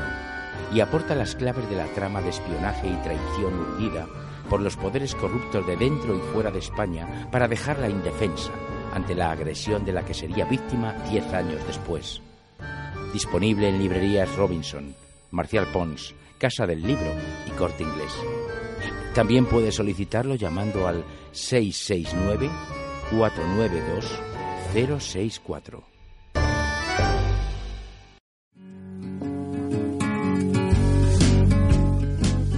[0.74, 4.08] y aporta las claves de la trama de espionaje y traición urdida
[4.50, 8.52] por los poderes corruptos de dentro y fuera de España para dejarla indefensa
[8.94, 12.22] ante la agresión de la que sería víctima diez años después.
[13.14, 14.96] Disponible en librerías Robinson,
[15.32, 17.12] Marcial Pons, Casa del Libro
[17.48, 18.14] y Corte Inglés.
[19.14, 22.50] También puede solicitarlo llamando al 669
[23.12, 25.84] 492 064.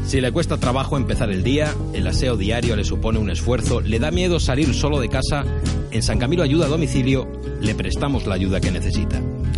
[0.05, 3.97] Si le cuesta trabajo empezar el día, el aseo diario le supone un esfuerzo, le
[3.97, 5.45] da miedo salir solo de casa,
[5.89, 9.21] en San Camilo Ayuda a Domicilio le prestamos la ayuda que necesita.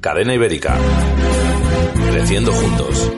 [0.00, 0.78] Cadena Ibérica.
[2.10, 3.12] Creciendo juntos.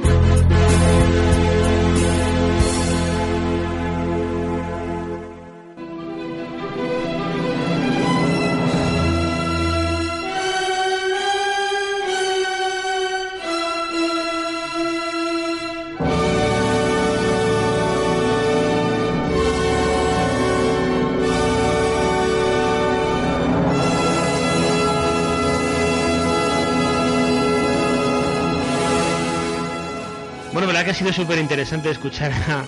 [30.92, 32.66] Ha sido súper interesante escuchar a,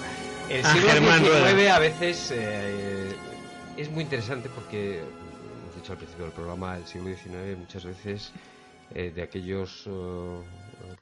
[0.49, 3.15] El siglo XIX a veces eh,
[3.77, 8.33] es muy interesante porque, hemos dicho al principio del programa, el siglo XIX muchas veces
[8.95, 10.41] eh, de aquellos eh,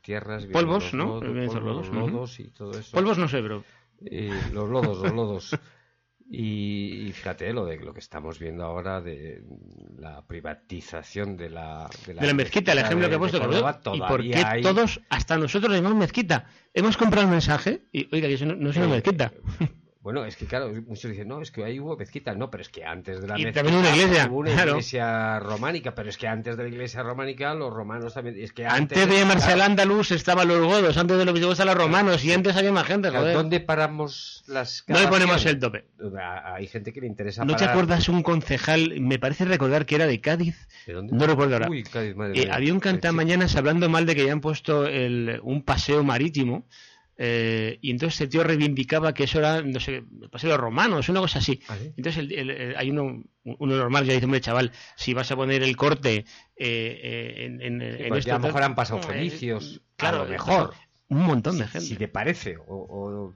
[0.01, 0.47] tierras...
[0.47, 1.21] Polvos, ¿no?
[1.21, 2.91] lodos, polvos, lodos, lodos y todo eso.
[2.91, 3.63] Polvos no sé, pero
[4.01, 5.57] Y los lodos, los lodos.
[6.35, 9.43] Y, y fíjate lo de lo que estamos viendo ahora de
[9.99, 13.39] la privatización de la de la mezquita, el ejemplo que he de- puesto.
[13.39, 16.47] de Córdoba, ¿Y por qué hay- todos, hasta nosotros, llamamos mezquita?
[16.73, 19.31] Hemos comprado un mensaje y, oiga, que eso no, no es una Eh, mezquita.
[20.03, 22.35] Bueno, es que claro, muchos dicen, no, es que ahí hubo mezquita.
[22.35, 24.71] No, pero es que antes de la Y mezquita también una iglesia, hubo una claro.
[24.73, 28.37] iglesia románica, pero es que antes de la iglesia románica los romanos también...
[28.43, 31.59] Es que antes, Antes de llamarse al Andaluz estaban los godos, antes de los visigodos
[31.61, 33.33] estaban los romanos y antes había más gente, joder.
[33.33, 35.85] ¿Dónde paramos las No le ponemos el tope.
[36.21, 39.95] A- Hay gente que le interesa ¿No te acuerdas un concejal, me parece recordar que
[39.95, 40.67] era de Cádiz?
[40.85, 41.17] ¿De dónde?
[41.17, 41.69] No recuerdo ahora.
[41.71, 42.55] Uy, Cádiz, madre Eh, mía.
[42.57, 42.89] había un Sí.
[42.89, 46.67] cantamañanas hablando mal de que habían puesto el- un paseo marítimo
[47.19, 51.21] eh, y entonces el tío reivindicaba que eso era, no sé, de los romanos, una
[51.21, 51.61] cosa así.
[51.69, 51.93] ¿Ah, sí?
[51.97, 55.37] Entonces el- el- el- hay uno, uno normal que dice, hombre, chaval, si vas a
[55.37, 56.25] poner el corte eh,
[56.57, 59.83] eh, en, en, en pues esto, ya a lo mejor han pasado Eh, fenicios.
[59.97, 60.75] claro, a lo mejor.
[61.09, 61.87] Un montón de gente.
[61.87, 62.57] Si te parece.
[62.57, 63.35] O, o-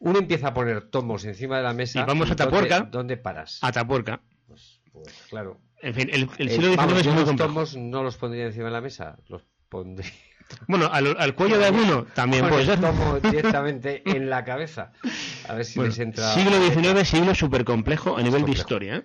[0.00, 2.00] Uno empieza a poner tomos encima de la mesa.
[2.00, 2.80] Y vamos a ¿dónde- Tapuerca.
[2.90, 3.58] ¿Dónde paras?
[3.62, 4.20] Atapuerca.
[4.46, 5.60] Pues, pues, claro.
[5.80, 7.36] En fin, el, Eh, siglo XIX es muy complejo.
[7.52, 10.10] tomos no los pondría encima de la mesa, los pondría.
[10.66, 12.80] Bueno, al, al cuello de alguno también el ser.
[12.80, 14.92] tomo directamente en la cabeza.
[15.48, 16.32] A ver si Bueno, les entra.
[16.34, 16.56] siglo
[16.92, 18.96] XIX, siglo súper complejo a nivel de historia.
[18.96, 19.04] ¿eh?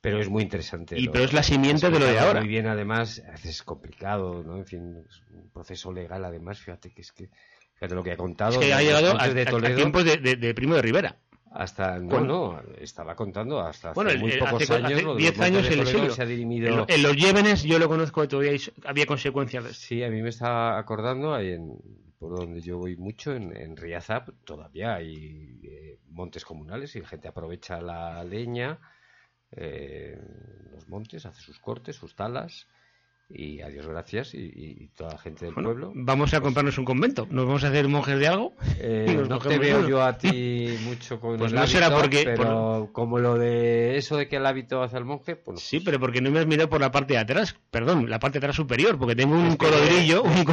[0.00, 0.98] Pero es muy interesante.
[0.98, 2.40] Y pero es la simiente de lo de ahora.
[2.40, 4.56] Muy bien, además, es complicado, ¿no?
[4.58, 7.30] En fin, es un proceso legal, además, fíjate que es que.
[7.74, 8.52] Fíjate lo que ha contado.
[8.52, 10.82] Es que ha llegado a, de a- a Toledo tiempos de, de- de Primo de
[10.82, 11.16] Rivera.
[11.56, 11.98] Hasta.
[12.00, 14.92] No, no, estaba contando hasta hace Bueno, muy el- pocos hace, años.
[14.92, 16.10] hace lo de los 10 Montes años el siglo.
[16.14, 16.84] se ha dirimido.
[16.88, 19.72] En, en los Llévenes yo lo conozco todavía había consecuencias de.
[19.72, 21.78] Sí, a mí me está acordando ahí en,
[22.18, 27.06] por donde yo voy mucho, en, en Riazap, todavía hay eh, montes comunales y la
[27.08, 28.80] gente aprovecha la leña,
[29.52, 30.18] eh,
[30.72, 32.66] los montes, hace sus cortes, sus talas
[33.30, 35.92] y a Dios gracias y, y toda la gente del pueblo.
[35.94, 37.26] Vamos a comprarnos un convento.
[37.30, 38.52] ¿Nos vamos a hacer monjes de algo?
[38.78, 42.24] Eh, no te veo yo a ti mucho con Pues el no hábito, será porque-
[42.24, 45.98] pero como lo de eso de que el hábito hace al monje, pues Sí, pero
[45.98, 47.56] porque no me has mirado por la parte de atrás.
[47.70, 50.22] Perdón, la parte de atrás superior, porque tengo un colodrillo.
[50.22, 50.44] Un.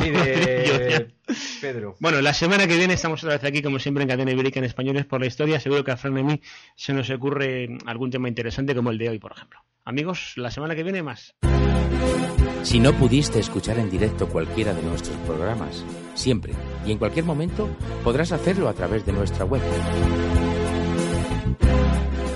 [1.62, 1.96] Pedro.
[2.00, 4.66] Bueno, la semana que viene estamos otra vez aquí, como siempre, en Cadena Ibérica en
[4.66, 5.60] Españoles por la Historia.
[5.60, 6.42] Seguro que a Fran y a mí
[6.76, 9.60] se nos ocurre algún tema interesante como el de hoy, por ejemplo.
[9.86, 11.36] Amigos, la semana que viene más.
[12.64, 15.84] Si no pudiste escuchar en directo cualquiera de nuestros programas,
[16.14, 16.54] siempre
[16.86, 17.68] y en cualquier momento
[18.04, 19.62] podrás hacerlo a través de nuestra web.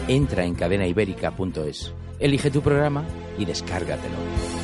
[0.08, 3.04] Entra en cadenaibérica.es, elige tu programa
[3.38, 4.55] y descárgatelo.